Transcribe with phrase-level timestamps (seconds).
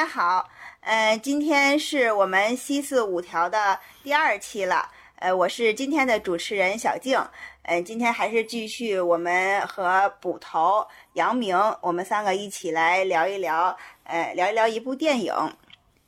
[0.00, 0.48] 大家好，
[0.80, 7.22] 呃，今天是我们西四五条的第二期了，呃，我是今天的主持人小静，
[7.64, 15.34] 呃，今天还是继续我们和捕头杨明，我们三个一起来聊一聊，呃，聊一聊一部电影，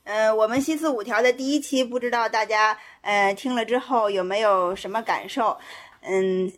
[0.05, 5.59] 呃，我们西四五条的第一期，不知道大家呃听了之后有没有什么感受？
[6.01, 6.51] 嗯，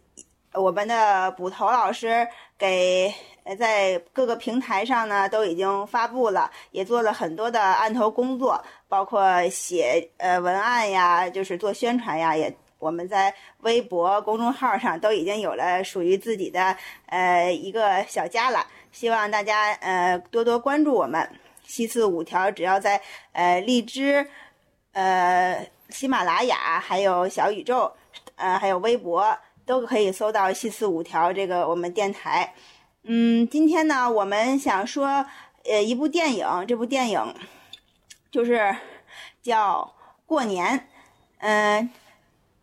[0.52, 3.12] 我们的捕头老师给。
[3.44, 16.74] 呃，在各个平台上呢，都已经发布了，也做了很多的案头工作，包括写呃文案呀，就是做宣传呀，也我们在微博公众号上都已经有了属于自己的
[17.06, 18.66] 呃一个小家了。
[18.92, 21.28] 希望大家呃多多关注我们
[21.66, 23.00] 西四五条，只要在
[23.32, 24.26] 呃荔枝、
[24.92, 27.92] 呃喜马拉雅、还有小宇宙、
[28.36, 29.36] 呃还有微博
[29.66, 32.54] 都可以搜到西四五条这个我们电台。
[33.06, 35.26] 嗯，今天呢，我们想说，
[35.64, 37.34] 呃，一部电影，这部电影
[38.30, 38.74] 就是
[39.42, 40.78] 叫《过年》。
[41.40, 41.90] 嗯，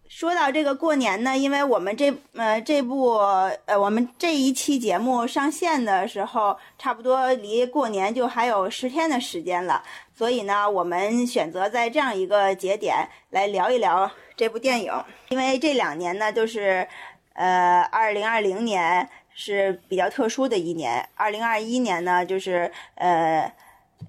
[0.07, 3.17] 说到这个过年呢，因为我们这呃这部
[3.65, 9.83] 呃我们这一期节目上线的时候，差不多离过年就还有十天的时间了，
[10.15, 14.91] 所以呢，我们选择在这样一个节点来聊一聊这部电影，
[15.29, 16.87] 因为这两年呢就是
[17.33, 19.07] 呃二零二零年。
[19.33, 23.51] 是比较特殊的一年，二零二一年呢，就是呃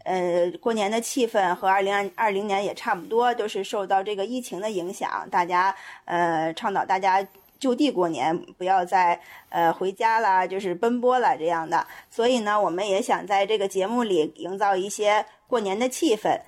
[0.05, 7.27] 呃过年的气氛和二零二二零年也差不多，都是受到这个疫情的影响，大家呃倡导大家
[7.59, 11.87] 就地过年，不要再呃回家啦，就是奔波了这样的。
[12.11, 16.39] 所以呢，我们也想在这个节目里营造一些过年的气氛。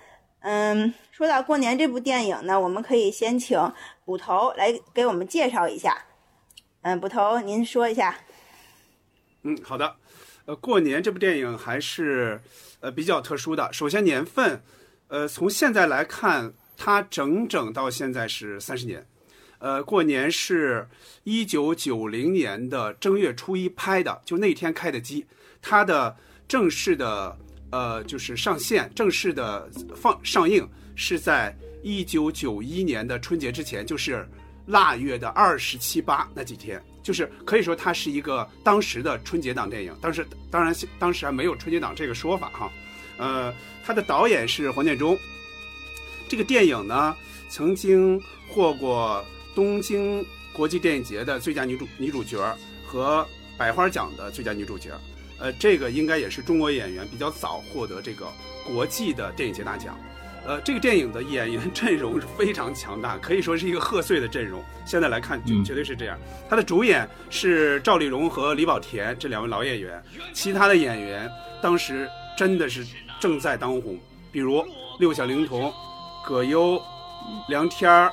[0.41, 3.59] 嗯，说到过年这部电影呢，我们可以先请
[4.05, 5.97] 捕头来给我们介绍一下。
[6.83, 8.15] 嗯，捕头您说一下。
[9.47, 9.97] 嗯，好的，
[10.47, 12.41] 呃，过年这部电影还是
[12.81, 13.71] 呃比较特殊的。
[13.73, 14.63] 首先年份，
[15.09, 19.07] 呃，从现在来看，它整整到现在是三十年。
[19.59, 20.89] 呃，过年是
[21.23, 25.27] 一九九零年的正月初一拍的，就那天开的机。
[25.61, 26.17] 它的
[26.49, 27.39] 正式的
[27.71, 34.27] 呃就是上线，正式的放上映是在一九九一年的春节之前，就是
[34.67, 36.83] 腊月的二十七八那几天。
[37.05, 42.73] 就是可以说它是一个当时的春节档电影，当时当然当时还没有春节档这个说法哈，
[43.19, 43.55] 呃，
[43.85, 45.17] 它的导演是黄建中，
[46.29, 47.15] 这个电影呢
[47.51, 49.23] 曾经获过
[49.55, 52.39] 东京国际电影节的最佳女主女主角
[52.87, 53.25] 和
[53.59, 54.99] 百花奖的最佳女主角，
[55.39, 58.27] 呃，这个应该也是中国演员比较早获得这个
[58.67, 59.95] 国际的电影节大奖。
[60.47, 64.63] 呃，这个电影的演员 阵容是非常强大，可以说是一个贺岁的阵容。
[64.85, 66.19] 现在来看，就绝对是这样。
[66.49, 70.03] 他的主演是赵丽蓉和李保田这两位老演员，
[70.35, 71.31] 其他的演员
[71.63, 72.87] 当时真的是
[73.19, 73.99] 正在当红，
[74.31, 74.63] 比如
[74.99, 75.73] 六小龄童、
[76.27, 76.79] 葛优、
[77.49, 78.13] 梁天儿、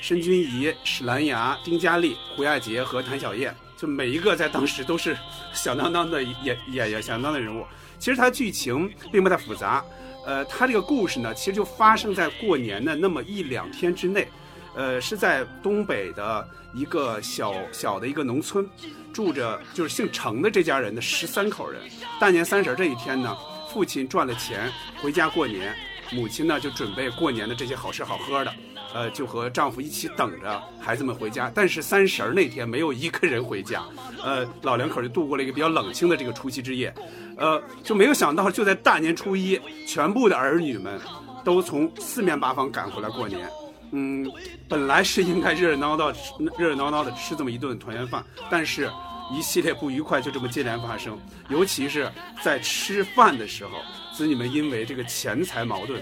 [0.00, 5.16] 申君怡、史兰芽、丁嘉丽、胡亚杰和谭小燕，就每一个在当时都是
[5.52, 7.64] 响当当的演演员，响当当的人物。
[7.98, 9.84] 其实它剧情并不太复杂。
[10.26, 14.26] 呃，他这个故事呢，其实就发生在过年的那么一两天之内，
[14.74, 18.68] 呃，是在东北的一个小小的一个农村，
[19.12, 21.80] 住着就是姓程的这家人的十三口人。
[22.18, 23.36] 大年三十这一天呢，
[23.70, 24.68] 父亲赚了钱
[25.00, 25.72] 回家过年，
[26.10, 28.52] 母亲呢就准备过年的这些好吃好喝的，
[28.96, 31.52] 呃，就和丈夫一起等着孩子们回家。
[31.54, 33.82] 但是三十儿那天没有一个人回家，
[34.24, 36.94] 呃，老两口就度过了一个比较冷清的这个除夕之夜。
[37.36, 40.98] 呃，就没有想到，就在大年初一，全部的儿女们
[41.44, 43.46] 都从四面八方赶回来过年。
[43.90, 44.26] 嗯，
[44.66, 46.10] 本来是应该热热闹闹、
[46.56, 48.90] 热热闹闹的吃这么一顿团圆饭，但是
[49.30, 51.18] 一系列不愉快就这么接连发生。
[51.50, 52.10] 尤其是
[52.42, 53.72] 在吃饭的时候，
[54.14, 56.00] 子女们因为这个钱财矛盾，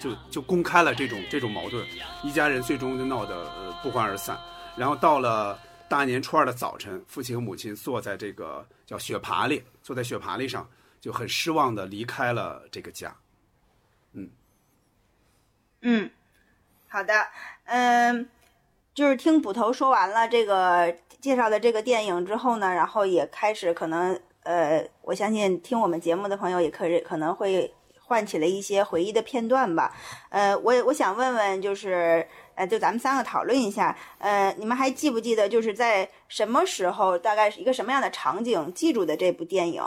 [0.00, 1.86] 就就公开了这种这种矛盾，
[2.22, 4.38] 一家人最终就闹得呃不欢而散。
[4.76, 5.58] 然后到了。
[5.88, 10.68] 大年初二的早晨，父亲和母亲坐在这个叫雪爬里，坐在雪爬里上，
[11.00, 13.14] 就很失望的离开了这个家。
[14.12, 14.28] 嗯，
[15.82, 16.10] 嗯，
[16.88, 17.14] 好的，
[17.66, 18.28] 嗯，
[18.94, 27.72] 就是听捕头说完了这个介绍的这个电影之后呢，然后也开始可能，呃，我相信听我们节目的朋友也可以可能会
[28.06, 29.94] 唤起了一些回忆的片段吧。
[30.30, 32.26] 呃，我我想问问，就是。
[32.56, 33.94] 呃，就咱们三个讨论一下。
[34.16, 39.82] 呃，你们还记不记得，就是在什么时候，大概是一个什么样的场景记住的这部电影？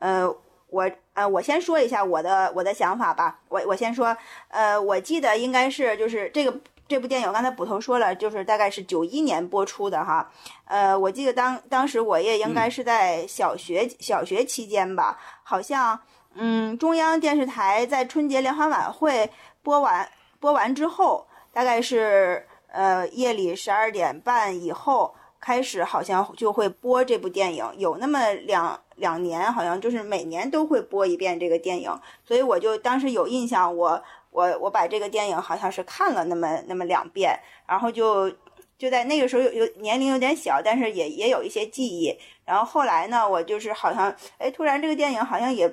[0.00, 0.28] 呃，
[0.68, 3.38] 我呃，我先说一下我的我的想法吧。
[3.48, 4.16] 我我先说，
[4.48, 6.52] 呃，我记得应该是就是这个
[6.88, 10.28] 这部电影，刚才捕头说了，就是大概是九一年播出的哈。
[10.64, 15.96] 呃，我记得当当时我也应该是在小学小学期间吧，好像
[16.40, 19.28] 嗯，中央电视台在春节联欢晚会
[19.62, 20.08] 播完
[20.38, 31.92] 播完之后，大概是呃夜里十二点半以后开始，好像就会播这部电影，有那么两两年，好像就是每年都会播一遍这个电影，
[32.24, 34.02] 所以我就当时有印象，我。
[34.30, 37.36] 我我把这个电影好像是看了那么那么两遍，
[37.66, 38.30] 然后就
[38.76, 42.14] 就在那个时候有有年龄有点小，但是也也有一些记忆。
[42.44, 45.66] 然后后来呢，我就是好像哎，突然这个电影好像也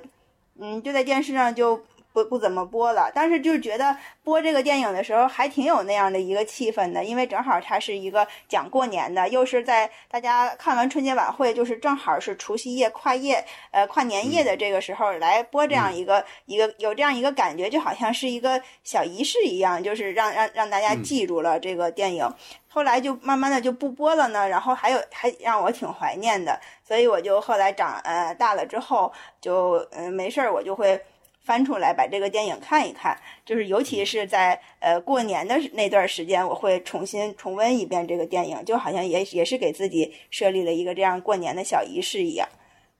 [0.58, 1.82] 嗯就在电视上就。
[2.16, 22.26] 不不怎么播了，但是就是觉得播这个电影的时候还挺有那样的一个气氛的，因为正好它是一个讲过年的，又是在大家看完春节晚会，就是正好是除夕夜跨夜，呃跨年夜的这个时候来播这样一个一个有这样一个感觉，就好像是一个小仪式一样，就是让让让大家记住了这个电影。
[22.68, 30.98] 后来就慢慢的就不播了呢，然后还有还让我挺怀念的，所以我就后来长呃大了之后就嗯没事儿我就会。
[31.46, 42.48] 翻出来把这个电影看一看，就是尤其是在呃过年的那段时间，我会重新重温一遍这个电影，就好像也也是给自己设立了一个这样过年的小仪式一样。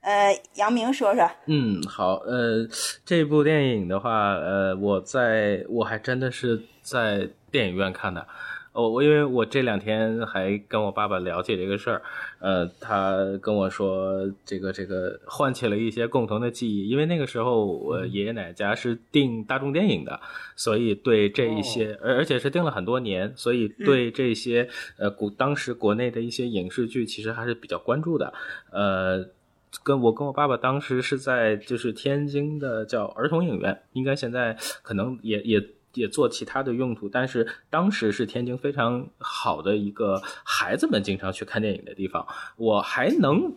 [0.00, 1.28] 呃，杨明说说。
[1.46, 2.64] 嗯，好，呃，
[3.04, 8.24] 这部电影的话，呃，我在我还真的是在电影院看的。
[8.76, 12.02] 我我因为我这两天还跟我爸爸了解这个事儿，
[12.40, 20.20] 呃，他跟我说这个这个唤起了一些共同的记忆，因为那个时候我爷爷奶奶家是订大众电影的，
[20.56, 24.68] 所以对这一些，而而且是订了很多年，所以对这些
[24.98, 28.34] 呃古当时国内的一些影视剧其实还是比较关注的，
[28.70, 29.24] 呃，
[29.82, 35.66] 跟我跟我爸爸当时是在就是天津的叫儿童影院，应该现在可能也也。
[36.00, 42.26] 也做其他的用途，但是当时是天津非常好的一个孩子们经常去看电影的地方。
[42.56, 43.54] 我还能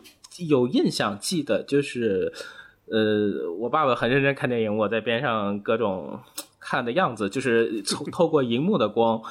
[0.47, 2.31] 有印象记得，就是
[2.88, 6.19] 呃，我爸爸很认真看电影，我在边上各种
[6.59, 9.21] 看的样子，就是透 透过荧幕的光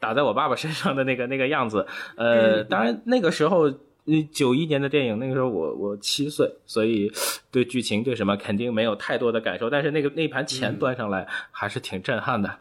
[0.00, 1.86] 打在我爸爸身上的那个那个样子。
[2.16, 3.72] 呃，当然那个时候。
[4.06, 7.10] 嗯，九一年的电影，那个时候我我七岁，所以
[7.50, 9.70] 对剧情对什么肯定没有太多的感受。
[9.70, 12.58] 但是那个那盘钱端上来还是挺震撼的，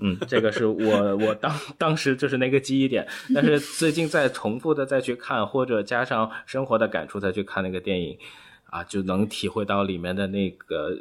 [0.00, 3.08] 嗯，这个是我我当当时就是那个记忆点。
[3.34, 8.18] 但是最近再重复的再去看，或者加上生活的感触再去看那个电影，
[8.66, 10.96] 啊，就能体会到里面的那个呃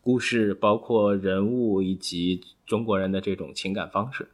[0.00, 4.26] 故事，包括人物以及中国人的这种情感方式。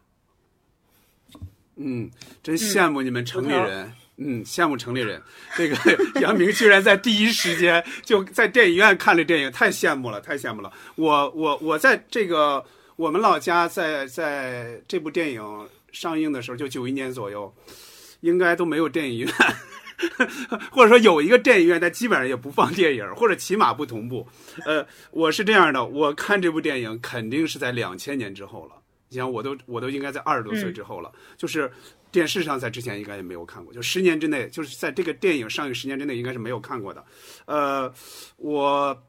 [1.76, 2.10] 嗯，
[2.42, 3.86] 真羡慕你们城里人。
[3.86, 5.20] 嗯，羡慕城里人。
[5.56, 5.76] 这个
[6.20, 10.72] 杨明居然在第一时间就在电影院看了电影，太羡慕了，太羡慕了。
[10.94, 12.64] 我我我在这个
[12.96, 17.52] 我们老家，在在这部电影上映的时候，就九一年左右，
[18.20, 19.32] 应该都没有电影院，
[20.70, 24.26] 或者说有一个电影院，但基本上也不放电影，或者起码不同步。
[24.64, 28.76] 呃，我是这样的，我看这部电影肯定是在两千年之后了。
[29.08, 31.68] 你想，我都我都应该在二十多岁之后了，就是。
[32.14, 37.04] 电视上在之前应该也没有看过，就十年之内，就是在这个电影上映十年之内应该是没有看过的。
[37.46, 37.92] 呃，
[38.36, 39.02] 我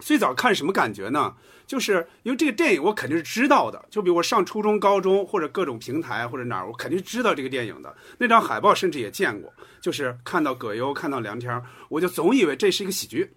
[0.00, 1.36] 最早看什么感觉呢？
[1.64, 7.96] 就是因为这个电影我肯定是知道的，就比如我上初中、高中或者各种平台或者哪儿，我肯定知道这个电影的。
[8.18, 13.36] 那张海报甚至也见过，就是看到葛优、看到梁天，我就总以为这是一个喜剧，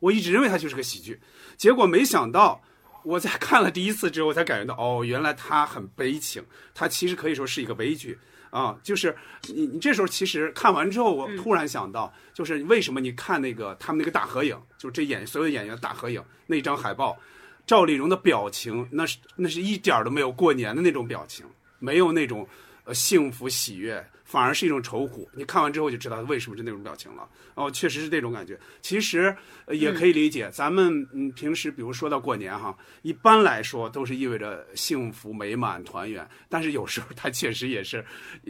[0.00, 1.18] 我一直认为它就是个喜剧。
[1.56, 2.60] 结果没想到，
[3.02, 8.18] 我在看了第一次之后，我才感觉到哦，原来它很悲情，它其实可以说是一个悲剧。
[8.50, 9.16] 啊，就是
[9.48, 17.18] 你，你这时候其实看完之后，我突然想到，就是为什么你看那个他们那个大合影，就是这演所有演员大合影那张海报，
[17.66, 21.46] 赵丽蓉的表情，那是那是一点都没有过年的那种表情，
[21.78, 22.46] 没有那种
[22.84, 24.04] 呃幸福喜悦。
[24.30, 27.28] 反而是一种愁苦，你看完之后就知道为什么是那种表情了。
[27.56, 28.56] 哦，确实是这种感觉。
[28.80, 29.34] 其实
[29.70, 38.04] 也可以理解，咱们嗯平时比如说到过年哈，一般来说都是意味着幸福美满团圆，但是有时候它确实也是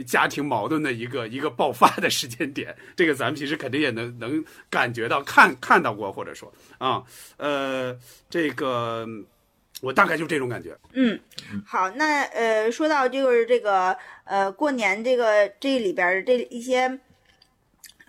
[0.07, 2.77] 家庭矛盾的一个一个爆发的时间点。
[2.95, 7.03] 这个咱们平时肯定也能能感觉到看看到过，或者说啊
[7.39, 9.09] 呃这个。
[9.81, 10.77] 我大概就这种感觉。
[10.93, 11.19] 嗯，
[11.67, 16.99] 好，那呃，说到就是这个呃，过年这个这里边这一些。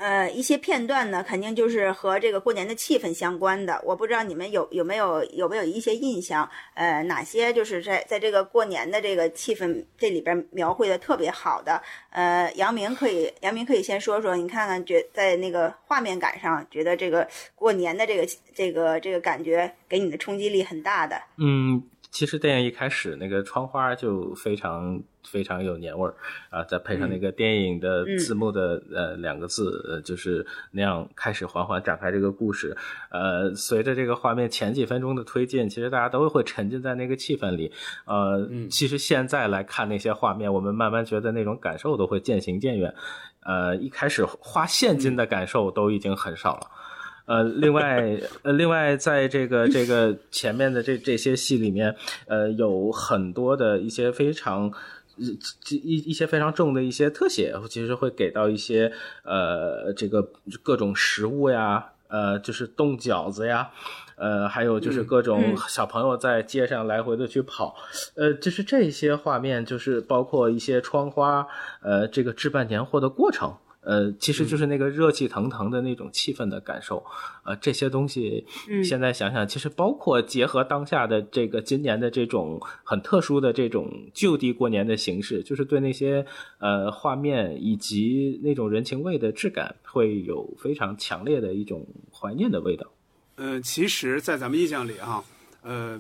[0.02, 3.80] 呃，一些片段呢，肯定就是和这个过年的气氛相关的。
[3.86, 6.50] 我不知道你们有有没有有没有一些印象？
[6.74, 11.80] 呃，哪些就是在在这个过年的这个气氛这里边描绘的特别好的？
[12.10, 21.22] 呃，杨明可以，杨明可以先说说，你看看觉在那个画面感上，觉得这个过年的这个这个这个感觉给你的冲击力很大的。
[21.38, 21.84] 嗯。
[22.12, 26.14] 其实电影一开始那个窗花就非常非常有年味儿
[26.50, 32.76] 啊，再配上那个电影的字幕的、呃两个字，呃就是那样开始缓缓展开这个故事。
[33.10, 37.72] 呃，随着这个画面前几分钟的推进，其实大家都会沉浸在那个气氛里。
[38.06, 42.94] 呃，其实现在来看那些画面，我们慢慢觉得那种感受都会渐行渐远。
[43.44, 46.68] 呃，一开始花现金的感受都已经很少了。
[47.32, 51.96] 呃，另外，呃，另外，在这个这个前面的这这些戏里面，
[52.28, 54.72] 呃，有很多的一些非常。
[55.64, 58.92] 这一一些非常重的一些特写，其实会给到一些
[59.24, 60.28] 呃，这个
[60.64, 63.70] 各种食物呀，呃，就是冻饺子呀，
[64.16, 67.76] 呃，还有就是各种小朋友在街上来回的去跑，
[68.16, 71.46] 呃，就是这些画面，就是包括一些窗花，
[71.84, 73.54] 呃，这个置办年货的过程。
[73.84, 77.04] 呃，其实就是那个热气腾腾的那种气氛的感受，
[77.44, 78.46] 呃，这些东西，
[78.84, 86.24] 现在想想，其实包括结合当下的这个今年的这种很特殊的这种就地过年的形式，就是对那些
[86.60, 91.84] 呃画面以及那种人情味的质感，会有非常强烈的一种
[92.14, 92.86] 怀念的味道。
[93.38, 95.24] 呃，其实，在咱们印象里哈，
[95.64, 96.00] 呃，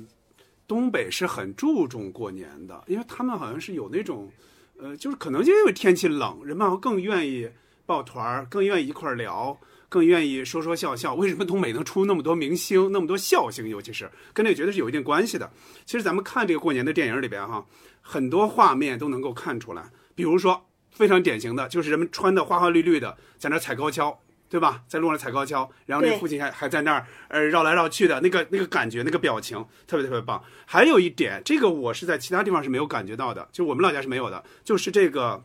[0.67, 4.29] 东北是很注重过年的，因为他们好像是有那种，
[4.77, 7.50] 呃，就是可能就因为天气冷，人们更愿意。
[7.85, 9.59] 抱团儿更愿意一块儿聊，
[9.89, 11.13] 更愿意说说笑笑。
[11.15, 13.67] 为什么东北能出那么多明星，那么多笑星？
[13.67, 15.51] 尤其是跟这个绝对是有一定关系的。
[15.85, 17.65] 其实咱们看这个过年的电影里边哈，
[18.01, 19.83] 很多画面都能够看出来。
[20.15, 24.83] 比如说非常典型的就是人们穿的花花绿绿的，在那踩高跷，对吧？
[24.88, 29.57] 在路上踩高跷，然后那父亲还还在那儿呃绕来绕去的那个那个感觉，那个表情
[29.88, 30.41] 特别特别棒。
[30.65, 35.43] 还有一点，这个我是在其他地方是没有感觉到的，就我们老家是没有的，就是这个，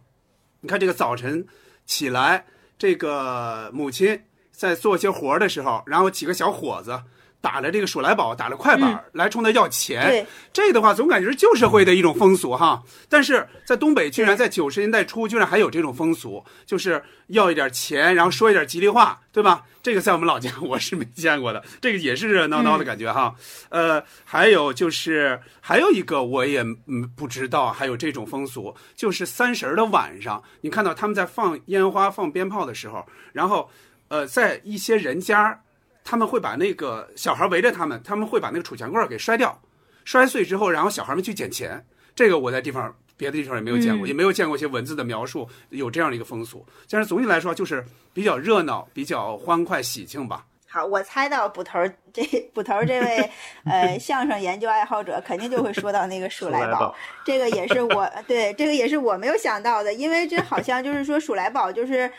[0.61, 1.47] 你看这个早晨。
[1.87, 2.45] 起来，
[2.77, 7.03] 这个母亲在做些活的时候，然后几个小伙子
[7.47, 10.27] 打了这个鼠来宝，打了快板来冲他要钱。
[10.53, 12.83] 这的话总感觉是旧社会的一种风俗哈。
[13.09, 19.63] 但是在东北，居然在九十年代初，居然还有这种风俗，就是要一点钱，然后说一点吉利话，对吧？
[19.81, 23.33] 这个在我们老家我是没见过的，这个也是热热闹闹的感觉哈。
[23.69, 33.71] 呃，还有就是还有一个我也嗯不知道还有这种风俗，就是三十的晚上，你看到他们在放烟花、放鞭炮的时候，然后
[34.09, 35.63] 呃，在一些人家，
[36.07, 39.61] 他们会把那个小孩围着他们，他们会把那个储钱罐给摔掉，
[40.05, 41.85] 摔碎之后，然后小孩们去捡钱。
[42.15, 42.95] 这个我在地方。
[43.19, 46.67] 别的地方也没有见过，也没有见过一些文字的描述，有这样的一个风俗。
[46.91, 47.83] 但是总体来说，就是
[48.13, 50.45] 比较热闹、比较欢快、喜庆吧。
[50.69, 51.79] 好，我猜到捕头
[52.13, 52.23] 这
[52.53, 53.31] 捕头这位
[53.65, 56.95] 呃相声研究爱好者肯定就会说到那个鼠来宝，
[57.25, 62.13] 这个也是我对这个也是我没有想到的，因为这好像就是说鼠来宝就是。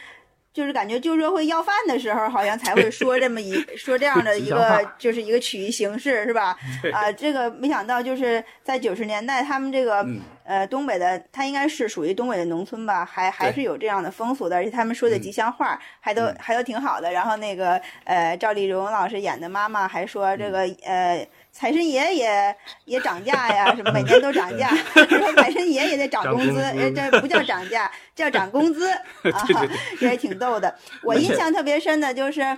[0.58, 6.58] 就是感觉旧社会要饭的时候，好像才会说这么一 说这样的一个，就是一个曲艺形式，是吧？
[6.92, 10.04] 啊，这个没想到就是在九十年代，他们这个
[10.44, 17.12] 呃东北的，他应该是属于东北的农村吧，还还是有这样的风俗的，而且他们说的吉祥话还都还都挺好的。
[17.12, 21.28] 然后那个呃赵丽蓉老师演的妈妈还说这个呃。
[21.58, 26.62] 财神爷也 也涨价呀，什么每年都涨价， 说财神爷也得涨工资，
[26.96, 28.92] 这不叫涨价，叫涨工资
[29.34, 29.48] 啊，
[30.00, 30.78] 这也挺逗的。
[31.02, 32.56] 我印象特别深的就是，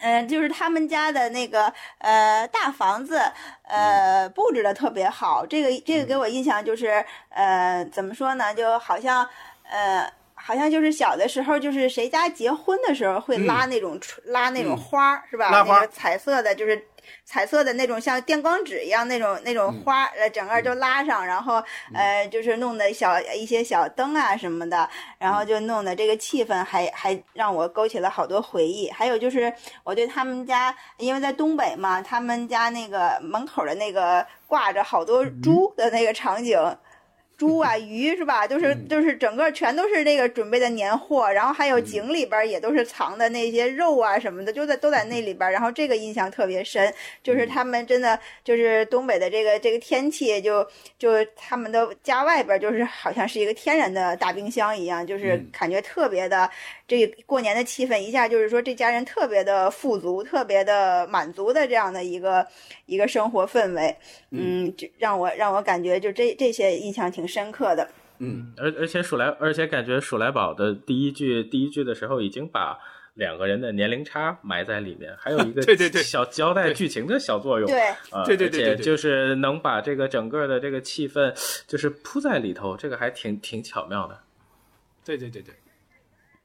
[0.00, 3.20] 嗯，就是他们家的那个呃大房子，
[3.64, 5.44] 呃布置的特别好。
[5.44, 8.54] 这个这个给我印象就是，呃，怎么说呢？
[8.54, 9.28] 就好像，
[9.68, 15.50] 呃，好像就是小的时候，就是谁家结婚的时候会拉那种拉那种花儿，是吧？
[15.50, 16.86] 拉花，彩色的，就是。
[17.32, 21.62] 彩色的那种像电光纸一样那种那种花，呃，整个就拉上，然后
[21.94, 24.86] 呃，就是弄的小一些小灯啊什么的，
[25.18, 28.90] 然后就弄的这个气氛还还让我勾起了好多回忆。
[28.90, 29.50] 还有就是
[29.82, 36.58] 我对他们家，因为在东北嘛，他们家那个门口的那个挂着好多猪的那个场景。
[37.42, 38.46] 猪啊，鱼是吧？
[38.46, 45.50] 就是就是整个全都是那个准备的年货，然后还有井里边也都是藏的那些肉啊什么的，就在都在那里边。
[45.50, 50.64] 然后这个印象特别深，就是他们真的就是东北的这个这个天气，就
[51.00, 56.48] 就他们的家外边就是好像是一个天然的大冰箱一样，就是感觉特别的
[56.86, 62.46] 这过年的气氛一下就是说这家人特别的富足，特别的满足的这样的一个
[62.86, 63.96] 一个生活氛围。
[64.30, 67.26] 嗯，让我让我感觉就这这些印象挺。
[67.32, 72.78] 深刻的，嗯，而而且鼠来，而且感觉鼠来宝的第一句第一句的时候，已经把
[73.14, 76.02] 两个人的年龄差埋在里面，还有一个 对对对。
[76.02, 77.94] 小交代剧情的小作用，对，
[78.26, 81.32] 对对对，就是能把这个整个的这个气氛
[81.66, 84.18] 就是铺在里头，这个还挺挺巧妙的，
[85.04, 85.54] 对对对对，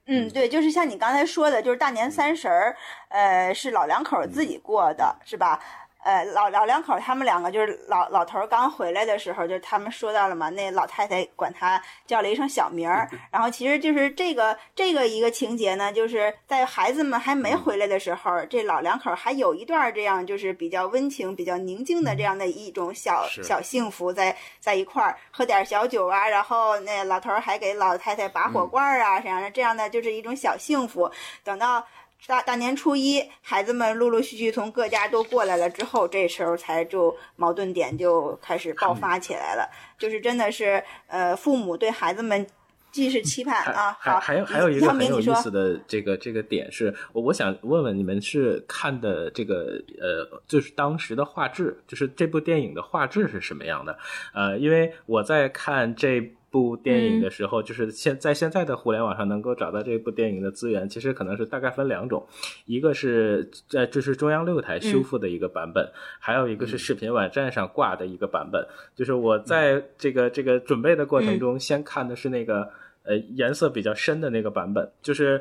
[0.07, 2.75] 嗯，对，就是像你刚才说的，就是大年三十儿，
[3.09, 5.59] 呃，是老两口自己过的，是吧？
[6.07, 31.11] 呃，老老两口他们两个就是老老头儿刚回来的时候，就是他们说到了嘛，那老太太管他叫了一声小名儿， 然后其实就是这个这个一个情节呢，就是在孩子们还没回来的时候，这老两口还有一段这样就是比较温情、比较宁静的这样的一种小小幸福，在在一块儿喝点小酒啊，然后那老头儿还给老太太拔火罐儿啊，这样的这样的就是一种小幸福，
[31.43, 31.85] 等到。
[32.25, 39.69] 大大年初一，孩子们陆陆续续从各家都过来了之后，这时候才就矛盾点就开始爆发起来了。
[39.97, 42.45] 就是真的是，呃，父母对孩子们
[42.91, 53.97] 既是期盼啊，还还有还有一个很有意思的这个这个点是，我我想问问你们是看的这个呃，就是当时的画质，就是这部电影的画质是什么样的？
[54.33, 56.33] 呃，因为我在看这。
[56.57, 62.25] 部电影的时候，就是现在现在的互联网上能够找到这部电影的资源，其实可能是大概分两种，
[62.65, 65.87] 一个是在这是中央六台修复的一个版本，
[66.19, 68.65] 还有一个是视频网站上挂的一个版本。
[68.95, 72.67] 就是我在这个这个准备的过程中，先看的是那个
[73.03, 75.39] 呃颜色比较深的那个版本，就是。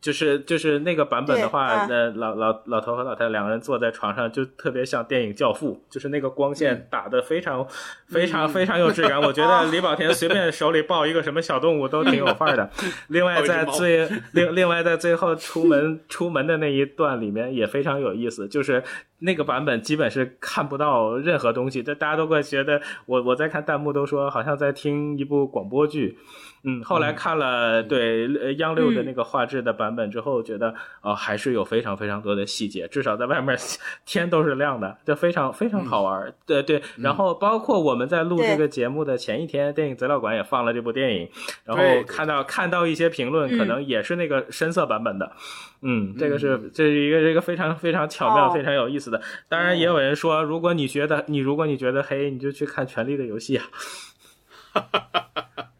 [0.00, 7.66] 就是就是那个版本的话，那老老老头和老太太两个人坐在床上，就特别像电影《教父》，就是那个光线打的非常
[8.06, 9.20] 非常非常有质感。
[9.20, 12.70] 我觉得李保田随便手里抱一个什么小动物都挺有范儿的。
[13.08, 18.82] 另外在最另另外在最后出门出门的那一段里面也非常有意思，就是
[19.20, 26.16] 那个版本基本是看不到任何东西，这大家都会觉得我我在看弹幕都说好像在听一部广播剧。
[26.68, 33.56] 嗯，后来看了对央六的那个画质的版本之后，觉得啊还是有非常非常多的细节，至少在外面
[34.04, 36.34] 天都是亮的，就非常非常好玩。
[36.44, 41.28] 对对，然后包括我们在录这个节目的前一天，电影资料馆也放了这部电影，
[41.64, 45.30] 然后看到看到一些评论，可能也是那个深色版本的。
[45.82, 49.22] 嗯，这个是这是一个一个非常非常巧妙、非常有意思的。
[49.48, 53.56] 当然，也有人说，如果你觉得你如果你觉得黑，你就去看《权力的游戏》
[54.72, 54.82] 啊。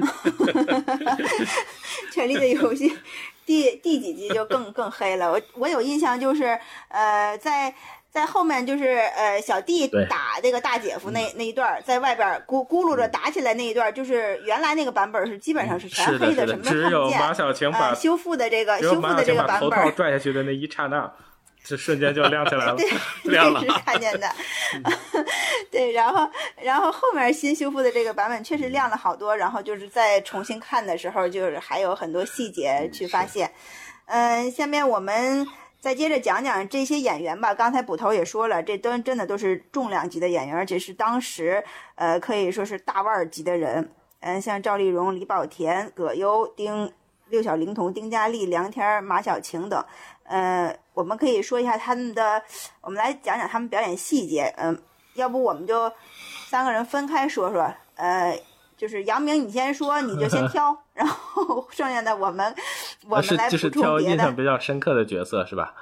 [0.00, 1.18] 哈哈哈哈哈。
[2.12, 2.96] 权力的游戏
[3.44, 5.30] 第第几集就更更黑了。
[5.30, 7.74] 我我有印象，就是呃，在
[8.10, 16.72] 在后面就是呃，小弟打这个大姐夫那那一段，在外边咕咕噜着打起来那一段，就是原来那个版本是基本上是全黑的，什么都看不见。
[16.72, 21.12] 只有马小晴把修复的这个修复的这个版本，头套拽下去的那一刹那。
[21.64, 22.86] 这瞬间就亮起来了，对，
[23.32, 23.60] 亮了。
[23.64, 24.30] 是看见的，
[25.72, 33.50] 对，然后，然后后面新修复的这个版本确实亮了好多，然后就是在重新看的时候，就是还有很多细节去发现。
[34.04, 35.46] 嗯，下面我们
[35.80, 37.54] 再接着讲讲这些演员吧。
[37.54, 43.90] 刚才捕头也说了，这都真的都是重量级的演员，而且是当时呃可以说是大腕级的人。
[44.20, 46.92] 嗯，像赵丽蓉、李保田、葛优、丁、
[47.30, 49.82] 六小龄童、丁嘉丽、梁天、马小晴等。
[50.24, 52.42] 呃，我们可以说一下他们的，
[52.80, 54.52] 我们来讲讲他们表演细节。
[54.56, 54.76] 嗯，
[55.14, 55.90] 要不我们就
[56.46, 57.72] 三个人分开说说。
[57.96, 58.36] 呃，
[58.76, 62.54] 就是杨明，你先说，你就先挑， 然后剩下的我们
[63.08, 63.50] 我们来补充别的。
[63.50, 65.74] 就是挑印象比较深刻的角色是吧？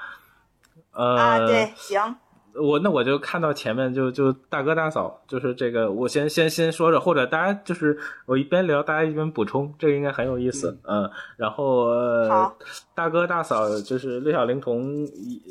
[0.92, 2.16] 呃，啊，对，行。
[2.54, 11.10] 我那我就看到前面就就大哥大嫂，就是这个，我先先先说着，或者大家就是我一边聊，大家一边补充，这个应该很有意思，嗯。
[11.36, 12.54] 然后呃
[12.94, 15.06] 大哥大嫂就是六小龄童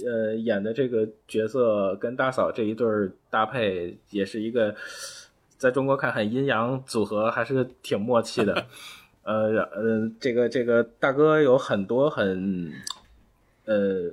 [0.06, 2.88] 呃演的这个角色跟大嫂这一对
[3.30, 4.76] 搭配，也是一个
[5.58, 8.66] 在中国看很阴阳组合，还是挺默契的。
[9.24, 12.72] 呃呃，这个这个大哥有很多很
[13.66, 14.12] 呃。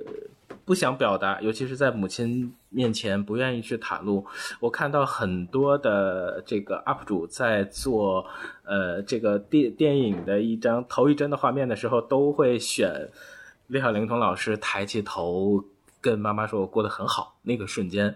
[0.65, 4.25] 不想表达，尤其是在母亲面前不愿意去袒露。
[4.59, 8.25] 我看到很多的这个 UP 主在做，
[8.63, 13.09] 呃，这个电电影的一张头一帧的画面的时候，都会选
[13.67, 15.63] 李小龄童老师抬起头
[15.99, 18.15] 跟妈妈说：“我过得很好。”那个瞬间。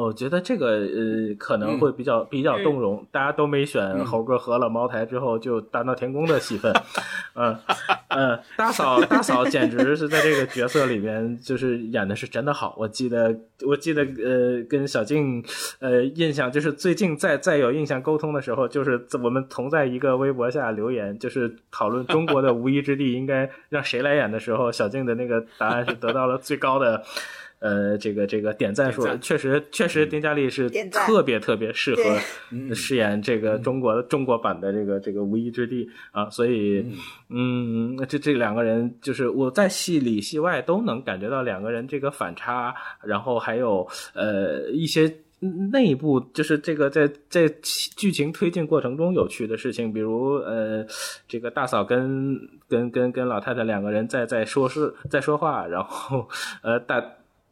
[0.00, 6.72] 我觉得这个呃可能会比较比较动容，大家都没选猴哥喝了茅台之后就大闹天宫的戏份，
[7.34, 7.56] 嗯
[8.08, 15.44] 嗯，大嫂大嫂简直是在这个角色里面就是演的是真的好，我记得我记得呃跟小静
[15.80, 27.02] 呃印象就是最近再再有印象沟通的时候，就是我们同在一个微博下留言，就是讨论中国的无依之地应该让谁来演的时候，小静的那个答案是得到了最高的。
[27.60, 32.02] 呃，这个这个点赞数确实确实，丁嘉丽是特别特别适合
[32.72, 36.86] 饰演这个中国中国版的这个这个无依之地啊，所以
[37.30, 45.12] 嗯，这这两个人就是我在戏里戏外都能感觉到两个人这个反差，然后还有呃一些
[45.72, 47.48] 内部就是这个在在
[47.96, 50.86] 剧情推进过程中有趣的事情，比如呃
[51.26, 56.28] 这个大嫂跟跟跟跟老太太两个人在在说是在说话，然后
[56.62, 57.04] 呃大。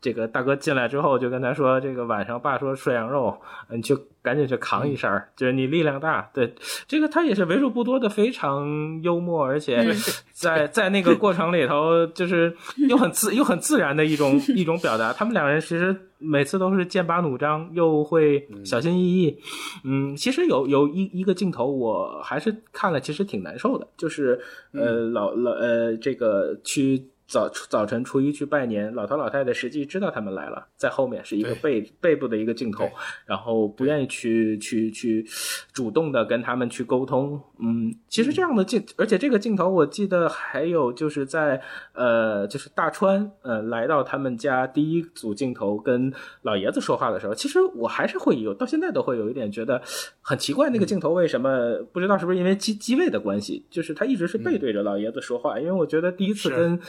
[0.07, 3.37] 这个大哥进来之后就跟他说，这个晚上爸说涮羊肉，
[3.69, 6.31] 你就赶紧去扛一扇就是你力量大。
[6.33, 6.55] 对，
[6.87, 9.85] 这个他也是为数不多的非常幽默，而且
[10.33, 12.55] 在在那个过程里头，就是
[12.89, 15.13] 又很自又很自然的一种 一种表达。
[15.13, 19.37] 他们两人其实每次都是剑拔弩张，又会小心翼翼。
[19.83, 24.41] 嗯，其实有有一一个镜头，我还是看了，其实挺难受的，就是
[24.73, 27.11] 呃老老呃这个去。
[27.29, 32.89] 早早晨，初一去拜年，老头老太太实际知道他们来了，在后面是一个背背部的一个镜头，
[33.25, 35.27] 然后不愿意去去去
[35.73, 37.41] 主动的跟他们去沟通。
[37.59, 41.61] 嗯，其实这样的镜，而且这个镜头我记得还有就是在
[41.95, 46.13] 呃，就是大川呃来到他们家第一组镜头跟
[46.43, 49.83] 老爷子说话的时候，其实我还是会有到现在都会有一点觉得
[50.23, 56.81] 很奇怪，那个镜头为什么不知道是不是因为机机位的关系，就是他一直是背对着老爷子说话，因为我觉得第一次跟。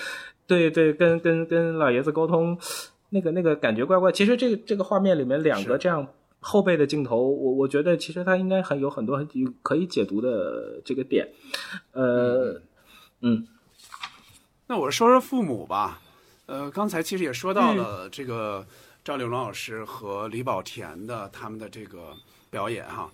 [0.46, 2.58] 对对，跟跟跟老爷子沟通，
[3.10, 4.12] 那个那个感觉怪怪。
[4.12, 6.08] 其实这个这个画面里面两个这样
[6.40, 9.26] 后背的镜头，我我觉得其实它应该很有很多
[9.62, 11.28] 可以解读的这个点。
[11.92, 12.62] 呃，
[13.22, 13.48] 嗯，
[14.68, 16.02] 那我说说父母吧。
[16.46, 18.66] 呃，刚才其实也说到了这个
[19.04, 22.14] 赵丽蓉老师和李保田的他们的这个
[22.50, 23.12] 表演哈。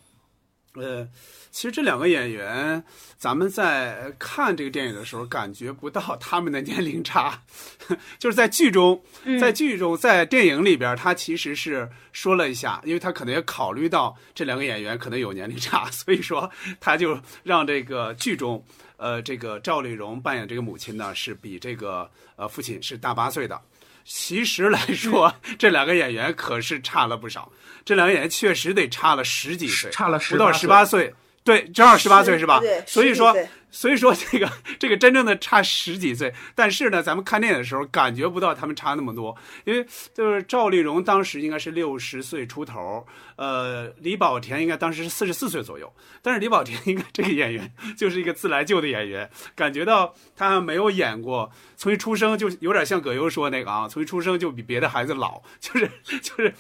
[0.76, 1.08] 呃，
[1.52, 2.84] 其实这两个演员，
[3.18, 7.44] 咱们在看这个电影的时候，感觉不到他们的年龄差，
[8.18, 9.00] 就是在剧中，
[9.40, 18.66] 在剧中，在电影里边，他其实是说了一下，因为他可能也考虑到这两个演员可能有年龄差， 所以说他就让这个剧中，
[18.98, 23.62] 呃，这个赵丽蓉扮演这个母亲呢，是比这个呃父亲是大八岁的。
[24.06, 27.52] 其实来说， 这两个演员可是差了不少。
[27.86, 31.14] 这两个演员确实得差了十几岁，差了不到十八岁。
[31.44, 32.60] 对，正好十八岁是吧？
[32.62, 32.84] 对。
[32.88, 33.36] 所以说，
[33.74, 39.84] 所以说这个 这个真正的差十几岁，但是呢，咱们看电影的时候感觉不到他们差那么多，因为
[40.14, 43.06] 就是赵丽蓉当时应该是六十岁出头，
[43.36, 55.90] 呃，李保田应该当时是四十四岁左右，但是李保田应该这个演员就是一个自来就的演员，感觉到他没有演过，从一出生就有点像葛优说那个啊，从一出生就比别的孩子老，就是
[56.22, 56.54] 就是。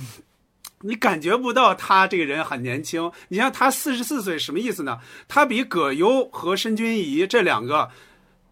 [0.85, 3.09] 你感觉不到他这个人很年轻。
[3.29, 4.99] 你像他四十四岁，什么意思呢？
[5.29, 7.89] 他比葛优和申军仪这两个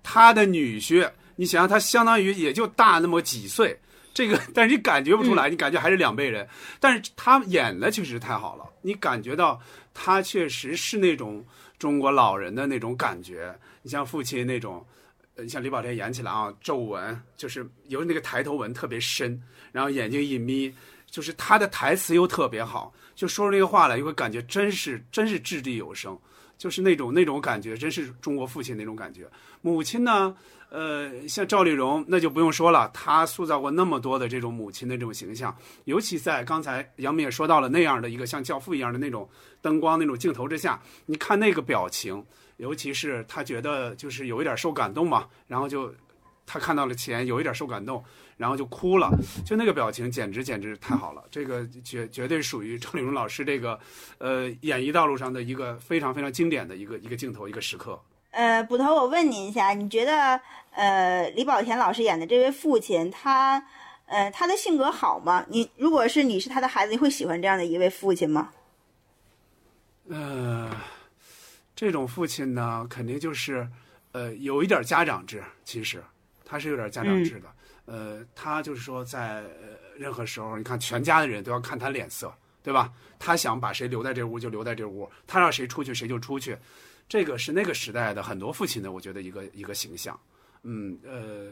[0.02, 3.78] 他的女婿，你想想，他相当于也就大那么几岁。
[4.13, 6.48] 这个， 但是你感觉不出来，你感觉还是两辈人。
[6.80, 9.60] 但是他演的确实太好了，你感觉到
[9.94, 11.46] 他确实是那种
[11.78, 13.54] 中国老人的那种感觉。
[13.82, 14.86] 你像父亲那种，
[15.36, 19.41] 你像李保田演起来啊，皱纹就是由那个抬头纹特别深，
[19.72, 20.74] 然后眼睛一眯。
[21.12, 26.17] 就是他的台词又特别好，就说出那个话来，又会感觉真是真是掷地有声，
[26.58, 29.30] 就是那种那种感觉，真是中国父亲那种感觉。
[29.62, 30.36] 母亲呢，
[30.69, 39.30] 呃，像赵丽蓉，那就不用说了，她塑造过那么多的这种母亲的这种形象，尤其在刚才杨明也说到了那样的一个像教父一样的那种
[39.62, 45.93] 灯光那种镜头之下，你看那个表情，尤其是他觉得就是有一点受感动嘛，然后就
[46.45, 48.02] 他看到了钱，有一点受感动。
[48.41, 49.12] 然后就哭了，
[49.45, 53.80] 就那个表情简直简直太好了，这个绝绝对属于赵丽蓉老师这个，
[54.17, 58.01] 呃，演艺道路上的一个非常非常经典的一个一个镜头一个时刻。
[58.32, 63.63] 呃，捕头，我问您一下，你觉得呃李保田老师演的这位父亲，他
[64.08, 65.45] 呃他的性格好吗？
[65.47, 68.49] 你如果是你是他的孩子，你会喜欢这样的一位父亲吗？
[70.10, 70.75] 呃，
[71.75, 73.69] 这种父亲呢，肯定就是
[74.13, 76.04] 呃有一点家长制，其实
[76.43, 77.47] 他是有点家长制的。
[77.86, 79.44] 呃，他就是说，在
[79.98, 82.94] 任何时候，你看全家的人都要看他脸色，对吧？
[83.20, 86.58] 他想把谁留在这屋就留在这屋，他让谁出去谁就出去，
[87.10, 90.17] 这个是那个时代的很多父亲的，我觉得一个一个形象。
[90.63, 91.52] 嗯，呃，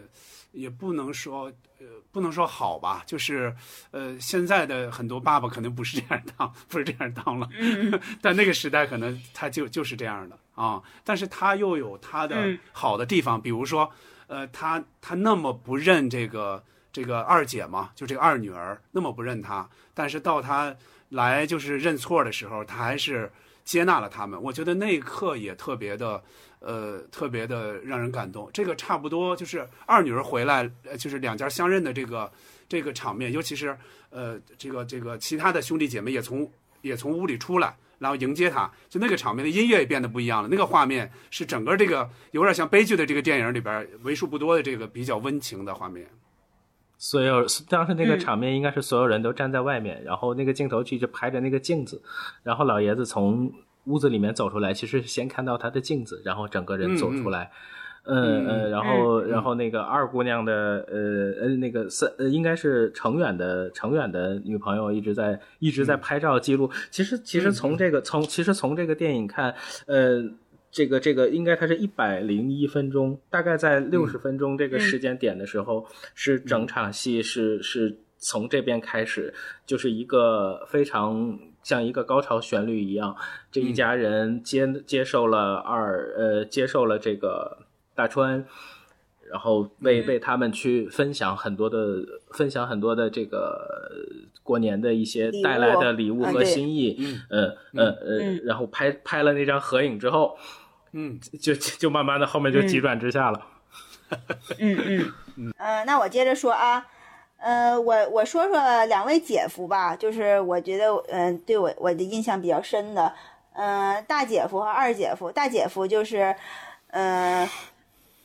[0.52, 3.54] 也不能说，呃，不能说好吧，就是
[3.92, 7.50] 呃，现在的很多爸爸可能不是这样当，不是这样当了，
[8.22, 10.82] 但那个时代可能他就就是这样的啊。
[11.04, 13.92] 但是他又有他的好的地方，比如说。
[14.30, 16.64] 呃，他他那么不认这个
[16.94, 20.74] 这个二姐嘛，就这个二女儿那么不认她，但是到他
[21.10, 23.32] 来就是认错的时候，他还是
[23.66, 24.40] 接纳了他们。
[24.40, 26.24] 我觉得那一刻也特别的，
[26.60, 28.48] 呃，特别的让人感动。
[28.54, 32.32] 这个差不多就是二女儿回来，就是两家相认的这个
[32.68, 33.76] 这个场面，尤其是
[34.12, 36.48] 呃，这个这个其他的兄弟姐妹也从
[36.82, 37.76] 也从屋里出来。
[38.00, 40.50] 然后迎接他，就那个场面的音乐也变得不一样了。
[40.50, 46.08] 那个画面是整个这个有点像悲剧的这个电影里边为数不多的这个比较温情的画面。
[46.98, 52.02] 所有当时那个场面应该是所有人都站在外面，然后那个镜头去就拍着那个镜子，
[52.44, 53.52] 然后老爷子从
[53.86, 57.52] 屋子里面走出来，其实先看到他的镜子，然后整个人走出来。
[58.10, 66.70] 嗯嗯，然后嗯然后那个二姑娘的呃呃那个三呃应该是程远的程远的女朋友一直在一直在嗯拍照记录。
[66.90, 69.54] 其实其实从这个从其实从这个电影看，
[69.86, 70.24] 呃。
[70.72, 79.34] 这个这个应该它是一百零一分钟，大概在六十分钟这个时间点的时候，是整场戏是是从这边开始，
[79.66, 83.16] 就是一个非常像一个高潮旋律一样，
[83.52, 87.58] 这一家人接接受了二呃接受了这个
[88.00, 88.46] 大川，
[89.30, 91.78] 然后为为他们去分享很多的
[92.32, 93.68] 分享很多的这个
[94.42, 100.38] 过年的一些带来的礼物和心意，嗯嗯呃呃嗯，然后拍拍了那张合影之后，
[100.94, 101.20] 嗯。
[101.42, 103.46] 就就慢慢的后面就急转直下了。
[104.60, 105.12] 嗯嗯。
[105.36, 106.86] 嗯，呃，那我接着说啊，
[107.38, 113.14] 呃，我我说说两位姐夫吧，就是我觉得，嗯、对我我的印象比较深的，
[113.54, 116.36] 嗯、大姐夫和二姐夫，大姐夫就是，
[116.88, 117.48] 嗯、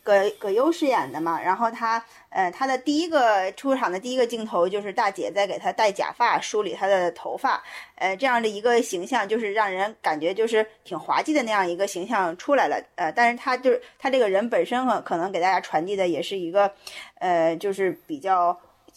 [0.05, 7.63] 葛葛优饰演的嘛，然后他，呃，他的第一个出场的第一个镜头就是大姐在给他戴假发，梳理他的头发，
[7.95, 16.71] 呃，这样的一个形象，就是让人感觉就是挺滑稽的那样一个形象出来了，呃，但是他就是他这个人本身可可能给大家传递的也是一个，
[17.15, 18.57] 呃，就是比较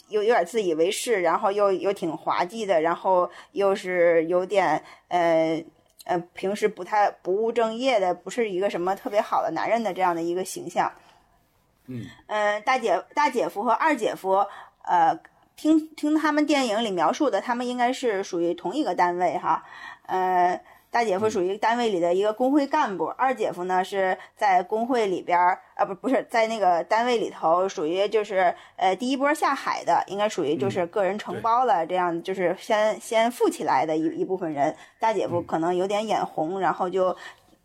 [0.09, 5.63] 有有点自以为是，然后又又挺滑稽的，然后又是有点呃。
[6.07, 10.91] 呃，平时不太不务正业的，不是一个什么特别好的男人的这样的一个形象。
[11.85, 14.45] 嗯嗯，大姐大姐夫和二姐夫，
[14.83, 15.19] 呃，
[15.55, 19.63] 听听他们电影里描述的，他们应该是属于同一个单位哈。
[20.05, 34.75] 呃，大姐夫属于单位里的一个工会干部，二姐夫呢是在工会里边儿，啊不不是在那个单位里头，属于就是呃第一波下海的，应该属于就是个人承包了，这样就是先先富起来的一一部分人。
[34.99, 37.15] 大姐夫可能有点眼红，然后就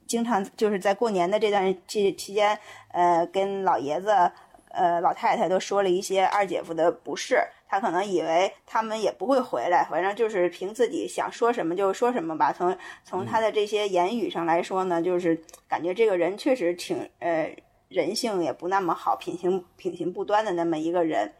[0.07, 2.59] 经常就是在过年的这段期期间，
[2.93, 4.31] 呃，跟老爷子、
[4.73, 7.39] 呃老太太都说了一些二姐夫的不是。
[7.69, 12.53] 她可能以为他们也不会回来，反正就是凭自己想说什么就说什么吧。
[12.53, 17.57] 从从他的这些言语上来说呢，就是感觉这个人确实挺呃
[17.89, 21.33] 人性也不那么好，品行品行不端的那么一个人。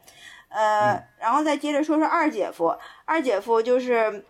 [0.49, 4.25] 呃，然后再接着说说二姐夫，二姐夫就是。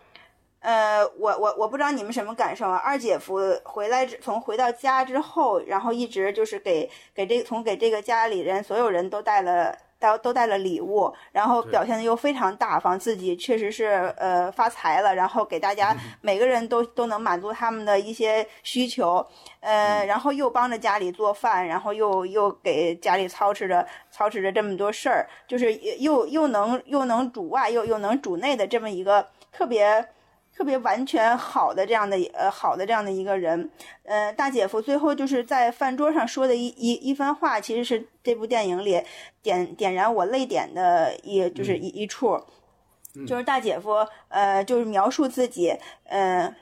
[0.62, 2.76] 呃，我我我不知道你们什么感受啊？
[2.76, 19.26] 二姐夫回来之从回到家之后，然后一直就是给给这从给这个家里人所有人都带了都都带了礼物，然后表现的又非常大方，自己确实是呃发财了，然后给大家每个人都都能满足他们的一些需求，
[19.58, 30.06] 呃，然后又帮着家里做饭，然后又又给家里操持着操持着这么多事儿，就是又又能又能主外又又能主内的这么一个特别。
[30.54, 33.70] 特别完全好的这样的呃好的这样的一个人，
[34.04, 39.02] 呃，大姐夫最后就是在饭桌上说的一一一番话，其实是这部电影里
[39.42, 42.40] 点点燃我泪点的一就是一一处，
[43.26, 46.54] 就是大姐夫呃就是描述自己呃。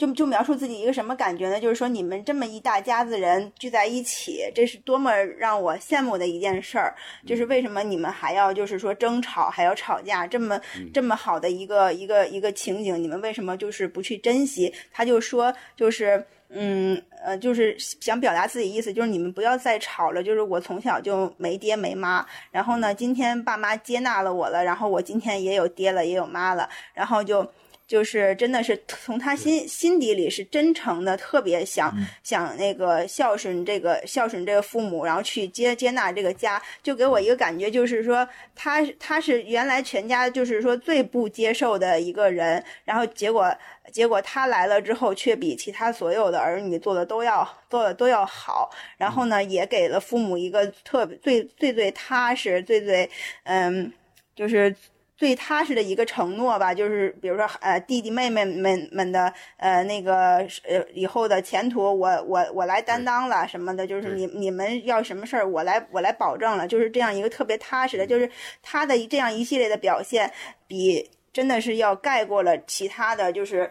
[0.00, 1.60] 就就描述自己一个什么感觉呢？
[1.60, 6.94] 就是说你们这么一大家子人聚在一起，这是多么让我羡慕的一件事儿。
[7.26, 10.58] 就是为什么你们还要就是说争吵，还要吵架，这么
[10.94, 14.72] 这么好的一个一个一个情景，你们为什么就是不去珍惜？
[14.90, 16.24] 他就说就是。
[16.52, 20.20] 嗯，呃，就是想表达自己意思，就是你们不要再吵了。
[20.20, 27.48] 就是我从小就没爹没妈，然后呢，今天爸妈接纳了我了，然后我今天也有爹了，也有妈了，然后就
[27.90, 43.52] 就是真的是从他心心底里是真诚的，特别想、想那个孝顺这个孝顺这个父母，然后去接接纳这个家，就给我一个感觉，就是说他他是原来全家就是说最不接受的一个人，然后结果
[43.90, 53.10] 结果他来了之后，却比其他所有的儿女做的都要做的都要好，然后呢，也给了父母一个特别最最最踏实、最最
[53.42, 53.92] 嗯，
[54.36, 54.72] 就是。
[55.20, 68.30] 最踏实的一个承诺吧，就是比如说，呃，弟弟妹妹们们的，呃，那个，呃，以后的前途我，我我来担当了什么的，就是你你们要什么事儿，我来我来保证了，就是这样一个特别踏实的，就是
[68.62, 70.32] 他的这样一系列的表现，
[70.66, 73.70] 比真的是要盖过了其他的就是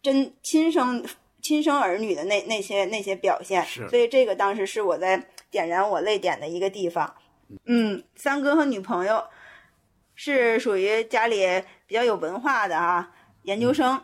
[0.00, 1.04] 真亲生
[1.42, 7.14] 亲生儿女的那那些那些表现，是所以这个当时是我在点燃我泪点的一个地方。
[7.66, 9.22] 嗯，三哥和女朋友。
[10.16, 14.02] 是属于家里比较有文化的啊，研究生。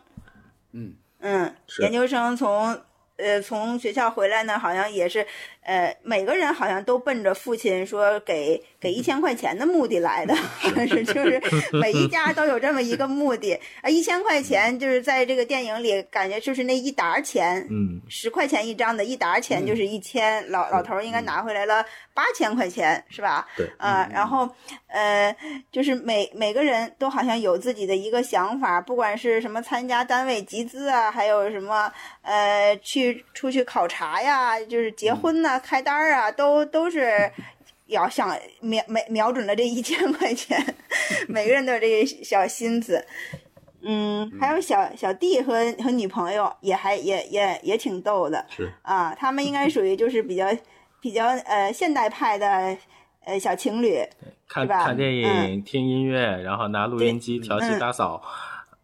[0.71, 2.79] 嗯嗯，研究生从
[3.17, 5.25] 呃从学校回来呢，好像也是
[5.65, 10.35] 呃，每个人好像都奔着父亲说给给一千块钱的目的来的，
[10.87, 13.53] 是就是每一家都有这么一个目的。
[13.81, 23.47] 啊，一千块钱就是在这个电影里感觉就是那一沓钱，嗯，十块钱一张的一沓钱就是一千，老老头儿应该拿回来了八千块钱是吧？
[23.55, 24.49] 对，啊，然后
[24.87, 25.35] 呃，
[25.71, 37.31] 就是每每个人都好像有自己的一个想法，不管是什么参加单位集资啊，还有什么呃去出去考察呀，就是结婚呐、开单儿啊，都都是
[37.87, 40.57] 要想瞄瞄瞄准了这一千块钱，
[41.27, 43.05] 每个人都有这个小心思。
[43.85, 48.45] 嗯，还有小小弟和和女朋友也还也也也挺逗的。
[48.49, 48.71] 是。
[48.81, 50.47] 啊，他们应该属于就是比较
[51.01, 52.77] 比较呃现代派的
[53.25, 54.01] 呃小情侣，
[54.47, 54.85] 看吧？
[54.85, 57.79] 看电影、听音乐，然后拿录音机调戏嗯。
[57.79, 58.23] 打扫，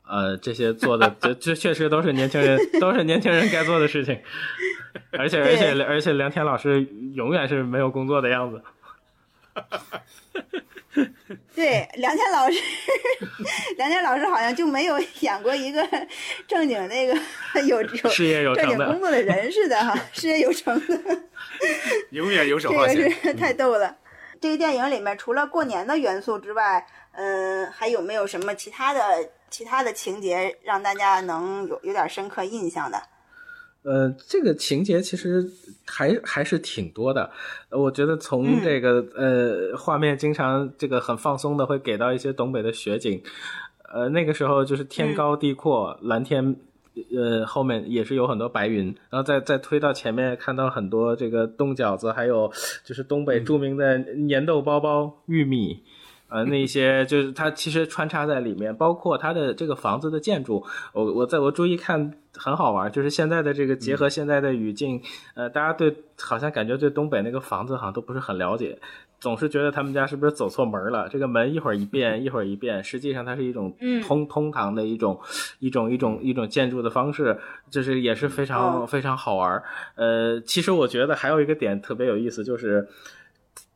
[0.09, 4.19] 呃，这些做的这这确实都是年轻人都是年轻人该做的事情。
[5.11, 6.81] 而且而且而且梁天老师
[7.13, 8.61] 永远是没有工作的样子。
[11.53, 12.59] 对，梁天老师，
[13.77, 15.87] 梁天老师好像就没有演过一个
[16.47, 17.13] 正经那个
[17.67, 20.97] 有有事业有成的正经工作的人似的哈，事业有成的，
[22.09, 23.09] 永远游手这个。
[23.11, 23.95] 是太逗了。
[24.41, 28.99] 这个电影里面除了过年的元素之外，嗯，还有没有什么其他的
[29.49, 32.97] 其他的情节让大家能有有点深刻印象的？
[33.83, 35.49] 呃，这个情节其实
[35.85, 37.31] 还还是挺多的。
[37.69, 43.21] 呃我觉得从嗯这个、呃画面经常这个很放松的会给到一些东北的雪景，
[43.93, 46.55] 呃那个时候就是天高地阔，蓝天。
[47.15, 52.51] 呃，后面也是有很多白云，然后再再推到前面，看到很多这个冻饺子，还有
[52.83, 55.81] 就是东北著名的粘豆包包、玉米，
[56.29, 60.63] 呃，那一些就是它其实穿插在里面，包括它的这个房子的建筑，
[60.93, 65.01] 我我在我注意看很好玩，就是现在的这个结合现在的语境，
[65.33, 68.77] 呃，大家对好像感觉对东北那个房子好像都不是很了解，
[69.19, 71.09] 总是觉得他们家是不是走错门了？
[71.09, 75.19] 这个门一会儿一变，一会儿一变，实际上它是一种嗯通通堂的一种
[75.57, 77.35] 一种一种一种建筑的方式，
[77.71, 79.63] 就是也是非常哦非常好玩。
[79.95, 82.87] 呃，其实我觉得还有一个点特别有意思，就是。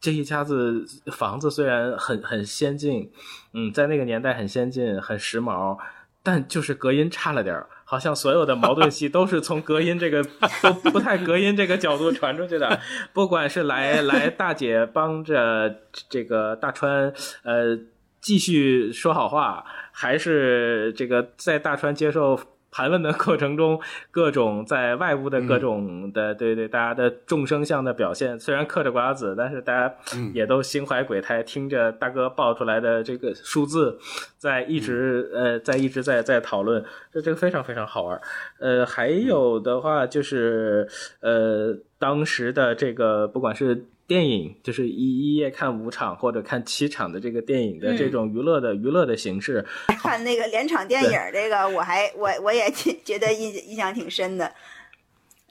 [0.03, 3.09] 这一家子房子虽然很很先进，
[3.53, 5.77] 嗯，在那个年代很先进、很时髦，
[6.21, 10.21] 但就是隔音差了点儿，好像所有的矛盾戏都是从隔音这个
[10.61, 12.81] 都不太隔音这个角度传出去的。
[13.13, 15.73] 不管是来来大姐帮着
[16.09, 17.13] 这个大川
[17.43, 17.79] 呃
[18.19, 19.63] 继续说好话，
[19.93, 22.37] 还是这个在大川接受。
[22.73, 29.95] 盘问的过程中，各种在外部的各种的，对对，大家的众生相的表现，虽然嗑着瓜子，但是大家
[30.33, 33.99] 也都心怀鬼胎，听着大哥报出来的这个数字，
[34.39, 38.19] 在一直、呃，在一直在在讨论，这这个非常非常好玩。
[38.59, 40.87] 呃，还有的话就是
[41.21, 49.65] 呃，当时的这个不管是电影，就是一一夜看五场或者看七场的这个电影的这种娱乐的、娱乐的形式，
[49.99, 54.53] 看那个连场电影儿，这个我还我我也挺觉得印印象挺深的。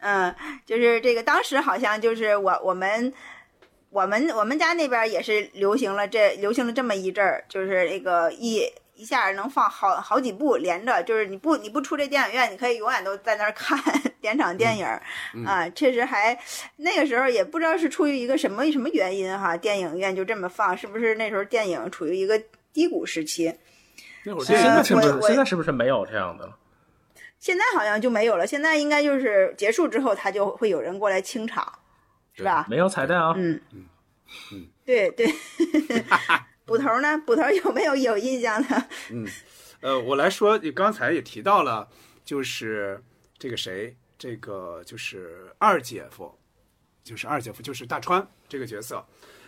[0.00, 0.34] 嗯，
[0.66, 3.12] 就是这个当时好像就是我我们
[3.90, 8.62] 我们我们家那边也是流行了这流行了这么一阵儿，就是那个一
[9.02, 13.76] 一下能放好好几部连着，就是你不你不出这电影院，你可以永远都在那儿看
[14.20, 15.02] 点场电影儿、
[15.44, 16.38] 啊，确实还
[16.76, 22.40] 那个时候也不知道是出于一个什么什么原因哈，电影院就这么放，是不是那时候电影处于一个
[22.72, 23.52] 低谷时期？
[24.24, 26.56] 那会儿现在是不是我我现在是不是没有这样的了？
[27.40, 31.66] 现在好像就没有了，现在应该就是结束之后，他就会有人过来清场，
[32.34, 32.68] 是吧？
[32.70, 33.34] 没有彩蛋啊？
[33.36, 33.84] 嗯嗯
[34.52, 35.26] 嗯，对对。
[36.64, 37.18] 捕头呢？
[37.26, 38.88] 捕头有没有有印象的？
[39.80, 41.88] 呃，我来说，你刚才也提到了，
[42.24, 43.02] 就是
[43.36, 46.32] 这个谁，这个就是二姐夫，
[47.02, 49.04] 就是二姐夫，就是大川这个角色。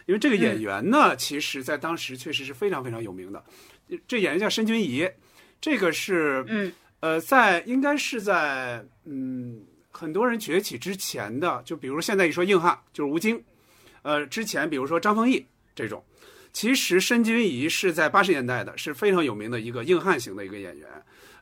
[0.06, 3.42] 因为这个演员呢，其实在当时确实是非常非常有名的。
[4.08, 5.08] 这演员叫申君怡，
[5.60, 13.42] 这个是嗯呃，在应该是在嗯很多人崛起之前的，就比如现在一说硬汉，就是吴京，
[14.02, 16.04] 呃，之前比如说张丰毅这种。
[16.54, 20.88] 其实申君怡是在八十年代的，是非常有名的一个硬汉型的一个演员。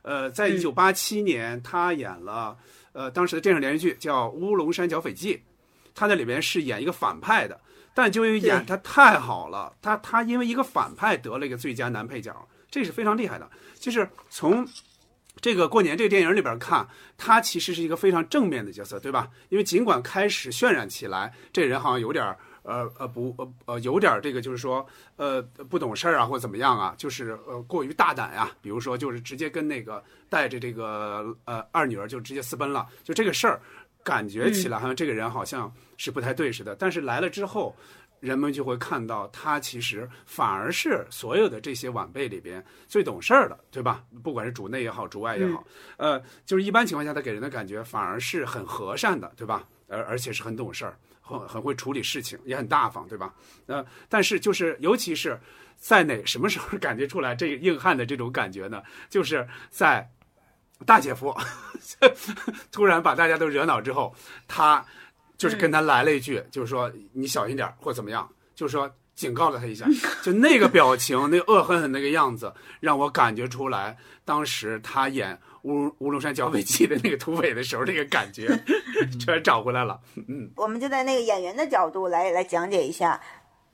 [0.01, 2.57] 呃，在一九八七年，他演了
[2.91, 5.35] 呃当时的电视连续剧叫《乌龙山剿匪记》，
[5.95, 7.57] 他在里边是演一个反派的，
[7.93, 12.35] 但就因为演他太好了，他他因为一个反派得了一个最佳男配角，
[12.69, 13.49] 这是非常厉害的。
[13.79, 14.67] 就是从
[15.39, 19.29] 这个过年这个电影里边看，他其实是一个非常正面的角色，对吧？
[19.49, 24.85] 因为尽管开始渲染起来，这人好像有点儿呃呃不呃呃有点儿这个就是说
[25.15, 33.61] 呃不懂事儿啊或者怎么样啊，就是呃过于大胆呀、比如说就是直接跟那个带着这个呃二女儿就直接私奔了，就这个事儿。
[34.03, 37.75] 感觉起来好像这个人好像是不太对似的，但是来了之后。
[38.19, 44.01] 人们就会看到，他其实反而是所有的这些晚辈里边最懂事儿的，对吧？
[44.23, 45.61] 不管是主内也好，主外也好，
[45.97, 49.67] 呃，就是一般情况下，他给人的感觉反而是很和善的，对吧？
[49.89, 53.33] 而而且是很懂事儿，很很会处理事情，也很大方，对吧？
[53.65, 55.39] 呃，但是就是尤其是
[55.75, 58.83] 在哪什么时候 感觉出来这个硬汉的这种感觉呢？
[59.09, 60.07] 就是在
[60.85, 61.35] 大姐夫
[62.71, 64.15] 突然把大家都惹恼之后，
[64.47, 64.85] 他。
[65.35, 69.85] 就是跟他来了一句，就是说你小心点或怎么样，就是说警告了他一下，
[70.21, 78.47] 就那个表情，那恶狠狠那个样子，让我感觉出来，当时他演《乌乌龙山剿匪记》的那个土匪的时候，那个感觉
[79.05, 79.99] 全找回来了。
[80.27, 83.19] 嗯，我们就在那个演员的角度来来讲解一下，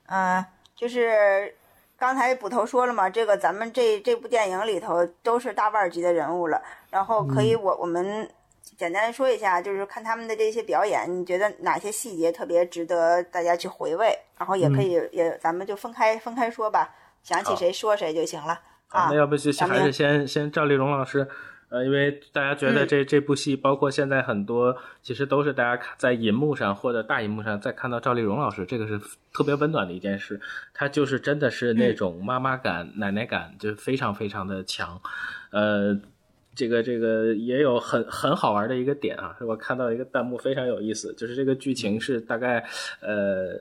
[0.07, 0.43] 嗯，
[0.75, 1.55] 就是
[1.97, 8.29] 刚才捕头说了嘛，这个咱们这这部电影里头都是大腕级的人物了，然后可以我我们。
[8.77, 14.17] 简单说一下，就是看他们的这些表演，你觉得哪些细节特别值得大家去回味？
[14.37, 16.89] 然后也可以，也咱们就分开分开说吧，
[17.21, 18.61] 想起谁说谁就行了。
[18.87, 21.27] 啊，那要不就还是先先赵丽蓉老师，
[21.69, 28.99] 呃，因为大家觉得这这部戏，包括现在很多，其实都是大家看在银幕上或者大银幕上再看到赵丽蓉老师，这个是
[29.33, 30.39] 特别温暖的一件事。
[30.73, 35.01] 她就是真的是那种妈妈感、奶奶感，就非常非常的强，
[35.51, 35.99] 呃。
[36.55, 42.57] 这个这个也有很很好玩的一个点啊，是我看到一个弹幕非常有意思，就是这个剧情是大概
[42.99, 43.57] 呃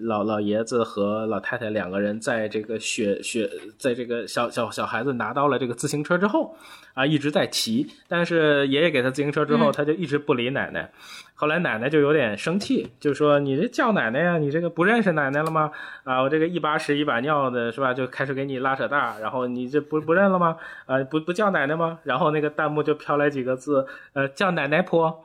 [0.00, 6.56] 老老爷子和老太太两个人在这个雪雪，在这个小小小孩子拿到了这个自行车之后
[6.94, 10.90] 啊一直在骑，但是爷爷给他自行车之后，他就一直不理奶奶。
[11.34, 14.38] 后来奶奶就有点生气，就说：“你这叫奶奶呀？
[14.38, 15.72] 你这个不认识奶奶了吗？
[16.04, 17.92] 啊，我这个一把屎一把尿的，是吧？
[17.92, 20.56] 就开始给你拉扯大，然后你这不不认了吗？
[20.86, 21.98] 啊，不不叫奶奶吗？
[22.04, 25.24] 然后那个弹幕就飘来几个字，呃，叫奶奶婆。”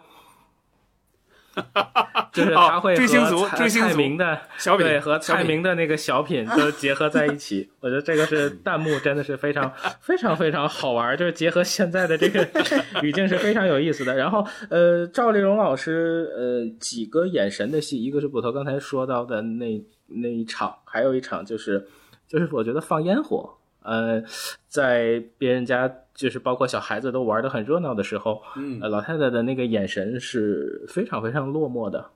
[2.34, 12.47] 就是他会和蔡明的小品对和蔡明的那个小品 都结合在一起，我觉得这个是 弹幕真的是非常非常非常好玩，就是结合现在的这个
[13.01, 14.16] 语境是非常有意思的。
[14.16, 21.88] 然后呃，赵丽蓉老师呃几个眼神的戏，一个是捕头刚才说到的那那一场，还有一场就是
[22.28, 23.57] 就是我觉得放烟火。
[23.88, 24.22] 呃，
[24.68, 32.10] 在别人家就是包括小孩子都玩的很热闹的时候，嗯，老太太的那个眼神是非常非常落寞的。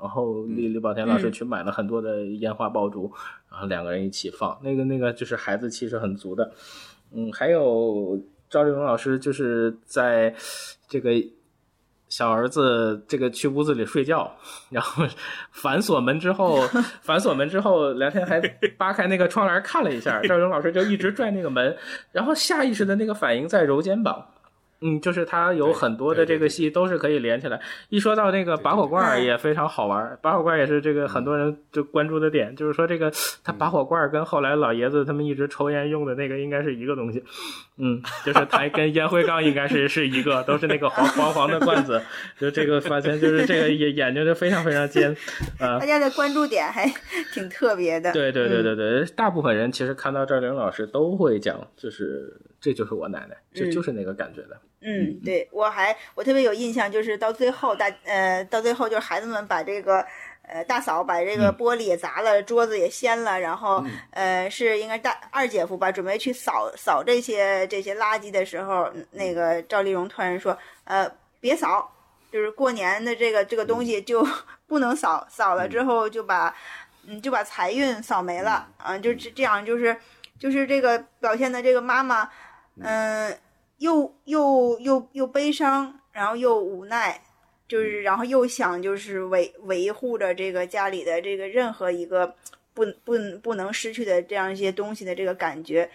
[0.00, 3.12] 然后李李宝田老师去买了很多的烟花爆竹，
[3.50, 6.50] 然后两个人一起放，那个那个就是孩子气是很足的。
[7.12, 8.18] 嗯，还有
[8.48, 10.34] 赵丽蓉老师就是在
[10.88, 11.10] 这个。
[12.08, 14.30] 小儿子这个去屋子里睡觉，
[14.70, 15.06] 然后
[15.50, 16.60] 反锁门之后，
[17.02, 18.40] 反锁门之后，梁天还
[18.76, 21.76] 扒开那个窗帘看了一下，赵勇老师就一直拽那个门，
[22.12, 24.26] 然后下意识的那个反应在揉肩膀。
[24.80, 27.60] 嗯，就是他有很多的这个戏都是可以连起来。
[27.88, 33.12] 一说到那个拔火罐也非常好玩，拔火罐也是这个很多人就关注的点，就是说这个
[33.42, 37.22] 他拔火罐跟后来老爷子他们一直抽烟用的那个应该是一个东西。
[37.76, 42.00] 嗯，就是他跟烟灰缸应该是是一个，都是那个黄黄黄的罐子。
[42.38, 45.10] 就这个发现，就是这个眼眼睛就非常非常尖。
[45.58, 46.88] 啊，大家的关注点还
[47.32, 48.12] 挺特别的。
[48.12, 54.50] 对对对对对，大部分人其实看到赵玲老师都会讲，就是这就是我奶奶，就就是那个感觉的。
[54.52, 54.67] 嗯，
[55.24, 60.06] 对我还我特别有印象，就是到最后大呃到最后就是孩子们把这个
[60.42, 71.10] 呃大嫂把这个玻璃也砸了，桌子也掀了，然后呃是应该大二姐夫吧，准备去扫扫这些这些垃圾的时候，那个赵丽蓉突然说呃
[71.40, 71.92] 别扫，
[72.30, 74.24] 就是过年的这个这个东西就
[74.68, 76.54] 不能扫，扫了之后就把
[77.08, 79.96] 嗯就把财运扫没了啊，就这这样就是
[80.38, 82.30] 就是这个表现的这个妈妈
[82.80, 83.36] 嗯。
[83.78, 87.20] 又又又又悲伤，然后又无奈，
[87.66, 92.34] 就是然后又想就是维维护着这个家里的这个任何一个
[92.74, 95.88] 不不不能失去的这样一些东西的这个感觉，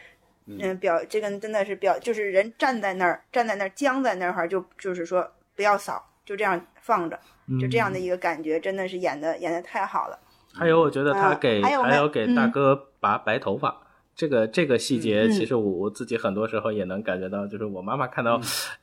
[0.46, 7.20] 嗯，表这个真的是表就是人站在那儿站在那儿僵在那儿就就是说不要扫，就这样放着，
[7.60, 10.20] 就这样的一个感觉，真的是演的演的太好了。
[10.54, 13.82] 还有，我觉得他给还有给大哥拔白头发。
[14.16, 18.39] 这个这个细节，其实我我自己很多时候也能感觉到，就是我妈妈看到，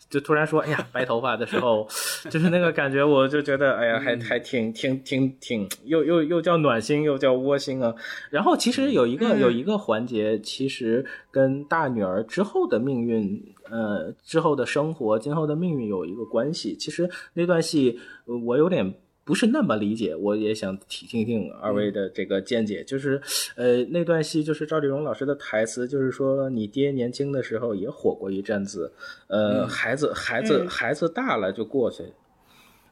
[0.08, 1.86] 就突然说“哎呀，白头发”的时候，
[2.28, 7.94] 就是那个感觉，我就觉得哎呀，还还挺挺挺挺，又又又叫暖心，又叫窝心啊。
[8.30, 16.74] 然后其实有一个有一个环节，其实跟大女儿之后的命运，呃，之后的生活，今后的命运有一个关系。
[16.76, 18.00] 其实那段戏，
[18.46, 18.94] 我有点。
[19.30, 22.82] 不是那么理解，我也想听听听二位的这个见解。
[22.82, 23.22] 就是，
[23.54, 28.92] 呃，那段戏就是赵丽蓉老师的台词，就是说你爹年轻的时候也火过一阵子，
[29.28, 32.02] 呃，孩子孩子孩子大了就过去，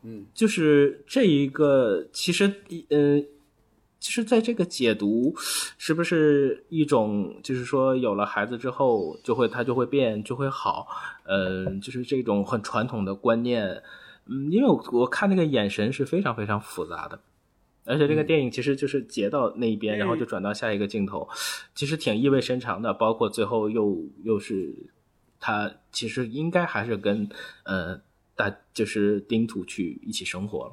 [0.05, 2.45] 嗯，就是这一个，其实，
[2.91, 3.21] 呃，
[3.99, 5.35] 其实在这个解读，
[5.77, 10.87] 是不是一种，就是说有了孩子之后，就会他就会变，就会好，
[11.25, 13.83] 呃，就是这种很传统的观念，
[14.29, 17.21] 嗯，因为我我看那个眼神是非常非常复杂的。
[17.85, 21.27] 而且这个电影其实就是截到那一边，然后就转到下一个镜头，
[21.75, 22.93] 其实挺意味深长的。
[22.93, 24.75] 包括最后又又是
[25.41, 27.27] 他，其实应该还是跟
[27.63, 27.99] 呃
[28.37, 30.73] 大就是丁土去一起生活了。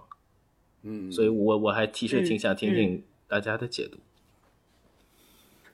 [0.84, 3.98] 嗯，所以我我还其实挺想听听大家的解读。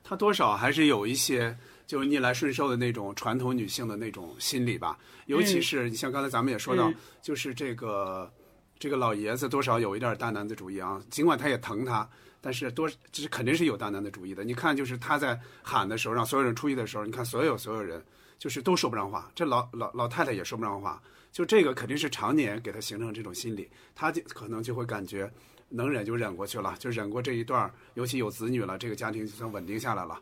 [0.04, 1.58] 他多少还是有一些
[1.92, 6.90] 就是逆来顺受的那种传统女性的那种心理吧，尤其是你像刚才咱们也说到，
[7.22, 8.32] 就是这个。
[8.80, 14.44] 这个老爷子多少有一点大男子主义啊，尽管他也疼她，但是多这是肯定是有大男子主义的。
[14.44, 18.04] 你看，就是他在喊的时候，让所有人出去的时候，你看所有所有人
[18.40, 21.00] 就是都说不上话，这老老老太太也说不上话。
[21.32, 25.32] 就这个肯定是常年给他形成这种心理，他就可能就会感觉
[25.70, 30.20] 能忍就忍过去了，就忍过这一段尤其有子女了，这个家庭就算稳定下来了。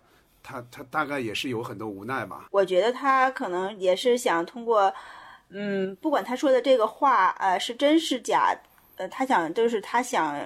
[0.49, 2.47] 他他大概也是有很多无奈吧。
[2.51, 4.91] 我觉得他可能也是想通过。
[5.51, 8.55] 嗯，不管他说的这个话，呃，是真是假，
[8.97, 10.39] 呃，他想就是他想，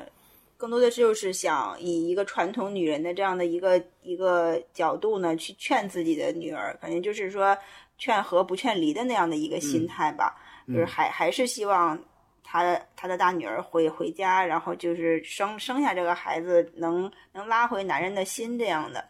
[0.56, 7.58] 更多的就是想以一个传统女人的这样的一个一个角度呢，去劝自己的女儿，反正就是说
[7.98, 10.38] 劝和不劝离的那样的一个心态吧，
[10.70, 12.00] 就是还还是希望
[12.42, 19.04] 他他的大女儿回回家，然后就是生生下这个孩子，能能拉回男人的心这样的。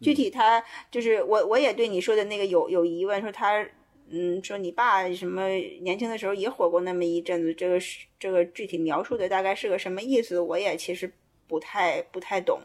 [0.00, 3.66] 具体他就是我我也对你说的那个有有疑问，说他。
[4.12, 5.46] 嗯，说你爸什么
[5.82, 10.40] 年轻的时候也火过那么一阵子，这个是这个具体描述的大概是个什么意思？
[10.40, 11.08] 我也其实
[11.46, 12.60] 不太不太懂，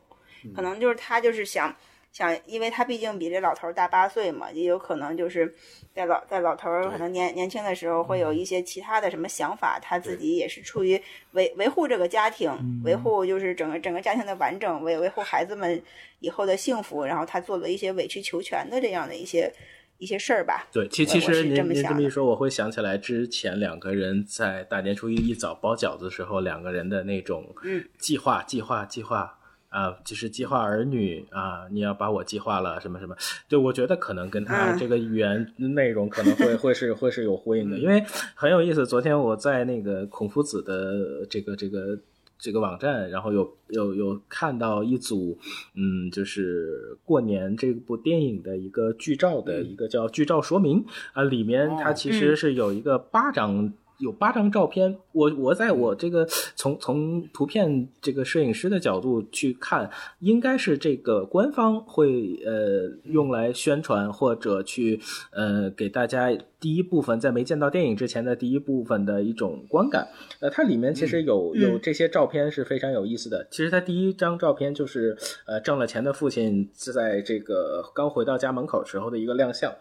[0.55, 1.77] 可能就是他就是想
[2.15, 5.53] 想，因为他毕竟比这老头大八岁嘛，也有可能就是
[5.93, 10.97] 在老在老头可能年年轻的时候会有一些其他的什么想法，他自己也是出于
[11.33, 12.49] 维维护这个家庭，
[12.85, 15.83] 维护就是整个整个家庭的完整，维维护孩子们
[16.21, 19.51] 以后的幸福，然后他做了一些委曲求全的这样的一些。
[19.97, 20.67] 一些事儿吧。
[20.73, 27.55] 对，其其实您您这么一说，我会想起来之前两个人在大年初一一早包饺子的时候，两个人的那种
[27.97, 29.39] 计划、计划、计划
[29.75, 33.15] 啊，就是计划儿女啊，你要把我计划了什么什么。
[33.49, 38.03] 对，我觉得可能跟他这个语言内容可能会会是会是有呼应的，因为
[38.33, 38.85] 很有意思。
[38.87, 41.99] 昨天我在那个孔夫子的这个这个。
[42.37, 45.39] 这个网站，然后有有有看到一组，
[45.73, 53.71] 嗯，就是过年这部电影的一个剧照的一个叫剧照说明啊，里面它其实是有一个八张。
[53.97, 59.89] 有八张照片，我我在我这个从从图片这个摄影师的角度去看，
[60.19, 64.99] 应该是这个官方会呃用来宣传或者去
[65.31, 66.29] 呃给大家
[66.65, 70.07] 第一部分在没见到电影之前的第一部分的一种观感。
[70.39, 73.47] 呃，它里面其实有有这些照片是非常有意思的。
[73.51, 79.71] 其实它第一张照片就是呃挣了钱的父亲是在这个刚回到家门口时候的一个亮相，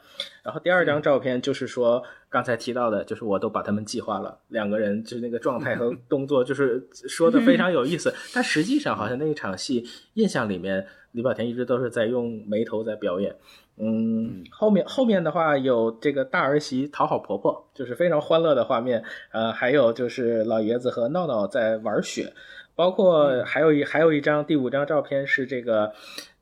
[0.42, 2.02] 然后第二张照片就是说。
[2.34, 8.12] 刚才提到的，就是我都把他们计划了，两个人就是那个状态和 动作，就是说的非常有意思。
[8.34, 13.36] 但实际上，好像那一场戏印象里面，李保田一直都是在用眉头在表演。
[13.76, 19.02] 嗯，后面后面的话有这个大儿媳讨好婆婆，就是非常欢乐的画面。
[19.32, 22.32] 呃，还有就是老爷子和闹闹在玩雪，
[22.74, 25.92] 包括还有一还有一张第五张照片是这个，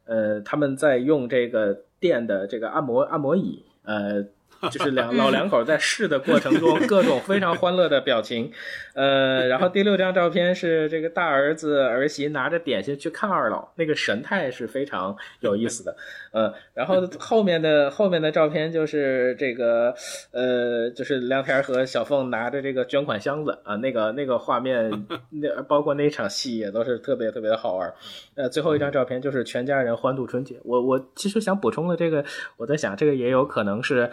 [0.05, 4.25] 呃，他们在用这个电的这个按摩按摩椅，呃。
[4.71, 8.53] 就是两老两口在试的过程中，各种非常欢乐的表情，
[8.95, 15.97] 呃，然后第六张照片是这个大儿子儿媳拿着点心去看二老，那个神态是非常有意思的，
[16.33, 19.95] 呃，然后后面的后面的照片就是这个，
[20.31, 27.93] 呃，就是梁天和小凤拿着这个捐款箱子啊，那个那个画面，那包括那场戏也都是特别特别的好玩，
[28.37, 30.61] 呃，最后一张照片就是全家人欢度春节。
[30.63, 32.25] 我我其实想补充的这个，
[32.59, 34.11] 我在想这个也有可能是。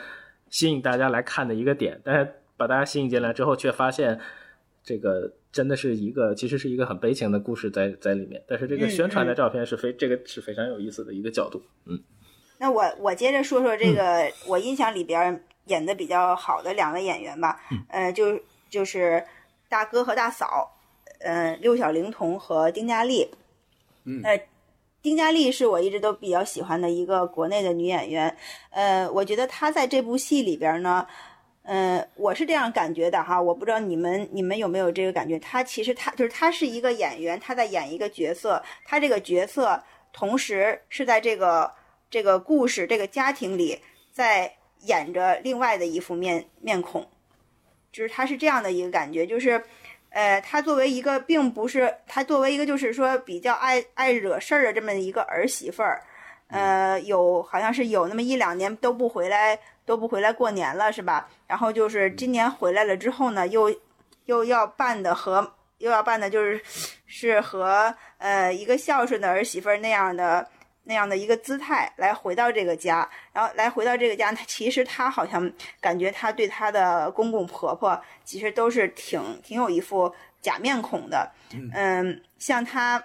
[0.49, 4.19] 吸引大家来看的一个点，但是把大家吸引进来之后，却发现
[4.83, 8.43] 这个真的是一个，其实是一个很悲情的故事在在里面。
[8.47, 11.61] 但是这个宣传的照片是非这个是非常有意思的一个角度。
[11.85, 11.99] 嗯，
[12.57, 17.59] 那我我接着说说这个我印象里边演的比较好的两位演员吧。
[17.71, 18.39] 嗯，呃，就
[18.69, 19.23] 就是
[19.67, 20.75] 大哥和大嫂，
[21.21, 23.29] 呃，六小龄童和丁嘉丽。
[24.05, 24.21] 嗯。
[25.01, 28.35] 丁嘉丽是我一直都比较喜欢的一个国内的女演员，
[28.69, 31.07] 呃，我觉得她在这部戏里边呢，
[31.63, 35.39] 呃，我是这样感觉的哈，我不知道你们你们有没有这个感觉？
[35.39, 39.81] 她其实她就是她是一个演员，她在演一个角色，她这个角色
[40.11, 41.71] 同时是在这个
[42.09, 43.79] 这个故事这个家庭里
[44.11, 47.07] 在演着另外的一副面面孔，
[47.91, 49.63] 就是她是这样的一个感觉，就是
[50.09, 56.01] 呃，他作为一个并不是他作为一个就是说比较爱爱惹事儿的这么一个儿媳妇儿，
[56.47, 61.29] 呃，有好像是有那么一两年都不回来都不回来过年了，是吧？
[61.47, 63.73] 然后就是今年回来了之后呢，又
[64.25, 66.59] 又要办的和又要办的就是
[67.05, 70.47] 是和呃一个孝顺的儿媳妇儿那样的。
[70.89, 80.11] 那样的一个姿态来回到这个家，然后来回到这个家，他其实他好像感觉他对他的公公婆婆其实都是挺挺有一副
[80.41, 81.31] 假面孔的，
[81.75, 83.03] 嗯，像他，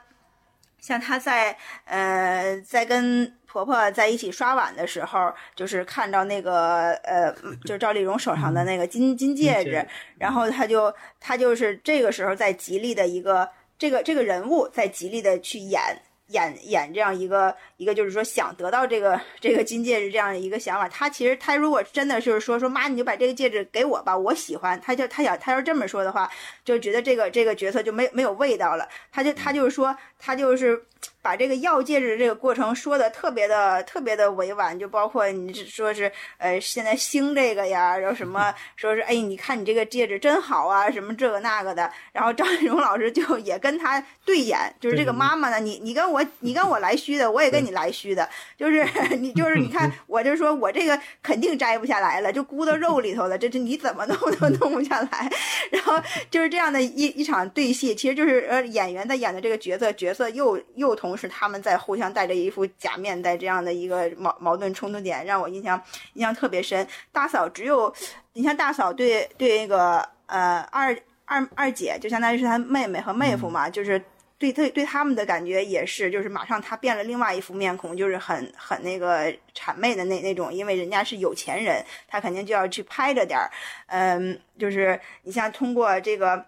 [0.80, 1.54] 像他在
[1.84, 7.30] 呃在跟婆婆在一起刷碗的时候，就是看到那个呃，
[7.66, 9.86] 就是赵丽蓉手上的那个金金戒指，
[10.18, 13.46] 然后他就他就是这个时候在极力的一个
[13.78, 16.00] 这个这个人物在极力的去演。
[16.28, 20.88] 演演这样一个一个，就是说想得到这个这个金戒指这样的一个想法。
[20.88, 24.80] 他其实他如果真的就是说说妈，你就把这个戒指给我吧，我喜欢。
[24.80, 26.30] 他就他想他要这么说的话，
[26.64, 28.88] 就觉得这个这个角色就没没有味道了。
[29.12, 29.94] 他就他就是说
[30.24, 30.80] 他就是。
[31.20, 48.26] 把这个要戒指这个过程说的特别的特别的委婉，就包括你说是呃现在兴这个呀，然后什么 说是哎你看你这个戒指真好啊，什么这个那个的，然后张丽荣老师就也跟他对眼，就是这个妈妈呢，你你跟我你跟我来虚的，我也跟你来虚的，
[48.58, 55.30] 就是 你就是你看 我就说我这个肯定摘不下来了，就箍到肉里头了，这这你怎么弄都弄不下来，
[55.70, 56.00] 然后
[56.30, 61.14] 就是这样的一一场对戏，其实就是呃演员在演的这个角色角色又又同。
[61.16, 65.80] 是他们在互相戴着一副假面，带这样的一个矛矛盾冲突点，让我印象
[66.14, 66.86] 印象特别深。
[67.12, 67.94] 大嫂只有，
[68.32, 70.94] 你像大嫂对对那个呃二
[71.24, 74.02] 二二姐，就相当于是她妹妹和妹夫嘛，就是
[74.38, 83.48] 对对对他们的感觉也是，就是马上她变了另外一副面孔，就是很很那个谄媚的那那种，因为人家是有钱人，他肯定就要去拍着点儿，
[83.86, 86.44] 嗯，就是你像通过这个。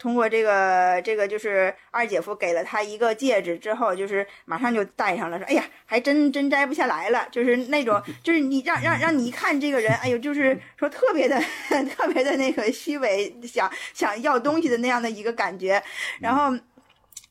[0.00, 11.38] 通过这个，这个就是二姐夫给了他一个戒指之后，就是马上就戴上了，说：“哎呀，还真真摘不下来了。”就是那种，就是你让让让你一看这个人，哎呦，就是说特别的
[11.94, 15.82] 特别的那个虚伪，想想要东西的那样的一个感觉，
[16.18, 16.58] 然后。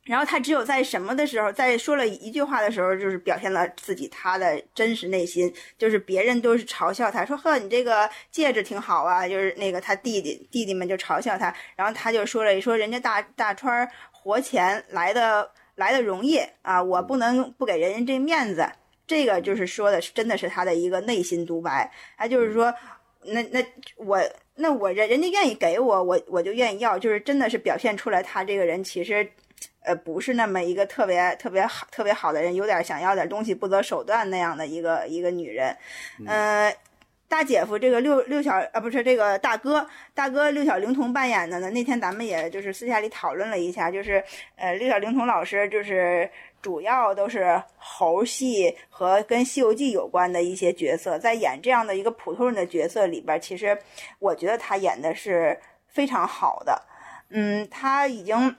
[0.09, 5.53] 然后他只有在什么的时候，在说了一句话的时候，就是表现了自己他的真实内心。
[5.77, 18.67] 就是别人都是嘲笑他，说：“呵，你这个戒指挺好啊。”就是那个他弟弟弟弟们就嘲笑他，然后他就说了说：“人家大大川活钱来的来的容易啊，我不能不给人家这面子。”
[19.05, 21.91] 这个就是说的是真的是他的一个内心独白。
[22.17, 22.73] 他就是说，
[23.25, 23.63] 那那
[23.97, 24.19] 我
[24.55, 29.29] 那我人人家愿意给我，我我就愿意要，就是真的是表现出来他这个人其实。
[29.81, 35.75] 呃，不是那么一个特别特别好、特别好的人，有点想要点东西不择手段那样的一个一个女人。
[36.27, 36.71] 嗯，
[37.27, 41.69] 大姐夫这个六六小啊，不是这个大哥，大哥六小龄童扮演的呢。
[41.69, 44.23] 那天咱们也就是私下里讨论了一下，就是
[44.57, 46.29] 呃，六小龄童老师就是
[46.61, 53.77] 主要都是猴戏和跟《西游记》有关的一些角色，在演这样的一个普通人的角色里边，其实
[54.19, 55.57] 我觉得他演的是
[55.87, 56.81] 非常好的。
[57.29, 58.55] 嗯，他已经。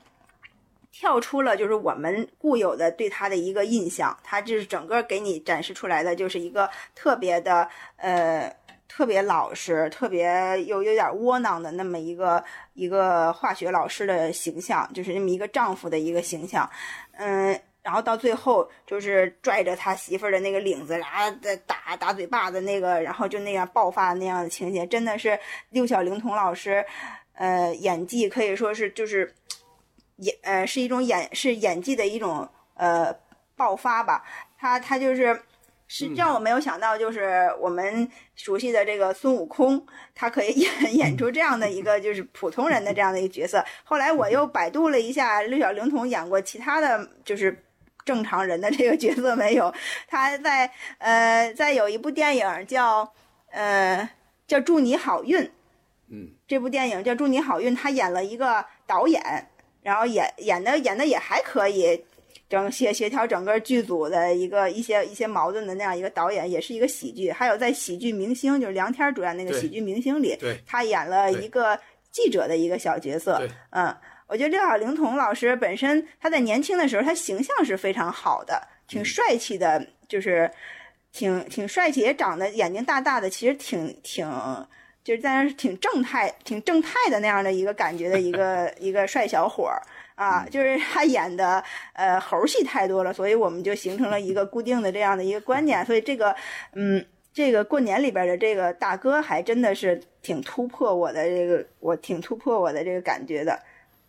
[0.93, 8.55] 跳出了就是我们固有的对他的一个印象，他就是整个给你展示出来的就是一个特别的呃
[8.89, 12.43] 特别老实、特别又有点窝囊的那么一个
[12.75, 16.69] 一个化学老师的形象，就是那么一个丈夫的一个形象，
[17.13, 25.39] 嗯，然后到最后就是拽着他媳妇儿的那个领子，然后在打打嘴巴子那个，然后就那样爆发那样的情节，真的是
[25.71, 26.85] 六小龄童老师，
[27.35, 29.33] 呃，演技可以说是就是。
[30.21, 33.15] 演呃是一种演是演技的一种呃
[33.57, 34.25] 爆发吧，
[34.59, 35.39] 他他就是
[35.87, 43.65] 是让我没有想到，就是我们熟悉的这个孙悟空，他可以演演出这样的一个就是普通人的这样的一个角色。
[43.85, 47.65] 后来我又百度了一下，六小龄童演过其他的就是
[48.05, 49.75] 正常人的这个角色没有？
[50.07, 53.13] 他在呃在有一部电影叫
[53.51, 54.09] 呃
[54.47, 55.51] 叫祝你好运，
[56.09, 59.50] 嗯，这部电影叫祝你好运，他演了一个导演。
[59.83, 61.99] 然后演演的演的也还可以，
[62.49, 67.31] 整协协调整个剧组的一个一些一些矛盾的那样一个导演，也是一个喜剧。
[67.31, 71.79] 还有在《喜剧明星》就是梁天主演那个《喜剧明星》里，他演了一个
[72.11, 73.41] 记者的一个小角色。
[73.71, 80.51] 嗯，我觉得六小龄童老师本身他在年轻的时候，他形象是非常好的，挺帅气的，就是
[81.13, 84.29] 挺挺帅气，也长得眼睛大大的，其实挺挺。
[85.11, 89.83] 就是在那挺正太、挺正太的那样的一个感觉的一个 一个帅小伙儿
[90.15, 91.61] 啊，就是他演的
[91.95, 95.85] 呃猴戏太多了，所以我们就形成了一个固定的这样的一个观念。
[95.85, 96.33] 所以这个
[96.75, 97.05] 嗯，
[97.35, 103.59] 这个过年里边的这个大哥还真的是挺突破我的这个，我挺突破我的这个感觉的。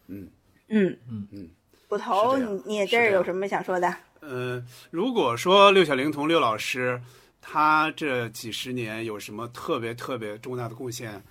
[0.08, 0.30] 嗯
[0.68, 1.50] 嗯嗯嗯。
[1.88, 3.92] 捕头，你你是这儿有什么想说的？
[4.20, 7.02] 呃，如果说六小龄童六老师，
[7.42, 11.22] 他这几十年有什么特别特别重大的贡献，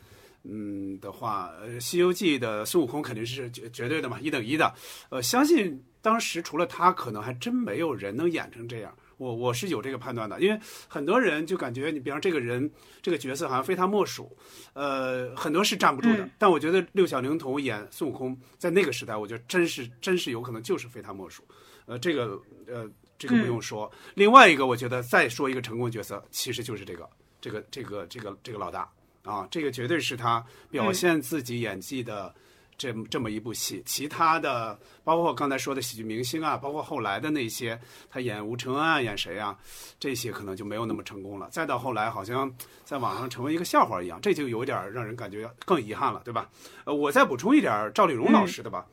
[0.45, 4.75] 嗯的话，呃，《西游记》的孙悟空肯定是绝绝对的嘛，一等一的。
[5.09, 8.95] 呃，相信当时除了他，可能还真没有人能演成这样。
[9.19, 10.59] 我我是有这个判断的，因为
[10.89, 12.71] 很多人就感觉你，比方这个人
[13.03, 14.35] 这个角色好像非他莫属，
[14.73, 16.25] 呃，很多是站不住的。
[16.25, 21.45] 嗯但我觉得六小龄童演孙悟空，在那个时代，我觉得真是真是有可能就是非他莫属。
[21.85, 22.89] 呃，这个呃，
[23.21, 23.93] 这个不用说。
[24.15, 27.07] 另外一个，我觉得再说一个成功角色，其实就是这个
[27.39, 28.91] 这个这个这个这个老大
[29.25, 32.35] 啊，这个绝对是他表现自己演技的
[32.79, 33.83] 这么这么一部戏。
[33.85, 39.55] 其他的，包括刚才说的喜剧明星啊，包括后来的那些，他演吴承恩啊，演谁啊，
[39.99, 41.47] 这些可能就没有那么成功了。
[41.51, 42.51] 再到后来，好像
[42.85, 46.49] 在网上成为一个笑话一样，这就有点让人感觉更遗憾了，对吧？
[46.85, 48.87] 呃，我再补充一点赵丽蓉老师的吧。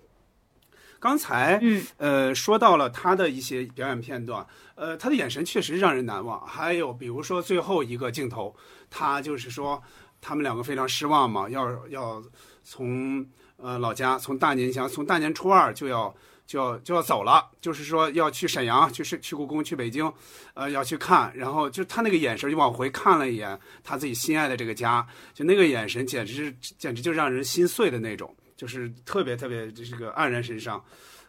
[0.99, 4.45] 刚才嗯呃说到了他的一些表演片段，
[4.75, 6.45] 呃，他的眼神确实让人难忘。
[6.45, 8.55] 还有比如说最后一个镜头，
[8.89, 9.81] 他就是说
[10.19, 12.23] 他们两个非常失望嘛，要要
[12.63, 13.25] 从
[13.57, 16.13] 呃老家从大年乡从大年初二就要
[16.45, 20.11] 就要就要走了，就是说要去沈阳，去是去故宫，去北京，
[20.53, 21.31] 呃，要去看。
[21.35, 28.35] 然后就他那个眼神就往回看了一眼他自己心爱的这个家，就那个眼神简直是简直就让人心碎的那种。
[28.57, 30.83] 就是特别特别这个黯然神伤，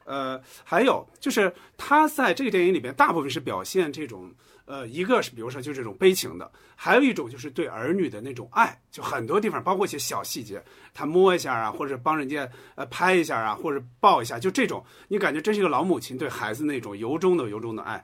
[0.04, 10.64] 呃，还有就是他在这个电影里边，大部分是表现这种，呃，一个是比如说就这种悲情的，还有一种就是对儿女的那种爱，就很多地方包括一些小细节，
[10.94, 18.02] 他摸一下啊，或者帮人家呃拍一下啊，或者抱一下，就这种，你感觉真是一个老母亲对孩子那种由衷的由衷的爱。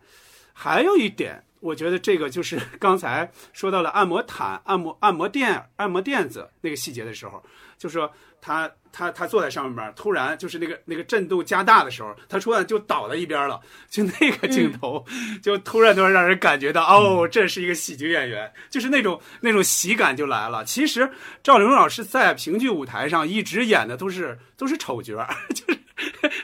[0.52, 7.42] 还有一点，我觉得这个就是 刚才说到了按摩毯、按摩按摩垫、按摩垫子那个细节的时候，
[7.76, 8.12] 就是说
[8.46, 15.02] 他他他坐在上面，突然就是那个那个震动加大的时候，他突然就倒在一边了，就那个镜头，
[15.42, 20.62] 就突然突然让人感觉到，哦，这是一个喜剧演员，就是那种那种喜感就来了。
[20.66, 21.10] 其实
[21.42, 25.80] 赵丽蓉老师在评剧舞台上一直演的都是都是丑角， 就是。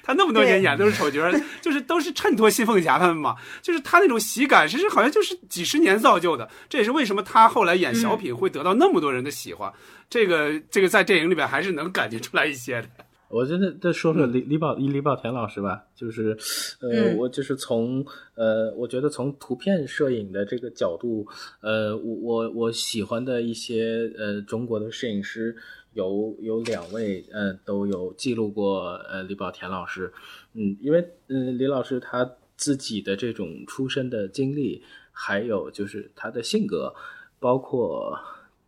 [0.05, 1.29] 他那么多年演都是丑角，
[1.61, 6.49] 就是都是衬托新凤霞他们嘛，就是他那种喜感，其实好像就是几十年造就的。
[6.69, 9.71] 这也是为什么他后来演小品会得到那么多人的喜欢。
[10.11, 12.89] 这个这个在电影里边还是能感觉出来一些的。
[13.29, 16.37] 我觉得再说说李李宝李宝田老师吧，就是，
[16.81, 18.05] 呃，嗯我就是从
[18.35, 21.25] 呃，我觉得从图片摄影的这个角度，
[21.61, 25.57] 呃，我我我喜欢的一些呃中国的摄影师
[25.93, 30.13] 有有两位，呃，都有记录过呃李宝田老师，
[30.55, 30.99] 嗯，因为
[31.29, 34.83] 嗯、呃、李老师他自己的这种出身的经历，
[35.13, 36.93] 还有就是他的性格，
[37.39, 38.19] 包括。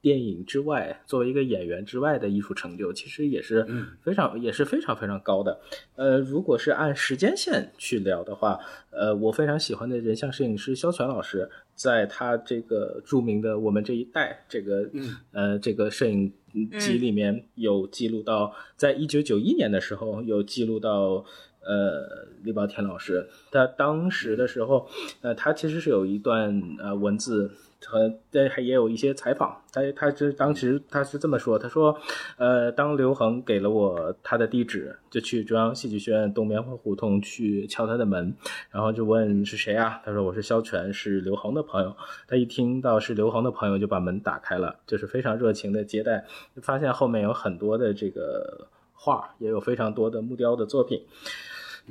[0.02, 3.64] 电影之外，作为一个演员之外的艺术成就，其实也是
[4.02, 5.60] 非常、也是非常非常高的。
[5.94, 8.58] 呃，如果是按时间线去聊的话，
[8.90, 14.90] 呃，我非常喜欢的人像摄影师肖全老师，在他这个著名的《我们这一代》这个、
[15.30, 16.32] 呃这个摄影
[16.80, 21.24] 集里面有记录到，在一九九一年的时候有记录到。
[21.64, 24.88] 呃，李宝田老师，他当时的时候，
[25.20, 27.52] 呃，他其实是有一段呃文字
[27.86, 29.60] 和对，还也有一些采访。
[29.72, 31.98] 他他是当时他是这么说，他说，
[32.36, 38.34] 呃，当刘恒给了我他的地址，就去中央戏剧学院东棉花胡同去敲他的门，
[38.70, 40.00] 然后就问是谁啊？
[40.04, 41.96] 他说我是肖全，是刘恒的朋友。
[42.28, 46.24] 他一听到是刘恒的朋友，就把门打开了，就是非常热情的接待。
[46.62, 51.02] 发现后面有很多的这个画，也有非常多的木雕的作品。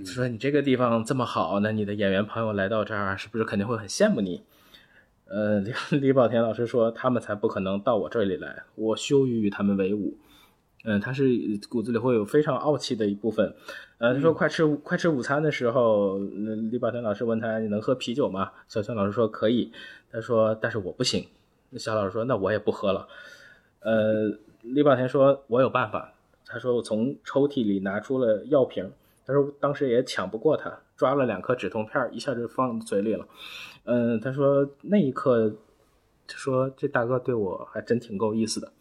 [0.06, 4.42] 说你这个地方这么好，那你的演员朋友来到这儿，是不是肯定会很羡慕你？
[5.34, 10.18] 呃，李 李宝田老师说，他们才不可能到我这里来，我羞于与他们为伍。
[10.84, 11.26] 嗯，他是
[11.70, 13.54] 骨子里会有非常傲气的一部分。
[14.00, 18.52] 呃，他说快吃快吃午餐的时候，李保田老师问他你能喝啤酒吗？
[18.68, 19.72] 小轩老师说可以。
[20.12, 21.26] 他说但是我不行。
[21.78, 23.08] 小老师说那我也不喝了。
[23.80, 26.14] 呃，李保田说我有办法。
[26.46, 28.92] 他说我从抽屉里拿出了药瓶。
[29.26, 33.26] 他说当时也抢不过他，抓了两颗止痛片，一下就放嘴里了。
[33.86, 35.50] 嗯，他说那一刻，
[36.28, 38.72] 他说这大哥对我还真挺够意思的。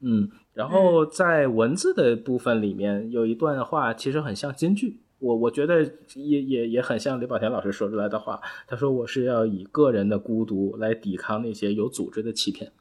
[0.00, 4.98] 嗯，然后在文字的部分里面有一段话，其实很像京剧。
[5.20, 5.80] 我我觉得
[6.16, 8.40] 也也也很像李保田老师说出来的话。
[8.66, 12.72] 他说我是要以个人的孤独来抵抗那些有组织的欺骗。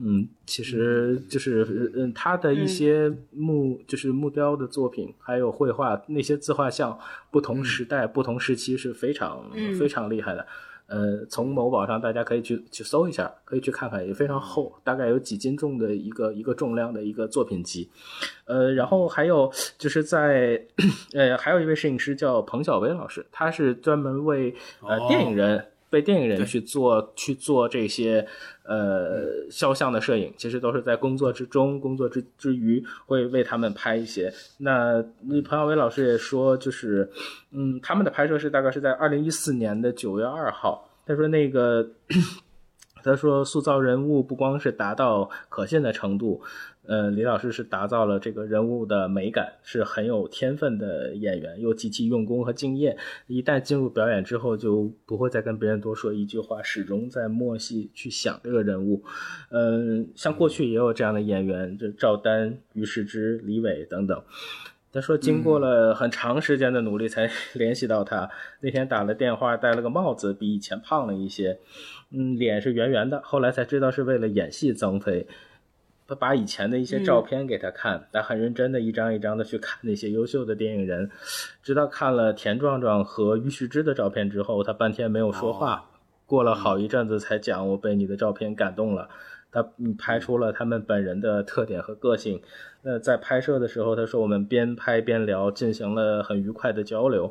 [0.00, 6.96] 嗯，其实就是嗯，他的一些木就是木雕的作品，还有绘画那些自画像，
[7.32, 9.44] 不同时代、不同时期是非常
[9.76, 10.46] 非常厉害的。
[10.86, 17.90] 呃，从某宝上大家可以去去搜一下，可以去看看，也非常厚，大概有几斤重的一个一个重量的一个作品集。
[18.44, 20.64] 呃，然后还有就是在
[21.12, 25.64] 呃，还有一位摄影师叫彭小薇老师，他是专门为呃电影人。
[25.90, 28.26] 为电影人去做去做这些
[28.68, 34.30] 呃肖像的摄影，其实都是在工作之中、工作之之余会为他们拍一些。
[34.58, 37.10] 那那彭小伟老师也说，就是
[37.50, 40.88] 嗯，他们的拍摄是大概是在二零一四年的九月二号。
[41.06, 41.88] 他说那个
[43.02, 46.42] 他说塑造人物不光是达到可信的程度。
[46.88, 52.96] 呃，李老师是打造了这个人物的美感，是很有天分的演员，又极其用功和敬业。
[53.26, 59.04] 一旦进入表演之后，就不会再跟别人多说一句话，始终在默戏去想这个人物。
[59.50, 64.22] 嗯，像过去也有这样的演员，就赵丹、于世之、李伟等等。
[64.90, 68.30] 他说，经过了很长时间的努力才 联系到他。
[68.60, 71.58] 那天打了电话，戴了个帽子，比以前胖了一些，
[72.10, 73.20] 嗯，脸是圆圆的。
[73.22, 75.26] 后来才知道是为了演戏增肥。
[76.08, 81.10] 他把以前的一些照片给他看，他很认真的一张一张的去看那些优秀的电影人，
[81.62, 85.90] 直到看了田壮壮和于旭之的照片之后，他半天没有说话，
[86.24, 89.10] 过了好一阵子才讲：“我被你的照片感动了。”
[89.62, 92.40] 他拍出了他们本人的特点和个性。
[92.82, 97.30] 那在拍摄的时候，他说我们边拍边聊，进行了很愉快的交流。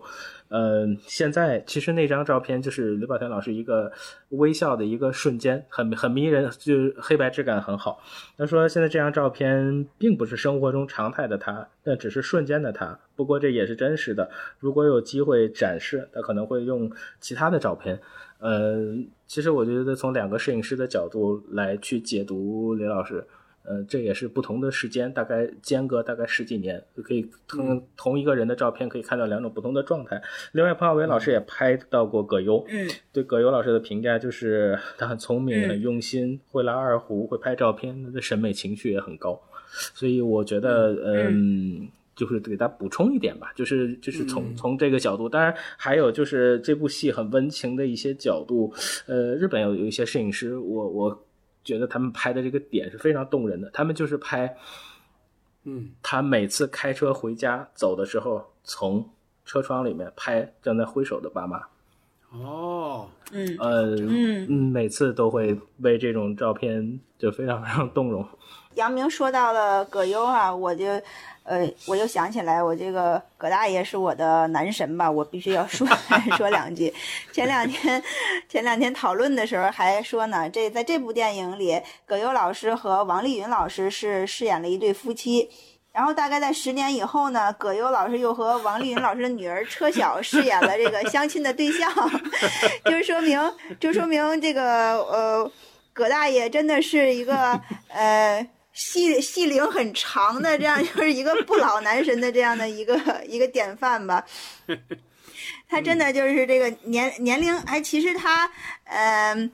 [0.49, 3.91] 嗯，现在其实那张照片就是刘宝田老师一个
[4.29, 8.01] 微笑的一个瞬间，很很迷人，就是黑白质感很好。
[8.37, 12.99] 他说现在这张照片并不是生活中常态的他，那只是瞬间的他。
[13.15, 14.29] 不过这也是真实的。
[14.59, 17.99] 如果有机会展示，他可能会用其他的照片。
[18.39, 23.23] 嗯，其实我觉得从两个摄影师的角度来去解读李老师，
[23.63, 30.21] 呃，这也是不同的时间，大概间隔大概十几年，就可以同同一个人的照片可以看到两种不同的状态。
[30.53, 39.37] 另外，彭小伟老师也拍到过葛优，嗯，对葛优老师的评价就是他很聪明、很用心，会拉二胡，会拍照片，他的审美情趣也很高，
[39.93, 41.89] 所以我觉得，嗯。
[42.17, 48.73] 就是给他补充一点吧，就是就是从从这个角度，当然还有就是这部戏很温情的一些角度，
[49.05, 51.25] 呃，日本有有一些摄影师，我我
[51.63, 54.57] 觉得他们拍的这个点是非常动人的，他们就是拍，
[55.65, 59.07] 嗯，他每次开车回家走的时候，从
[59.45, 61.61] 车窗里面拍正在挥手的爸妈，
[62.31, 64.47] 哦，嗯呃嗯。
[64.49, 68.25] 嗯，每次都会为这种照片就非常非常动容。
[68.75, 70.85] 杨明说到了葛优啊，我就，
[71.47, 75.87] 呃，我又想起来，我这个葛大爷是我的男神吧，我必须要说
[76.35, 76.93] 说两句。
[77.31, 78.03] 前两天，
[78.49, 85.49] 前两天讨论的时候还说呢，这在这部电影里，葛优老师和王丽云老师是饰演了一对夫妻。
[85.93, 91.89] 然后大概在十年以后呢，葛优老师又和王丽云老师的女儿车晓饰演了这个相亲的对象，
[92.83, 93.39] 就说明，
[93.79, 95.51] 就说明这个呃，
[95.93, 98.45] 葛大爷真的是一个呃。
[98.77, 102.95] 戏戏龄很长的，这样 就是一个不老男神的这样的一个
[103.27, 104.23] 一个典范吧。
[105.67, 108.49] 他真的就是这个年年龄，哎，其实他，
[108.85, 109.51] 嗯，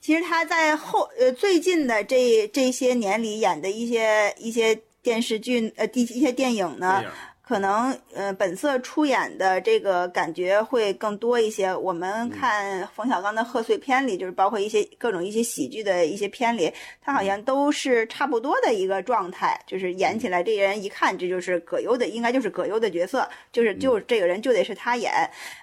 [0.00, 7.04] 其实他在后呃最近的这这些年里演的一些一些电视剧呃第一些电影呢。
[7.52, 11.70] 可能呃，本色出演的这个感觉会更多一些。
[11.74, 16.72] 我们看冯小刚的贺岁片里，就是包括一些各种一些喜剧的一些片里，
[17.02, 25.12] 他好像都是差不多的一个状态，就是演起来这人一看这就是葛优的，应该就是葛优的角色，就是就这个人就得是他演。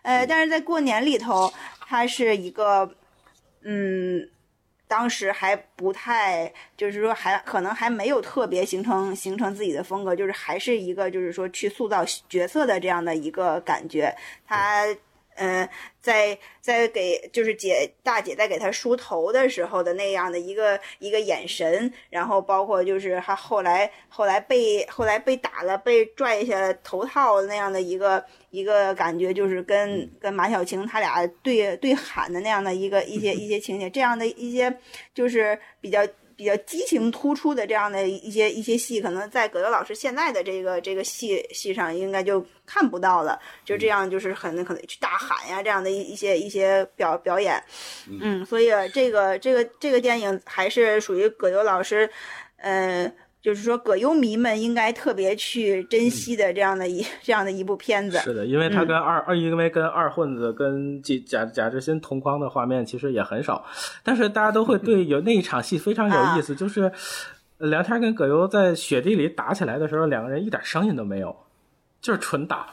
[0.03, 1.51] 呃，但是在过年里头，
[1.87, 2.87] 他是一个
[3.63, 4.29] 嗯。
[4.89, 14.13] 当时还不太，就是说还可能还没有特别形成形成自己的风格，就是还是一个就是说去塑造角色的这样的一个感觉，
[14.45, 14.85] 他。
[16.01, 34.73] 在在给就是姐大姐在给他梳头的时候的那样的一个一个眼神，然后包括就是他后来后来被后来被打了被拽下头套那样的一个一个感觉，就是跟跟马小晴他俩对对喊的那样的一个一些一些情节，这样的一些
[35.13, 35.99] 就是比较。
[36.39, 43.37] 比较激情突出的这样的一些一些戏，可能在葛优老师现在的这个这个戏戏上应该就看不到了。
[43.65, 47.61] 就这样，就是很可能去大喊呀，这样的一一些一些表表演。
[48.21, 52.09] 嗯，所以这个这个这个电影还是属于葛优老师，
[52.59, 53.13] 嗯。
[53.41, 58.17] 就是说，葛优迷们应该特别去珍惜的这样的一这样的一部片子。
[58.19, 63.65] 是的，因为他跟二二，因为跟二混子跟贾贾贾志新同框的画面其实也很少，
[64.03, 66.91] 但是大家都会对有 那一场戏非常有意思，就是
[67.59, 71.35] 梁天跟葛优在雪地里打起来的时候，两个人一点声音都没有，
[72.01, 72.67] 就是纯打。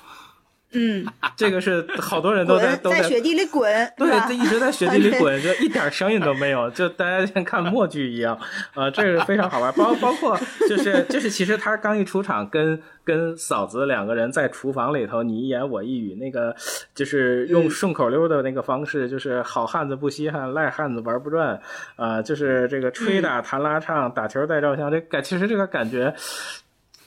[0.78, 3.64] 嗯， 这个是好多人都在都在雪地里滚，
[3.96, 8.38] 对是吧，这一直在雪地里滚， 就一点声音都没有，就大家像看默剧一样，
[8.74, 9.72] 啊、这个非常好玩。
[9.72, 16.54] 包包括就是就是，其实他刚一出场，跟跟嫂子两个人在厨房里头你一言我一语，那个
[16.94, 21.58] 就是用顺口溜的那个方式，就是好汉子不稀罕，赖汉子玩不转，
[21.96, 26.14] 啊、就是这个吹打弹拉唱，打球带照相，这感其实这个感觉。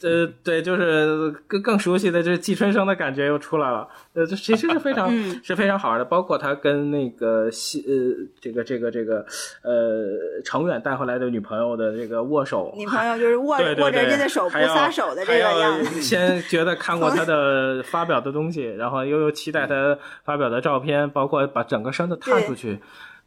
[0.02, 3.88] 呃，对，就是更更熟悉的，就是季春生的感觉又出来了。
[4.14, 9.26] 呃，这其实是非常、嗯是非常好玩的，包括他跟那个西呃这个这个这个
[9.64, 22.80] 呃程远带回来的女朋友的这个握手，女朋友就是握 握着人家的手不撒手的这个样子，先觉得看过他的发表的东西，然后又又期待他发表的照片，包括把整个身子探出去，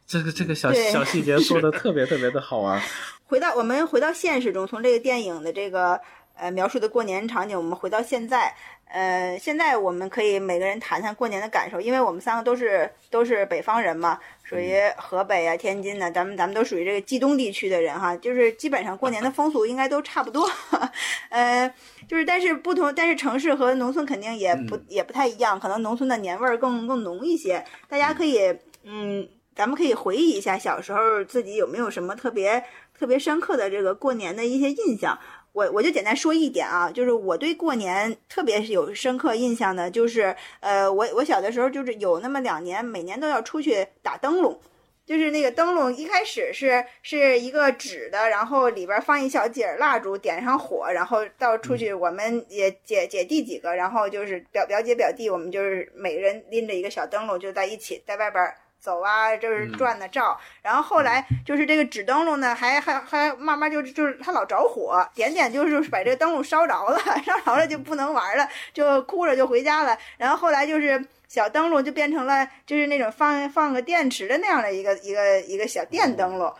[0.07, 2.81] 这个这个小小细节做的特别特别的好玩。
[3.25, 5.99] 回到我们回到现实中，从这个电影的这个
[6.35, 8.53] 呃描述的过年场景，我们回到现在，
[8.85, 20.49] 呃，现在我们可以每个人谈谈过年的感受，因为我们三个都是都是北方人嘛，属于河北啊、天津的、咱们咱们都属于这个冀东地区的人哈，就是基本上过年的风俗应该都差不多，
[21.29, 21.73] 呃，
[22.07, 29.27] 就是但是不同，但是城市和农村肯定也不、也不太一样，可能农村的年味儿更更浓一些，大家可以嗯。
[29.55, 32.63] 咱们可以回忆一下小时候自己有没有什么特别
[32.97, 35.15] 特别深刻的这个过年的一些印象。
[35.53, 44.59] 我我就简单说一点啊，就是我对过年特别是有深刻印象的，就是呃，我我小的时候就是有那么两年，每年都要出去打灯笼。
[45.05, 60.37] 就是那个灯笼一开始是是一个纸的，然后里边放一小节儿蜡烛，点上火，然后到出去，我们也姐姐弟几个，然后就是表表姐表弟，我们就是每人拎着一个小灯笼，就在一起在外边儿走啊，就是转的照。
[60.61, 69.97] 然后后来就是这个纸灯笼呢，还还还慢慢就就是它老着火，点点就是把这个灯笼烧着了， 烧着了就不能玩了，就哭着就回家了。
[70.17, 76.53] 然后后来就是小灯笼就变成了就是那种放放个电池的那样的一个一个一个小电灯笼。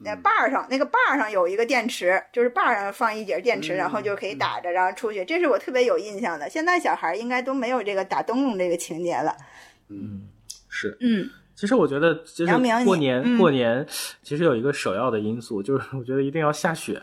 [0.00, 5.24] 那把儿上那个把儿上有一个电池，就是把儿上放一节电池，然后就可以打着，然后出去。
[5.24, 6.48] 这是我特别有印象的。
[6.48, 9.36] 现在小孩儿应该都没有这个打灯笼这个情节了。
[9.88, 10.28] 嗯
[10.70, 11.28] 是，嗯
[11.58, 12.52] 其实我觉得，就是
[12.84, 13.84] 过年、嗯过年，
[14.22, 17.02] 其实有一个首要的因素，就是我觉得一定要下雪。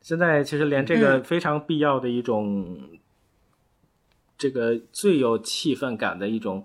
[0.00, 2.74] 现在其实连这个嗯非常必要的一种，
[4.42, 6.64] 这个最有气氛感的一种，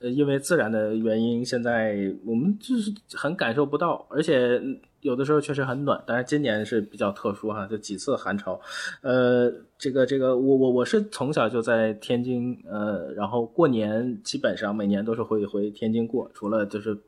[0.00, 4.60] 呃，因为自然的原因，现在我们就是很感受不到，而且
[5.02, 6.02] 有的时候确实很暖。
[6.04, 8.60] 但是今年是比较特殊哈，就几次寒潮，
[9.02, 16.98] 呃，这个这个，我我我是从小就在天津，呃，然后过年基本上每年都是会回天津过，除了就是，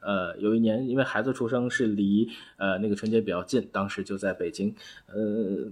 [0.00, 2.26] 呃，有一年因为孩子出生是离
[2.56, 4.74] 呃那个春节比较近，当时就在北京，
[5.08, 5.70] 呃，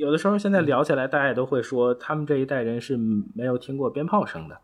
[0.00, 2.96] 有的时候现在聊起来，大家也都会说他们这一代人是
[3.34, 4.58] 没有听过鞭炮声的，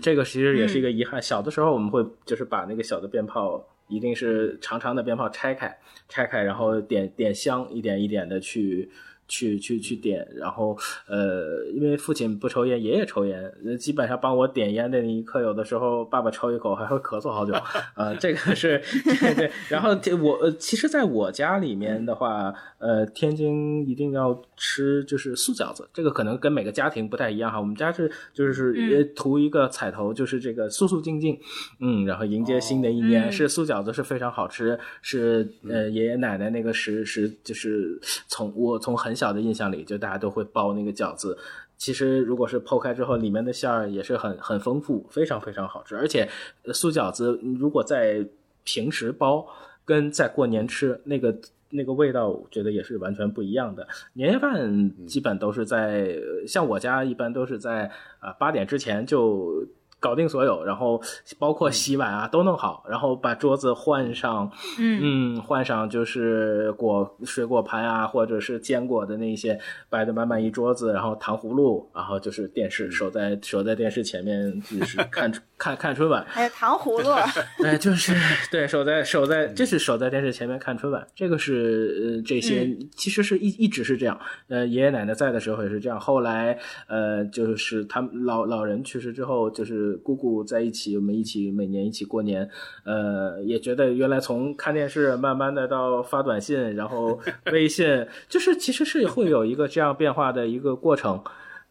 [0.00, 1.22] 这个其实也是一个遗憾。
[1.22, 3.64] 小的时候我们会就是把那个小的鞭炮。
[3.88, 5.76] 一定是长长的鞭炮拆开，
[6.08, 8.90] 拆开，然后点点香，一点一点的去
[9.32, 10.76] 去去去点，然后
[11.08, 17.54] 呃，因为父亲不抽烟，爷爷抽烟，呃基本上帮我点烟的那一刻，有的时候爸爸抽一口还会咳嗽好久，
[17.96, 18.78] 呃，这个是
[19.20, 19.50] 对对。
[19.70, 27.58] 然后这我呃，其实在我家里面的话，呃，天津一定要吃就是素饺子，这个可能跟每个家庭不太一样哈。
[27.58, 31.38] 我们家是就是也图一个彩头，就是这个素素静静，
[31.80, 41.36] 嗯，然后迎接新的一年，嗯是素饺子是非常好吃，是呃爷爷奶奶那个时时就是从我从很小的印象里，就大家都会包那个饺子。
[41.76, 45.94] 其实如果是剖开之后，里面的馅儿也是很很丰富，非常非常好吃。
[45.94, 46.26] 而且
[46.64, 48.26] 呃素饺子如果在
[48.64, 49.46] 平时包，
[49.84, 51.36] 跟在过年吃那个。
[51.74, 53.88] 那个味道，我觉得也是完全不一样的。
[54.12, 59.66] 年夜饭基本都是在，呃像我家一般都是在啊八点之前就
[60.02, 61.00] 搞定所有，然后
[61.38, 65.36] 包括洗碗啊都弄好，然后把桌子换上，嗯。
[65.36, 69.56] 嗯，换上就是果水果盘啊，或者是坚果的那些，
[69.88, 75.32] 摆的满满一桌子，然后糖葫芦，然后就是电视，守在守在电视前面就是看
[75.62, 77.08] 看看春晚，还有糖葫芦，
[77.64, 78.12] 哎，就是
[78.50, 86.58] 对，守在守在，这是守在电视前面看春晚，这个是呃这些、其实是一一直是这样，呃爷爷奶奶在的时候也是这样，后来
[86.88, 92.50] 呃就是他们老老人去世之后，就是姑姑在一起，我们一起每年一起过年，
[92.84, 97.20] 呃也觉得原来从看电视慢慢的到发短信，然后
[97.52, 101.22] 微信，就是其实是会有一个这样变化的一个过程。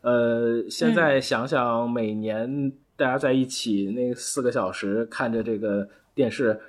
[0.01, 2.71] 呃，现在想想，每年
[3.01, 6.59] 大家在一起那四个小时看着这个电视，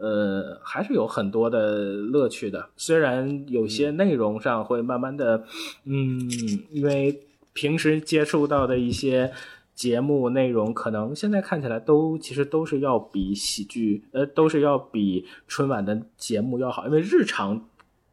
[0.00, 2.68] 呃，还是有很多的乐趣的。
[2.76, 5.44] 虽然有些内容上会慢慢的，
[5.84, 6.28] 嗯，
[6.72, 7.20] 因为
[7.52, 9.32] 平时接触到的一些
[9.76, 17.64] 节目内容，可能现在看起来都其实都是要比喜剧，呃，都是要比春晚的节目要好，因为日常。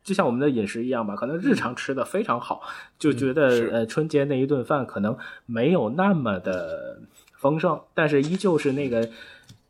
[0.04, 2.62] 就像我们的饮食一样吧，可能日常吃的非常好，
[3.00, 7.00] 就觉得呃春节那一顿饭可能没有那么的
[7.44, 9.12] 丰盛，但是依旧是那个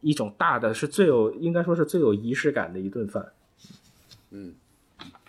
[0.01, 3.33] 一种大的，是最有应该说是最有仪式感的一顿饭。
[4.29, 4.53] 嗯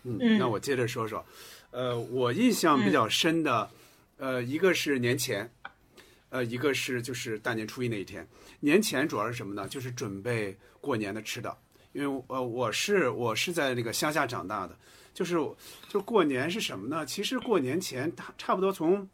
[0.02, 1.24] 嗯，那我接着说说，
[1.70, 3.70] 呃，我印象比较深的，
[4.18, 5.50] 呃，一个是年前，
[6.28, 8.28] 呃，一个是就是大年初一那一天。
[8.60, 9.66] 年前主要是什么呢？
[9.66, 11.56] 就是准备过年的吃的，
[11.92, 14.76] 因为呃我是我是在那个乡下长大的。
[15.14, 15.36] 就是
[15.88, 17.06] 就过年是什么呢？
[17.06, 19.08] 其实过年前，差差不多从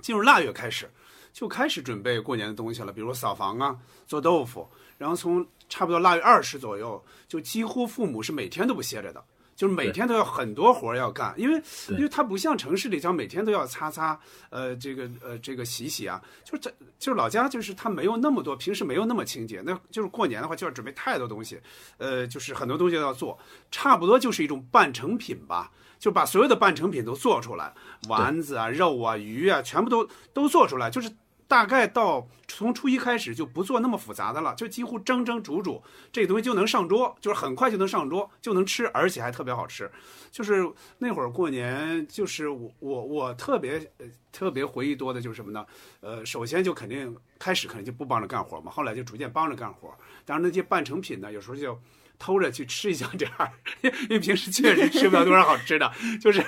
[0.00, 0.90] 进入腊月开始，
[1.38, 3.78] 就开始准备过年的东西了，比如扫房啊、
[4.08, 4.68] 做豆腐。
[4.96, 9.24] 然后从差不多腊月二十左右，就几乎父母是每天都不歇着的。
[9.54, 14.18] 就是每天都要很多活要干，因为因为它不像城市里，像每天都要擦擦，
[14.50, 21.60] 呃，这个呃这个洗洗啊，就是这就是老家就是它没有那么多，平时没有那么清洁，那就是过年的话就要准备太多东西，
[21.98, 23.38] 呃，就是很多东西都要做，
[23.70, 25.70] 差不多就是一种半成品吧，
[26.00, 27.72] 就把所有的半成品都做出来，
[28.08, 31.08] 丸子啊、肉啊、鱼啊，全部都都做出来，就是。
[31.48, 35.82] 大概到从初一开始就不做那么复杂的了，就几乎蒸蒸煮煮，
[36.12, 39.90] 这东西就能上桌，就是很快就能上桌，就能吃，而且还特别好吃。
[40.30, 43.90] 就是那会儿过年，就是我我我特别
[44.30, 45.66] 特别回忆多的就是什么呢？
[46.00, 49.88] 呃，首先就肯定开始肯定就不帮着干活嘛，后来就逐渐帮着干活。
[50.26, 51.76] 当然那些半成品呢，有时候就。
[52.18, 53.52] 偷着去吃一小点儿，
[53.82, 55.90] 因为平时确实吃不了多少好吃的，
[56.20, 56.44] 就是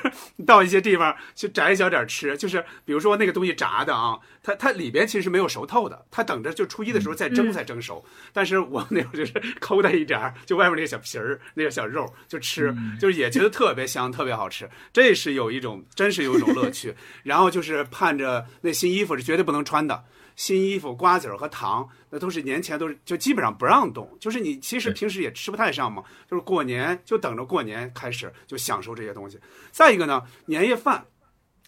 [0.46, 2.36] 到一些地方去摘一小点儿吃。
[2.36, 8.04] 就是比如说那个东西炸的啊，它它里边其实是没有熟透的，它等着就初一的时候再蒸再蒸熟。
[8.32, 14.68] 但是我那会儿就是抠它一点儿，就外面那个小皮儿、那个小肉就吃，就是也觉得特别香、特别好吃。
[14.92, 16.94] 这是有一种，真是有一种乐趣。
[17.22, 20.04] 然后就是盼着那新衣服是绝对不能穿的。
[20.37, 24.16] 新衣服、瓜子儿和糖，那都是年前都是就基本上不让动。
[24.18, 29.39] 就是你其实平时也吃不太上嘛，就是过年就等着过年开始就享受这些东西。
[29.70, 31.05] 再一个呢，年夜饭，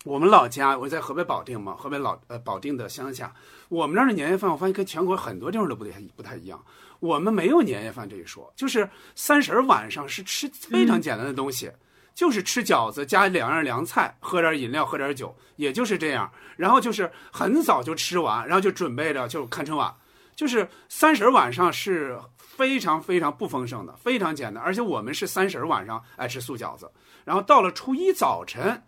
[0.04, 3.34] 我们老家我在河北保定嘛，河北老呃保定的乡下，
[3.68, 6.64] 我们那儿的年夜饭我发现跟全国很多地方都不太不太一样。
[7.00, 11.70] 我们没有年夜饭这一说，就是三十晚上是吃非常简单的东西。
[12.14, 16.30] 就是吃饺子加两样凉菜，喝点饮料，喝点酒，也就是这样。
[16.56, 19.94] 然后就是很早就吃完，然后就准备着就看春晚。
[20.34, 24.62] 就是三十晚上是非常非常不丰盛的，非常简单。
[24.62, 26.90] 而且我们是三十晚上爱吃素饺子，
[27.24, 28.82] 然后到了初一早晨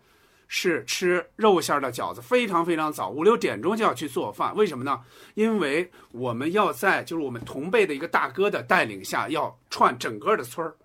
[0.47, 4.55] 是吃肉馅的饺子，非常非常早，五六点钟就要去做饭。
[4.55, 5.01] 为什么呢？
[5.35, 10.75] 因为我们要在就是我们同辈的一个大哥的带领下，要串整个的村儿。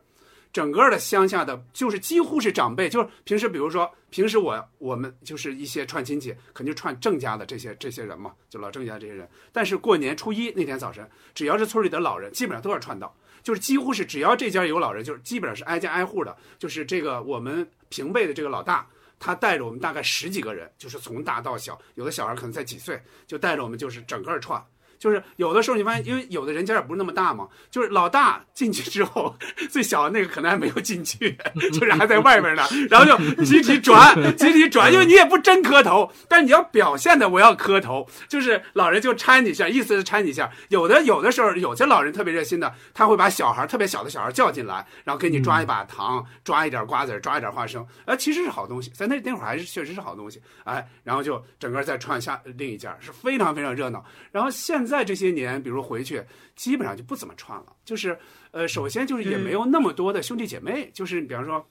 [0.52, 9.28] 整个的乡下的，就是几乎是长辈，就是平时，比如说平时我我们就是一些串亲戚，肯定串郑家的这些这些人嘛，就老郑家这些人。
[9.52, 18.84] 但是过年初一那天早晨，只要是村里的老人，基本上都要串到，就是几乎是只要这家有老人，就是基本上是挨家挨户的，就是这个我们平辈的这个老大，
[19.20, 24.60] 他带着我们大概十几个人，就是从大到小，有的小孩可能才几岁，就带着我们就是整个串。
[25.00, 29.34] 就是有的时候你发现，因为有的人家也不是那么大嘛，就是老大进去之后，
[29.70, 31.36] 最小的那个可能还没有进去，
[31.72, 40.50] 就是还在外面呢，然后就集体转，集体转，因为你也不真磕头，但你要表现的我要磕头，就是老人就搀你一下，意思是搀你一下。
[40.68, 54.04] 有的有的时候有些老人特别热心的，他会把小孩特别小的小孩叫进来，然后给你抓一把糖，抓一点瓜子，抓一点花生，呃，其实是好东西，在那那会儿还是确实是好东西，哎，然后就整个再串下另一家，是非常非常热闹。
[54.30, 56.24] 然后现在这些年，比如回去，
[56.56, 57.76] 基本上就不怎么串了。
[57.84, 58.18] 就是，
[58.50, 61.64] 呃，首先就是也没有那么多的兄弟姐妹，就是比方说，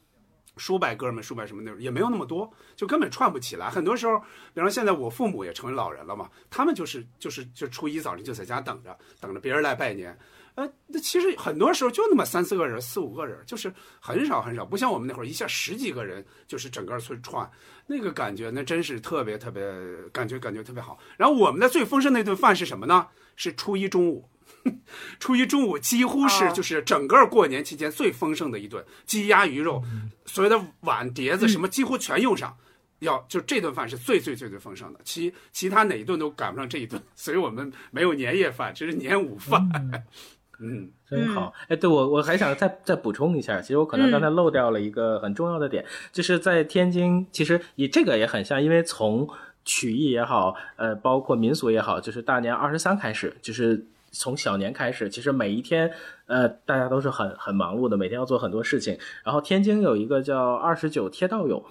[0.58, 3.70] 叔伯哥们、叔伯什么那种也没有那么多，就根本串不起来。
[3.70, 4.20] 很多时候，
[4.54, 10.18] 比方现在我父母也成为老人了嘛，他们就是就是就初一早晨就在家等着，等着别人来拜年。
[10.56, 17.50] 呃，那其实很多时候就那么三四个人、四五个人，就是很少很少，不像我们那会儿一下十几个人，就是整个村串，
[17.88, 19.64] 那个感觉那真是特别特别，
[20.12, 21.00] 感觉感觉特别好。
[21.18, 23.08] 然后我们的最丰盛那顿饭是什么呢？
[23.36, 24.30] 是初一中午，
[25.18, 29.82] 初一中午几乎是就是整个过年期间最丰盛的一顿，鸡鸭鱼肉，
[30.26, 32.58] 所有的碗碟子什么几乎全用上，
[33.00, 39.70] 要就这顿饭是最最最最丰盛的，其其他哪一顿都赶不上这一顿，所以我们没有年夜饭，只是年午饭。
[40.62, 41.54] 嗯，真好。
[41.70, 49.28] 哎，对我我还想再再补充一下，其实我可能刚才漏掉了一个很重要的点，就是在天津，其实以这个也很像，因为从
[49.64, 55.90] 曲艺也好，呃，包括民俗也好，就是大年二十三开始，就是从小年开始，其实每一天，
[56.28, 58.98] 呃，大家都是很很忙碌的，每天要做很多事情。
[59.24, 61.64] 然后天津有一个叫二十九贴道友，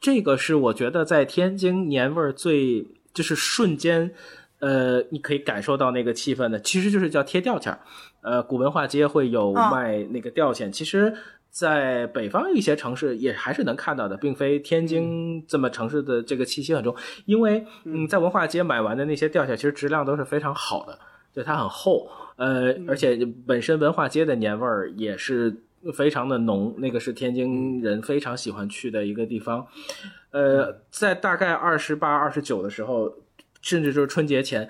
[0.00, 4.10] 这个是我觉得在天津年味儿最就是瞬间。
[4.58, 7.78] 呃，你可以感受到那个气氛的，其实就是叫贴吊钱儿。
[8.26, 11.14] 呃，古文化街会有哦卖那个吊钱，其实。
[11.48, 16.94] 在北方一些城市也还是能看到的，并非天津这么城市的这个气息很重。
[17.24, 20.98] 因为嗯，在文化街买完的那些吊钱，其实质量都是非常好的，
[21.32, 25.56] 就它很厚，呃，而且本身文化街的年味儿也是
[25.94, 29.66] 非常的浓，那个是天津人非常喜欢去的一个地方。
[30.32, 33.10] 呃，在大概二十八、二十九的时候，
[33.62, 34.68] 甚至就是春节前，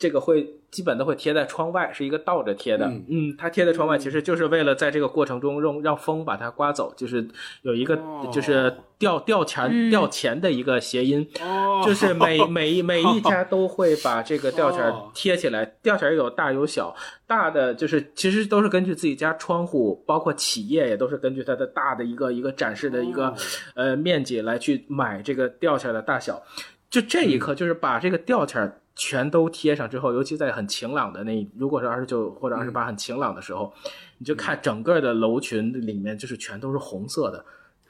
[0.00, 2.86] 这个会基本都会贴在窗外，是一个倒着贴的。
[3.08, 7.28] 嗯它贴在窗外其实就是为了在这个过程中让让风把它刮走，就是
[7.60, 11.28] 有一个哦就是掉掉钱、嗯掉钱的一个谐音。
[11.42, 16.96] 哦，就是每 每一每一家都会把这个吊钱贴起来，吊钱儿有大有小，
[17.26, 23.34] 大的就是其实都是根据自己家窗户，包括企业也都是根据它的大的一个一个展示的一个、哦
[23.74, 26.42] 呃面积来去买这个吊钱儿的大小。
[26.88, 33.72] 就这一刻，就是把这个吊钱儿全都贴上之后，尤其在很晴朗的那，如果是二十九或者二十八很晴朗的时候，
[34.18, 37.42] 你就看整个的楼群里面就是全都是红色的。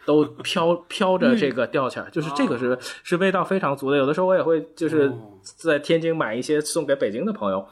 [0.06, 3.98] 都飘 飘着这个吊钱儿，就是这个是是味道非常足的。
[3.98, 7.66] 有的时候我也会就是哦在天津买一些送给北京的朋友，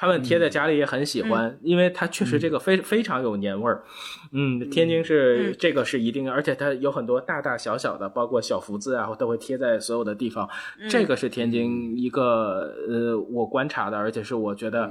[0.00, 3.84] 他们贴在家里也很喜欢，因为它确实这个非非常有年味儿。
[4.32, 5.56] 嗯，天津是嗯。
[5.58, 10.48] 这个是一定，而且它有很多大大小小的，包括小福字啊，都会贴在所有的地方。
[10.88, 14.90] 这个是天津一个呃，我观察的，而且是我觉得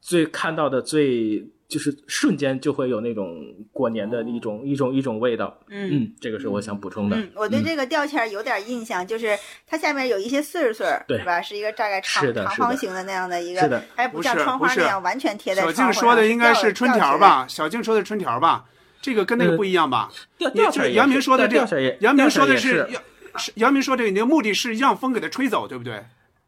[0.00, 1.46] 最看到的最。
[1.68, 7.16] 就是瞬间就会有那种过年的一种、一种一种味道，嗯嗯，这个是我想补充的。
[7.16, 9.36] 嗯，我对这个吊签儿有点印象，就是
[9.66, 11.42] 它下面有一些穗儿穗儿，对是吧？
[11.42, 15.72] 是一个大概长是的是的长方形的那样的一个，是的还不像窗花那样完全贴在小。
[15.72, 17.18] 静说的应该是春条？
[17.18, 17.46] 吧？
[17.48, 18.64] 小静说的春条吧？
[19.02, 20.10] 这个跟那个不一样吧？
[20.38, 22.88] 吊你就是吊钱儿杨明说的这个，杨明说的是
[23.54, 26.04] 杨明说这个，你的目的是让风给它吹走，对不对？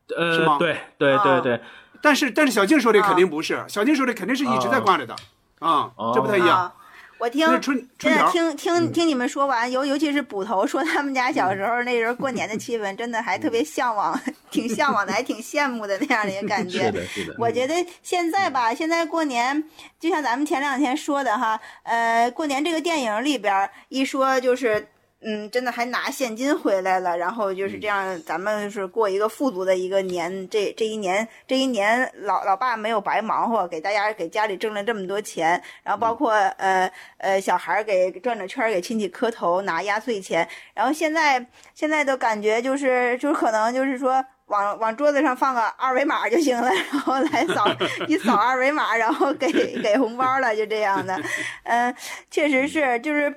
[0.09, 1.61] 是呃吗，对对啊对对，
[2.01, 5.15] 但是但是小静说的啊肯定不是，小静手里肯定是一直在挂着的
[5.59, 6.59] 啊，这不太一样。
[6.59, 6.75] 啊，
[7.19, 14.19] 我听春真的听听听你们说完，尤尤其是捕头说他们家小时候那时候过年的气氛，真的还特别向往，
[14.51, 16.93] 挺向往的，还挺羡慕的那样的一个感觉是。
[16.93, 17.35] 的，是的。
[17.39, 19.65] 我觉得现在吧，现在过年
[19.99, 24.89] 就像咱们前两天说的哈，呃，过年这个电影里边一说就是。
[25.20, 30.49] 嗯，真的还拿现金回来了，然后就是这样，咱们是过一个富足的一个年。
[30.49, 47.66] 这这一年，这一年老老爸没有白忙活，给大家给家里挣了这么多钱，然后包括呃呃小孩儿给转着圈儿给亲戚磕头拿压岁钱，然后现在现在都感觉就是就是可能就是说往往桌子上放个二维码就行了， 然后来扫
[48.07, 49.51] 一扫二维码，然后给
[49.81, 51.19] 给红包了，就这样的。
[51.65, 51.95] 嗯、
[52.31, 53.35] 确实是，就是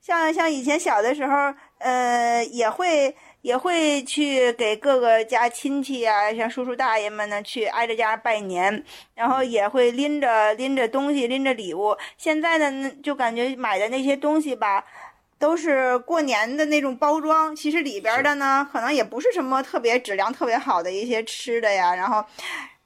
[0.00, 3.14] 像像以前小的时候，呃，也会。
[3.40, 11.96] 也会去给各个家亲戚啊，像叔叔大爷们呢，去挨着家拜年，然后也会拎着拎着东西，拎着礼物。
[12.16, 14.84] 现在呢，就感觉买的那些东西吧，
[15.38, 21.94] 都是过年的那种包装，其实里边儿的呢，可能也不是什么特别质量特别好的一些吃的呀。
[21.94, 22.24] 然后，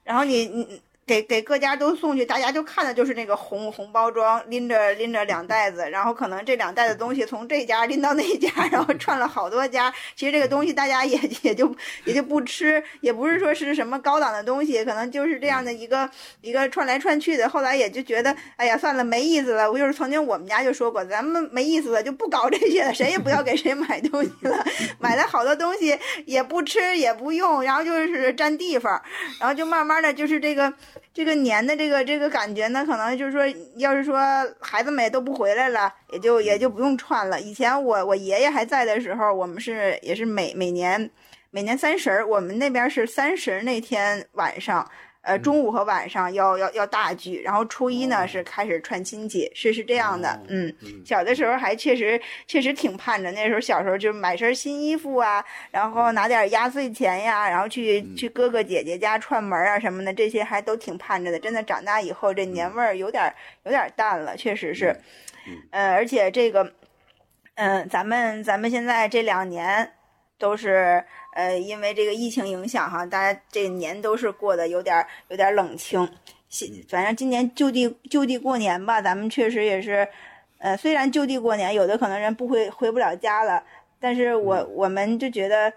[0.03, 9.93] 然后你你给给各家都送去，大家就看的就是那个红红包装，拎着拎着两袋子，然后可能这两袋子东西从这家拎到那家，然后串了好多家。
[10.15, 11.75] 其实这个东西大家也也就
[12.05, 16.09] 也就不吃，也不是说是什么高档的东西，可能就是这样的一个
[16.41, 17.49] 一个串来串去的。
[17.49, 19.69] 后来也就觉得，哎呀，算了，没意思了。
[19.69, 24.65] 我就是曾经我们家就说过，咱们没意思了，就不搞这些了，谁也不要给谁买东西了。
[24.99, 29.01] 买了好多东西也不吃也不用，然后就是占地方，
[29.39, 30.73] 然后就慢慢的就是这个
[31.13, 33.45] 这个年的这个这个感觉呢，可能就是说，
[33.77, 34.17] 要是说
[34.59, 37.39] 孩子们也都不回来了，也就也就不用串了。
[37.39, 41.09] 以前我我爷爷还在的时候，我们是也是每每年
[41.51, 44.89] 每年三十儿，我们那边是三十那天晚上。
[45.23, 50.73] 呃，中午和晚上要要要大聚，然后初一呢是开始串亲戚，是是这样的，嗯，
[51.05, 61.39] 小的时候还确实确实挺盼着，那时候小时候就买身新衣服啊，然后拿点压岁钱呀，然后去去哥哥姐姐家串门啊什么的，这些还都挺盼着的。
[61.39, 63.33] 真的长大以后，这年味儿有点
[63.63, 64.93] 有点淡了，确实是，
[65.71, 66.73] 嗯，而且这个，
[67.55, 69.89] 嗯、咱们咱们现在这两年
[70.43, 71.01] 都是
[71.31, 76.05] 呃，因为这个疫情影响哈，大家这年都是过得有点儿有点儿冷清。
[76.49, 80.05] 现反正今年就地就地过年吧，咱们确实也是，
[80.57, 83.63] 呃，虽然就地过年，有的可能人不回回不了家了，
[84.01, 85.71] 但是我我们就觉得，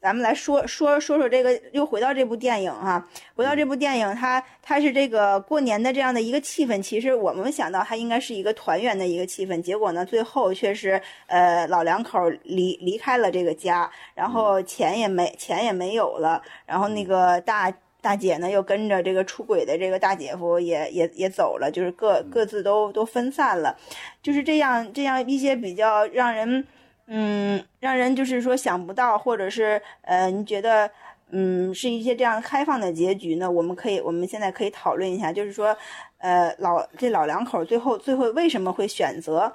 [0.00, 3.04] 咱们来说说说说这个，又回到这部电影哈，
[3.34, 6.80] 回到这部电影，它它是这个过年的这样的一个气氛。
[6.80, 23.76] 其实我们想到它应该是一个团圆的一个气氛，结果呢，最后却是呃老两口离离开了这个家，然后钱也没钱也没有了，然后那个大大姐呢又跟着这个出轨的这个大姐夫也也也走了，就是各各自都都分散了，
[24.22, 26.64] 就是这样这样一些比较让人。
[27.08, 30.90] 嗯，让人就是说想不到，或者是呃，你觉得
[31.30, 33.48] 嗯是一些这样开放的结局呢？
[33.48, 35.76] 我们可以，我们现在可以讨论一下，就是说，
[36.18, 39.52] 呃，老这老两口最后最后为什么会选择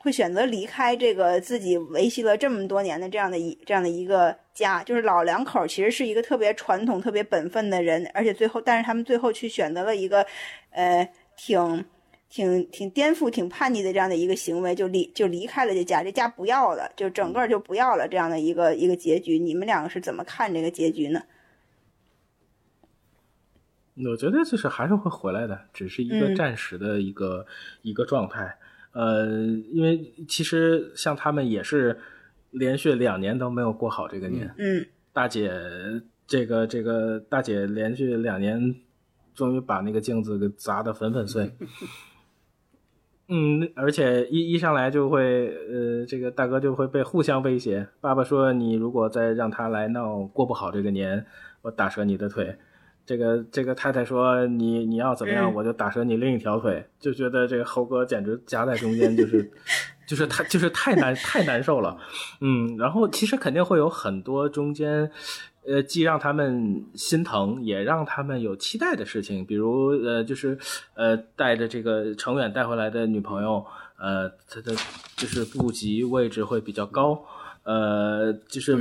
[0.00, 4.82] 会选择离开这个自己维系了这么多年的这样的一这样的一个家？
[4.84, 10.26] 就是老两口其实是一个特别传统、特别本分的人，而且最后，但是他们最后去选择了一个
[10.72, 11.84] 呃挺。
[12.32, 19.38] 挺挺颠覆、挺叛逆的这样的一个行为，就离就离开了这家，这家不要了，就整个就不要了这样的一个一个结局。
[19.38, 21.20] 你们两个是怎么看这个结局呢？
[23.96, 27.44] 我觉得就是还是会回来的，只是一个暂时的一个
[27.82, 28.56] 一个状态。
[28.92, 29.26] 呃，
[29.70, 32.00] 因为其实像他们也是
[32.50, 34.50] 连续两年都没有过好这个年。
[34.56, 35.52] 嗯，大姐，
[36.26, 38.74] 这个这个大姐连续两年
[39.34, 41.52] 终于把那个镜子给砸得粉粉碎。
[43.34, 47.88] 嗯，而且一一上来就会，呃，这个大哥就会被互相威胁。
[47.98, 51.24] 爸爸说：“你如果再让他来闹，过不好这个年，
[51.62, 52.54] 我打折你的腿。”
[53.06, 59.50] 这个这个太太说：“你你要怎么样，我就打折你另一条腿。”就觉得这个猴哥简直夹在中间，就是
[60.06, 61.96] 就是太就是太难太难受了。
[62.42, 65.10] 嗯，然后其实肯定会有很多中间。
[65.64, 70.58] 呃，既让他们心疼，也让他们有期待的事情，比如呃，就是
[70.94, 73.64] 呃，带着这个程远带回来的女朋友，
[73.96, 74.74] 呃，他的
[75.16, 77.24] 就是部级位置会比较高，
[77.62, 78.74] 呃，就是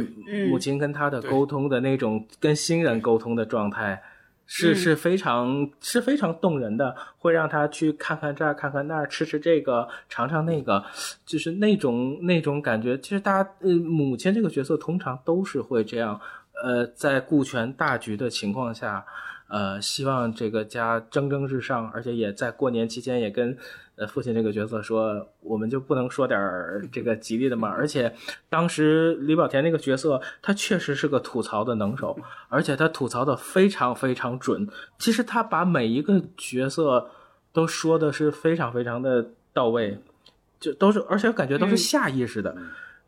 [0.49, 4.01] 母亲跟他的沟通的那种跟新人沟通的状态，
[4.47, 10.83] 是是非常是非常动人的，会让他去看看这儿，看看那儿，吃吃这个，尝尝那个，
[11.27, 12.97] 就是那种那种感觉。
[12.97, 16.19] 其实大家，呃，母亲这个角色通常都是会这样。
[16.63, 19.05] 呃，在顾全大局的情况下，
[19.47, 23.57] 呃，希望这个家蒸蒸日上，而且也在过年期间也跟
[23.95, 26.39] 呃父亲这个角色说，我们就不能说点
[26.91, 27.67] 这个吉利的吗？
[27.67, 28.13] 而且
[28.49, 32.17] 当时李保田那个角色，他确实是个吐槽的能手，
[32.47, 34.67] 而且他吐槽的非常非常准。
[34.97, 37.09] 其实他把每一个角色
[37.51, 39.97] 都说的是非常非常的到位，
[40.59, 42.55] 就都是，而且感觉都是下意识的。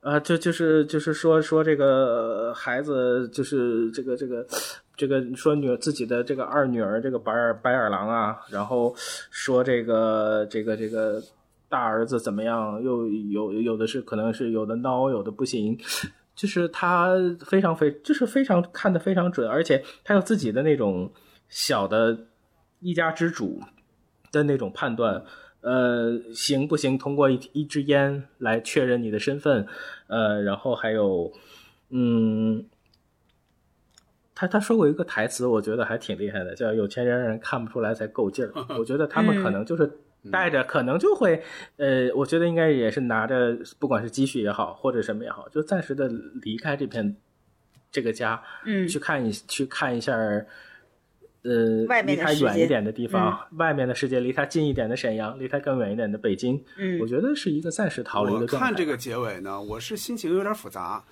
[0.03, 4.45] 呃，就就是就是说说这个孩子，就是这个这个
[4.97, 11.23] 这个说女自己的这个二女儿这个白眼白眼狼啊，然后说这个这个这个
[11.69, 15.79] 大儿子怎么样，又有有的是可能是有的孬，有的不行，
[16.35, 17.13] 就是他
[17.45, 21.09] 非常非就是非常看的非常准，而且他有自己的那种
[21.47, 22.27] 小的
[22.81, 23.61] 一家之主
[24.33, 25.23] 的那种判断。
[25.63, 26.97] 呃，行不行？
[26.97, 29.65] 通过一一支烟来确认你的身份，
[30.07, 31.31] 呃，然后还有，
[31.89, 32.65] 嗯，
[34.35, 39.89] 他他说过一个台词，我觉得还挺厉害的，叫“有钱人人看不出来才够劲儿 ”。我觉得他们可能就是
[40.29, 41.41] 带着，可能就会，
[41.77, 46.09] 呃，我觉得应该也是拿着，不管是积蓄也好，或者什么也好，就暂时的
[46.41, 47.15] 离开这片
[47.89, 50.13] 这个家，嗯，去看一去看一下。
[51.43, 58.67] 呃，外离他远一点的地方，外面的世界离他近一点的沈阳，离他更远一点的北京，嗯，我觉得是一个暂时逃离的状态。
[58.67, 61.03] 看这个结尾呢，我是心情有点复杂，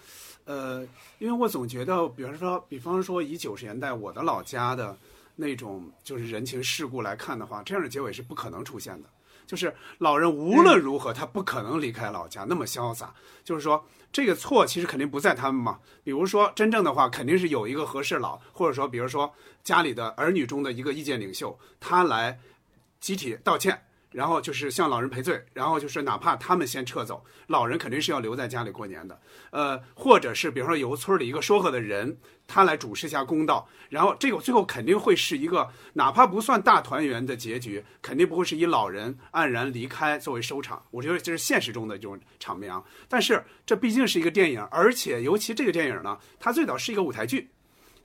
[0.46, 0.88] 呃，
[1.20, 4.96] 因为我总觉得，比方说，比方说以九十年代我的老家的
[5.36, 9.10] 那种就是人情世故来看的话，这样的结尾是不可能出现的。
[9.46, 13.14] 就是老人无论如何，他不可能离开老家那么潇洒。
[13.44, 15.80] 就是说，这个错其实肯定不在他们嘛。
[16.04, 22.40] 比如说，真正的话，肯定是有一个和事佬，或者说，比如说家里的儿女中的一个意见领袖，他来
[23.00, 23.86] 集体道歉。
[24.12, 29.20] 然后就是向老人赔罪，然后就是哪怕他们先撤走，老人肯定是要留在家里过年的。
[29.52, 40.84] 呃，或者是比方说由村里一个说和的人，他来主持一下公道，然后这个最后肯定会是一个哪怕不算大团圆的结局，肯定不会是以老人黯然离开作为收场。
[40.92, 42.84] 我觉得这是现实中的这种场面啊。
[43.08, 47.50] 但是这毕竟是一个电影，而且尤其这个电影呢，它最早是一个舞台剧，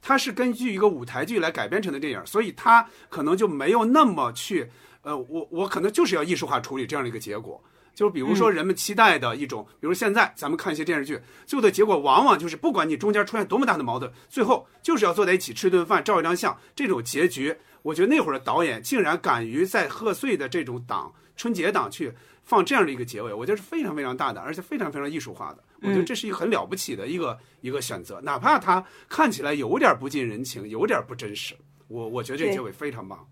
[0.00, 4.70] 它是根据一个舞台剧来改编成的电影，所以它可能就没有那么去。
[5.06, 7.62] 呃，我我可能就是要艺术化处理这样的一个结果，
[7.94, 22.12] 就比如说人们期待的一种，比如现在咱们看一些电视剧，最后的结果往往就是不管你中间出现多么大的矛盾，最后就是要坐在一起吃顿饭、照一张相，这种结局，我觉得那会儿的导演竟然敢于在贺岁的这种档、春节档去
[22.42, 25.62] 放这样的一个结尾，我觉得是非常非常大胆，而且非常非常艺术化的。
[25.82, 31.54] 我觉得这是一个很了不起的一个一个选择，哪怕它看起来有点不近人情，有点不真实，
[31.86, 33.24] 我我觉得这个结尾非常棒。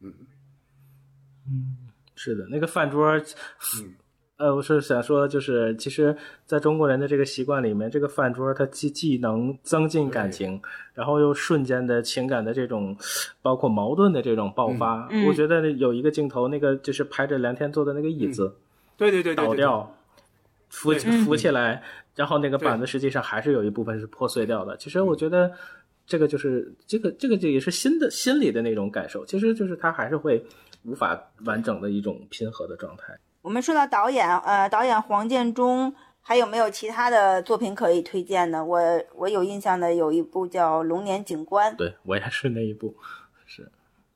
[0.00, 0.26] 嗯嗯，
[2.24, 3.20] 是的，那个饭桌，
[4.36, 6.16] 呃，我是想说，就是其实
[6.46, 10.62] 在中国人的这个习惯里面，这个饭桌它既既能增进感情，
[10.94, 12.96] 然后又瞬间的情感的这种，
[13.42, 15.08] 包括矛盾的这种爆发。
[15.26, 18.54] 我觉得有一个镜头，那个就是拍着梁天坐的那个椅子，
[18.96, 19.92] 对对对，倒掉。
[20.68, 20.92] 浮
[21.24, 21.82] 浮起来，
[22.14, 24.76] 然后那个板子实际上还是有一部分是破碎掉的。
[24.76, 25.52] 其实我觉得，
[26.06, 29.26] 这个就是这个这个就也是新的心理的那种感受。
[29.26, 30.42] 其实就是他还是会
[30.84, 33.18] 无法完整的一种拼合的状态。
[33.40, 38.64] 我们说到导演，呃，导演黄建中还有没有其他的作品可以推荐呢？
[38.64, 38.80] 我
[39.16, 42.96] 我有印象的有一部叫《龙年警官》，对我也是那一部，
[43.44, 43.70] 是，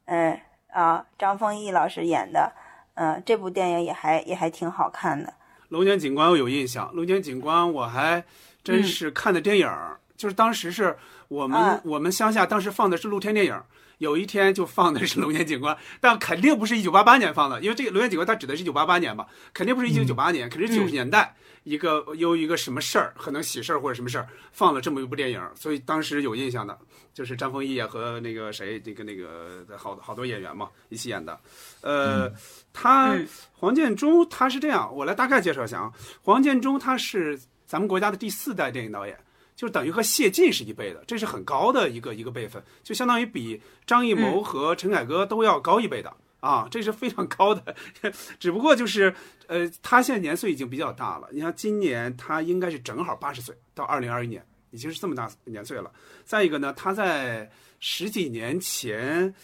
[0.04, 0.38] 嗯
[0.68, 2.52] 啊，张丰毅老师演的，
[2.94, 5.34] 嗯，这部电影也还也还挺好看的。
[5.70, 8.22] 龙年警官我有印象，龙年警官我还
[8.62, 9.68] 真是看的电影，
[10.16, 13.60] 就是当时是我们我们乡下当时放的是露天电影，
[13.98, 26.78] 有一天就放的是龙年警官， 但肯定不是一九八八年放的，因为这个龙年警官它指的是一九八八年嘛，肯定不是一九九八年，肯定是九十年代一个有一个什么事儿，可能喜事儿或者什么事儿放了这么一部电影，所以当时有印象的，
[27.14, 31.38] 就是张丰毅和那个谁，那个那个好好多演员嘛一起演的，
[31.80, 32.32] 呃。
[32.78, 33.16] 他
[33.54, 35.90] 黄建中他是这样，我来大概介绍一下啊。
[36.20, 39.18] 黄建中他是咱们国家的第四代电影导演，
[39.56, 47.74] 就等于和谢晋是一辈的，这是很高的一个一个辈分，就相当于比张艺谋和陈凯歌都要高一辈的啊，这是非常高的。
[48.38, 49.12] 只不过就是
[49.48, 55.90] 呃，他现在年岁已经比较大了，你像今年他应该是正好八十岁，到二零二一年已经是这么大年岁了。
[56.24, 57.50] 再一个呢，他在
[57.80, 59.34] 十几年前。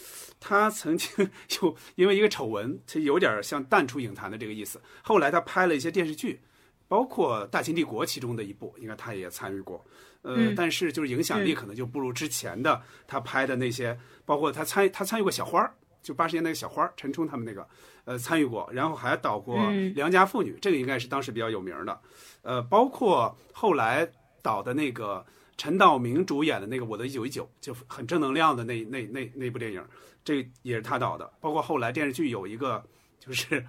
[0.45, 4.83] 他曾经 就因为一个丑闻，他有点像淡出影坛的这个意思。
[5.01, 6.41] 后来他拍了一些电视剧，
[6.89, 9.85] 包括《大秦帝国》其中的一部，应该他也参与过。
[10.23, 15.67] 呃，但是就是影响力可能就不如之前的他拍的那些，包括他参他参与过《小花儿》，
[16.07, 17.69] 就八十年代《小花儿》，陈冲他们那个，
[18.05, 18.69] 呃，参与过。
[18.73, 19.59] 然后还导过
[19.95, 22.01] 《良家妇女》，这个应该是当时比较有名的。
[22.43, 24.09] 呃，包括后来
[24.43, 25.27] 导的那个
[25.57, 29.85] 陈道明主演的那个《我的一九一九》，就很正能量的那那那那部电影。
[30.25, 32.85] 这也是他导的，包括后来电视剧有一个，
[33.19, 33.67] 就是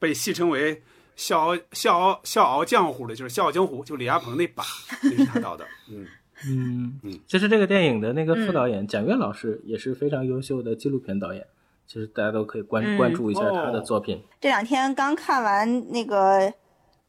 [0.00, 0.82] 被戏称为
[1.16, 4.64] “笑傲笑傲笑傲江湖”的，就是《笑傲江湖》，就李亚鹏那版，
[5.04, 5.64] 也是他导的。
[5.90, 6.06] 嗯
[6.46, 7.20] 嗯嗯。
[7.26, 11.46] 其实这个电影的那个副导演蒋越老师也是非常优秀的纪录片导演，
[11.86, 14.22] 其实大家都可以关关注一下他的作品。
[14.40, 16.40] 这两天刚看完那个《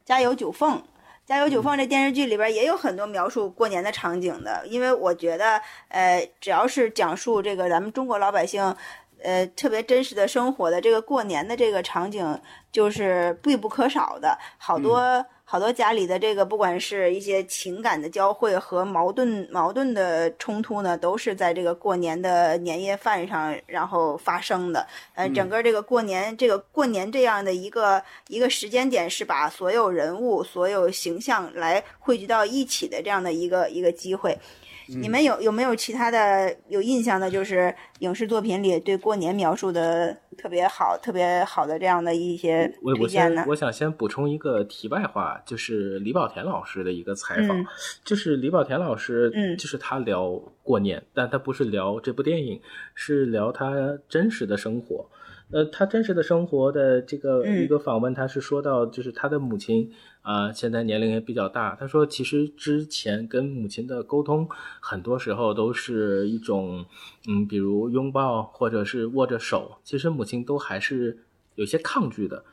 [0.06, 0.78] 家有九凤》。
[1.26, 5.58] 《家有九凤》这电视剧里边也有很多描述过年的场景的，因为我觉得，
[5.88, 8.76] 呃，只要是讲述这个咱们中国老百姓，
[9.24, 12.40] 呃，特别真实的生活的这个过年的这个场景，
[12.72, 15.26] 就是必不可少的，好多。
[15.46, 24.88] 好多家里的这个，不管是一些情感的交汇和矛盾矛盾的冲突呢，都是在这个过年的年夜饭上然后发生的。
[25.14, 34.40] 呃，整个这个过年，这个过年这样的一个一个时间点，是把所有人物、所有形象来汇聚到一起的这样的一个一个机会。
[34.88, 43.46] 你们有有没有其他的有印象的，就是影视作品里对过年描述的特别好、特别好的这样的一些推荐呢？
[43.48, 47.66] 我想先补充一个题外话，就是李保田老师的一个采访，
[48.04, 50.32] 就是李保田老师，嗯，就是他聊
[50.62, 52.62] 过年，但他不是聊这部电影，
[52.94, 55.10] 是聊他真实的生活。
[55.54, 59.92] 呃，他真实的生活的这个一个访问，他是说到，就是他的母亲
[60.24, 61.76] 啊，现在年龄也比较大。
[61.80, 64.48] 他说，其实之前跟母亲的沟通，
[64.82, 66.86] 很多时候都是一种，
[67.28, 71.20] 嗯，比如拥抱或者是握着手，其实母亲都还是
[71.56, 72.44] 有些抗拒的。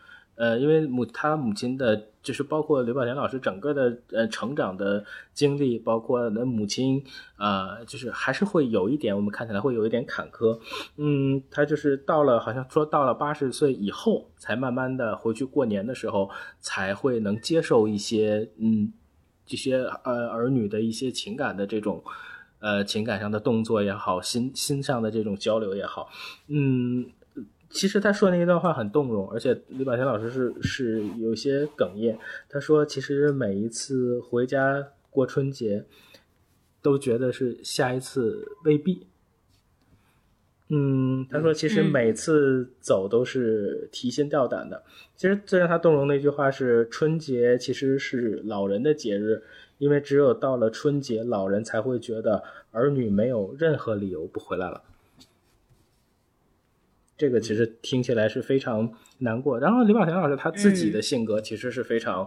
[0.41, 5.05] 呃，因为母他母亲的，就是包括刘宝田老师整个的呃成长的
[5.35, 7.05] 经历，包括那母亲，
[7.37, 10.59] 呃，就是还是会有一点，我们看起来会有一点坎坷。
[10.97, 18.91] 嗯，他就是到了好像说到了八十岁以后，才慢慢的回去过年的时候，才会能接受一些嗯
[19.45, 22.03] 这些呃儿女的一些情感的这种
[22.61, 26.09] 呃情感上的动作也好，心心上的这种交流也好，
[26.49, 27.05] 嗯。
[27.71, 32.19] 其实他说那一段话很动容，而且李宝田老师是是有些哽咽。
[32.49, 35.85] 他说，其实每一次回家过春节，
[36.83, 39.07] 都觉得是下一次未必。
[40.73, 44.83] 嗯，他说，其实每次走都是提心吊胆的。
[45.17, 49.43] 其实最让他动容的一句话是：春节其实是老人的节日，
[49.79, 52.43] 因为只有到了春节，老人才会觉得
[52.73, 54.83] 儿女没有任何理由不回来了。
[57.21, 59.61] 这个其实听起来是非常难过。
[59.61, 62.27] 然后李宝田老师他自己的性格其实是非常。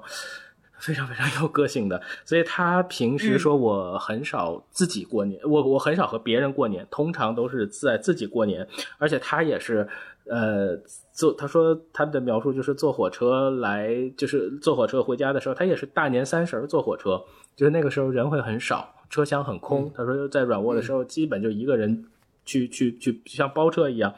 [0.80, 8.68] 非常非常有个性的，所以他平时说我很少自己过年，我我很少和别人过年，通常都是在自己过年。
[8.98, 9.88] 而且他也是，
[10.26, 10.78] 呃，
[11.14, 17.24] 坐他说他的描述就是坐火车来，就是坐火车回家的时候，他也是大年三十坐火车，
[17.56, 19.90] 就是那个时候人会很少，车厢很空。
[19.96, 22.04] 他说在软卧的时候，基本就一个人
[22.46, 24.14] 去去去，像包车一样，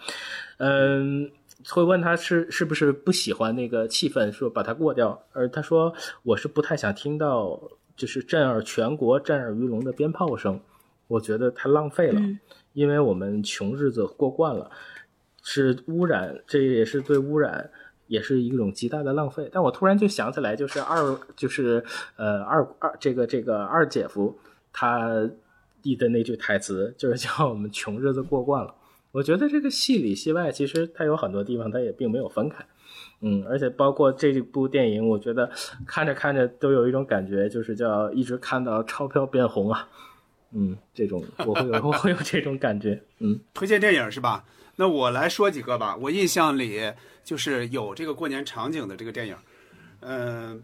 [0.57, 1.31] 嗯。
[1.69, 5.19] 会问他是是不是不喜欢那个气氛，说把它过掉。
[5.31, 5.91] 而他说
[6.21, 7.59] 我是不太想听到，
[7.95, 10.59] 就是震耳全国、震耳欲聋的鞭炮声，
[11.07, 12.21] 我觉得太浪费了，
[12.73, 14.69] 因为我们穷日子过惯了，
[15.41, 17.67] 是污染，这也是对污染，
[18.05, 19.49] 也是一种极大的浪费。
[19.51, 21.83] 但我突然就想起来，就是二，就是
[22.17, 24.37] 呃二二这个这个二姐夫
[24.71, 25.27] 他
[25.85, 28.75] 译的那句台词，就是叫我们穷日子过惯了。
[29.11, 32.65] 我觉得这个戏里戏外，其实它有很多地方，它也并没有分开，
[33.21, 35.49] 嗯，而且包括这部电影，我觉得
[35.87, 39.87] 看着看着都有一种感觉，就是叫一直看到钞票变红啊，
[40.51, 44.43] 嗯，这种我会有我会有这种感觉，嗯， 推荐电影是吧？
[44.75, 46.91] 那我来说几个吧，我印象里
[47.23, 49.35] 就是有这个过年场景的这个电影，
[50.01, 50.61] 嗯，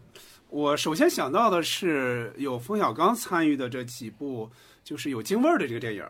[0.50, 4.50] 我首先想到的是有冯小刚参与的这几部，
[4.84, 6.04] 就是有京味儿的这个电影，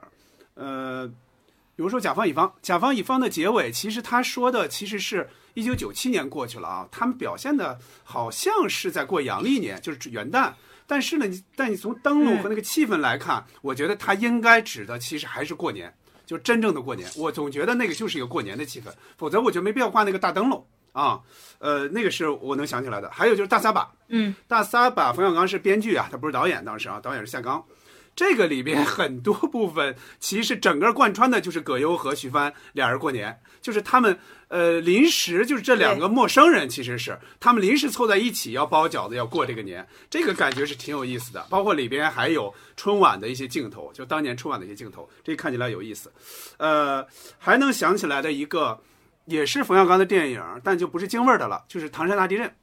[0.55, 1.13] 呃。
[1.75, 10.53] 比如说甲方乙方，甲方乙方的结尾，其实他说的其实是一九九七年过去了啊，他们表现的好像是在过阳历年，就是元旦。
[10.87, 15.93] 但是呢，你但你从灯笼和那个气氛来看，我觉得他应该指的其实还是过年，
[16.27, 17.09] 就真正的过年。
[17.17, 21.19] 我总觉得那个就是一个过年的气氛，否则我觉得没必要挂那个大灯笼啊。
[21.59, 23.11] 呃，那个是我能想起来的。
[23.11, 27.65] 还有就是大撒把，嗯，大撒把，冯小刚是编剧啊，他不是导演，当时啊，导演是夏刚。
[28.15, 34.19] 这个里边很多部分，其实整个贯穿的就是葛优和徐帆俩人过年，就是他们
[34.49, 41.47] 呃临时就是这两个陌生人，其实是他们临时凑在一起要包饺子要过这个年，这个感觉是挺有意思的。
[41.49, 46.13] 包括里边还有春晚的一些镜头，就当年春晚的一些镜头，这看起来有意思。
[46.59, 47.07] 呃，
[47.39, 48.79] 还能想起来的一个
[49.25, 52.55] 也是冯小刚的电影，但就不是京味儿的了，就是唐山大地震，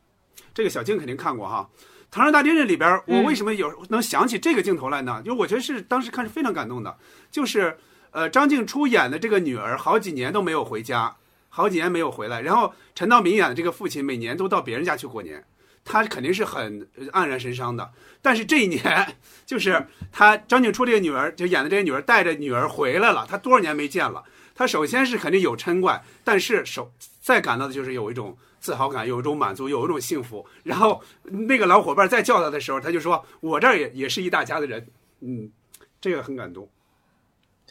[0.53, 1.67] 这个小静肯定看过哈。
[2.11, 5.21] 《唐山大地震》里边，我为什么有能想起这个镜头来呢？
[5.23, 6.97] 因为我觉得是当时看是非常感动的，
[7.29, 7.77] 就是
[8.09, 11.15] 呃张静初演的这个女儿好几年都没有回家，
[11.49, 15.45] 好几年没有回来，然后陈道明演的这个父亲每年都到别人家去过年，
[15.85, 17.91] 他肯定是很黯然神伤的。
[18.23, 19.15] 但是这一年，
[19.45, 24.23] 就是他张静初这个女儿就演的这个女儿带着女儿回来了，他多少年没见了，
[24.55, 26.91] 他首先是肯定有嗔怪，但是首
[27.21, 28.35] 再感到的就是有一种。
[28.59, 30.45] 自豪感，有一种满足，有一种幸福。
[30.63, 34.85] 然后那个老伙伴再叫他的时候，他就说：“我这儿也也是一大家的人。”
[35.21, 35.51] 嗯，
[35.99, 36.67] 这个很感动。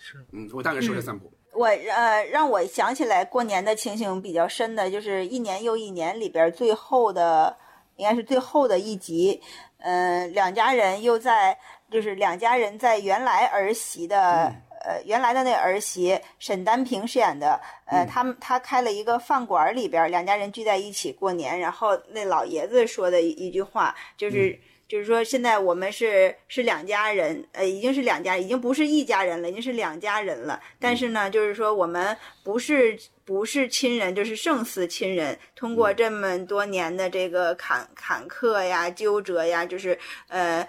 [0.01, 1.33] 是，嗯，我大概说这三步。
[1.53, 7.57] 我呃，让我想起来过年的情形比较深的，就是一年又一年里边最后的，
[7.97, 9.41] 应该是最后的一集。
[9.79, 11.59] 嗯，两家人又在，
[11.91, 14.55] 就是两家人在原来儿媳的。
[14.89, 24.59] 呃，原来的那儿媳沈丹萍饰演的，呃，他们他开了一个饭馆里边，两家人聚在一起过年，然后那老爷子说的一一句话，就是
[24.89, 30.59] 就是说现在我们是是两家人，呃，已经是两家，已经不是一家人了，已经是两家人了。
[30.81, 35.39] 但是呢，就是说我们不是不是亲人，就是胜似亲人。
[35.55, 39.99] 通过这么多年的这个坎坎坷呀、纠折呀，就是
[40.29, 40.67] 呃。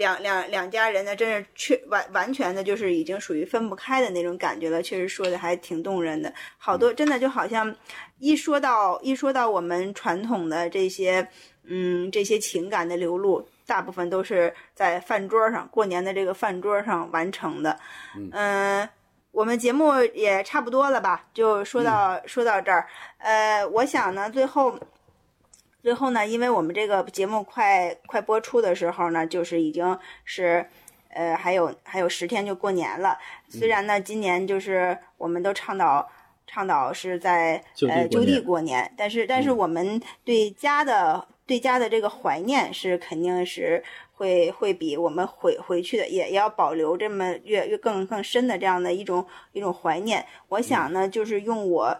[0.00, 4.82] 两两两家人呢，真是确完完全的，就是已经属于分不开的那种感觉了。
[4.82, 7.76] 确实说的还挺动人的，好多真的就好像
[8.18, 11.28] 一说到一说到我们传统的这些，
[11.64, 17.78] 嗯，这些情感的流露，大部分都是在饭桌上过年的这个饭桌上完成的。
[18.32, 18.88] 嗯，
[19.32, 21.26] 我们节目也差不多了吧？
[21.34, 22.86] 就说到说到这儿。
[23.18, 24.80] 呃，我想呢，最后。
[25.82, 30.66] 最后呢，因为我们这个节目快快播出的时候呢，就是已经是，
[31.08, 33.16] 呃，还有还有十天就过年了。
[33.48, 36.06] 虽然呢，今年就是我们都倡导
[36.46, 43.82] 倡导是在呃就地过年，但是但是我们对家的对家的这个怀念是肯定是
[44.12, 50.26] 会会比我们回回去的也也要保留这么越越更更深的这样的一种一种怀念。
[50.48, 51.96] 我想呢，就是用我。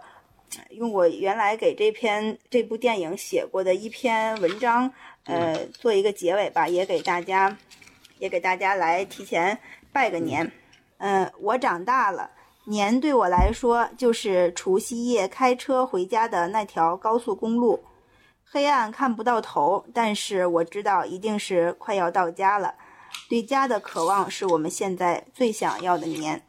[0.71, 4.93] 用我原来给这篇这部电影写过的一篇文章，
[5.25, 7.57] 呃，做一个结尾吧，也给大家，
[8.19, 9.59] 也给大家来提前
[9.93, 10.51] 拜个年。
[10.99, 12.31] 嗯，我长大了，
[12.65, 17.83] 年对我来说就是除夕夜开车回家的那条高速公路，
[18.45, 22.75] 黑暗看不到头，但是我知道一定是快要到家了。
[23.29, 26.43] 对家的渴望是我们现在最想要的年。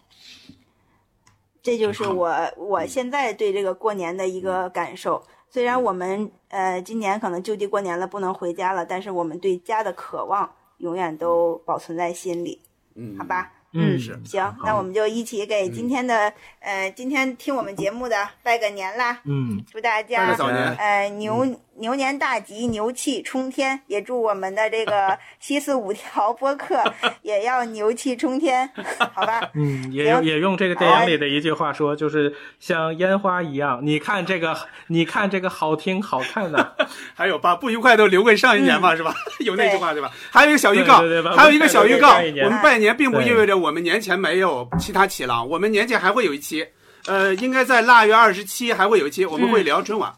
[1.62, 5.24] 这就是我我现在对这个过年的一个感受。
[5.50, 12.62] 虽然我们呃今年可能就地过年了，不能回家了，但是我们对家的渴望永远都保存在心里，
[12.96, 13.52] 嗯，好吧？
[13.74, 13.98] 嗯？
[14.00, 19.22] 是行，那我们就一起给今天的、呃今天听我们节目的拜个年啦！
[19.24, 21.46] 嗯，祝大拜家个早年，呃牛
[21.82, 23.82] 牛年大吉，牛气冲天！
[23.88, 26.82] 也祝我们的这个 七四五条播客
[27.24, 28.70] 也要牛气冲天，
[29.14, 29.42] 好吧？
[29.56, 34.56] 嗯，也用也用这个电影里的一句话说，就是像烟花一样，你看这个，
[34.88, 36.76] 你看这个好听好看的，
[37.16, 39.14] 还有把不愉快都留给上一年嘛，是吧？
[39.40, 40.12] 有那句话对吧？
[40.30, 46.64] 还有一个小预告对对把，还有一个小预告我们拜年并不意味着我们年前没有其他期了，我们年前还会有一期，
[47.08, 50.14] 呃，应该在腊月二十七还会有一期，我们会聊春晚，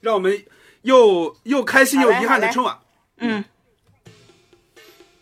[0.00, 0.36] 让我们
[0.86, 2.78] 又又开心又遗憾的春晚。
[3.18, 3.44] 嗯，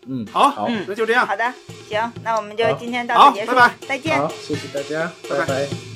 [0.05, 1.53] 嗯，好好，那就这样，好的，
[1.89, 3.73] 行，那我们就今天到此结束，拜拜。
[3.87, 4.17] 再见。
[4.19, 5.45] 好，谢谢大家，拜拜。
[5.45, 5.94] 拜拜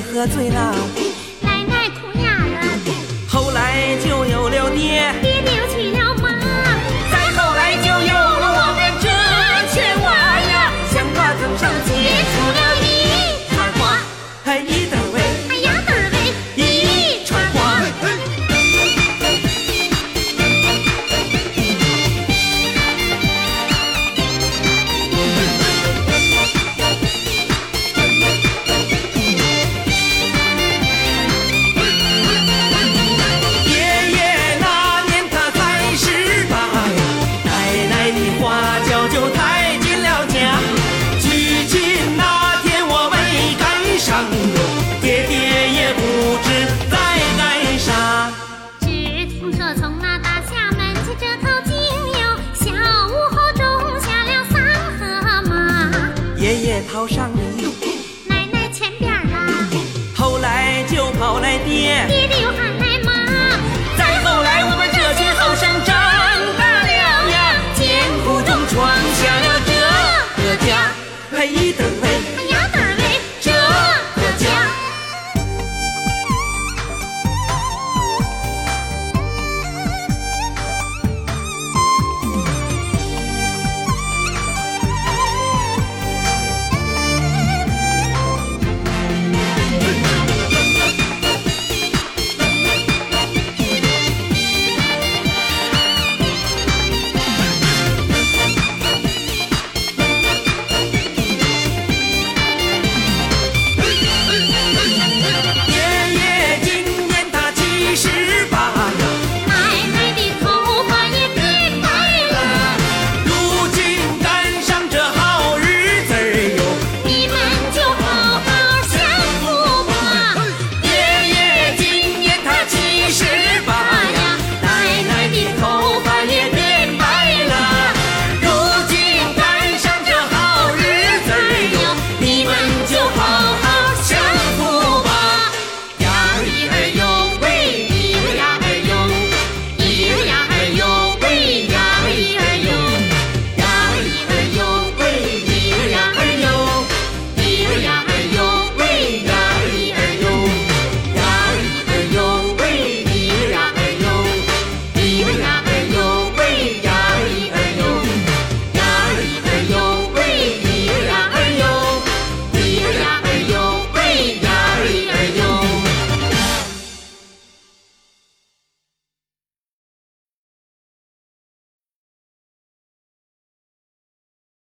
[0.00, 0.74] 喝醉了，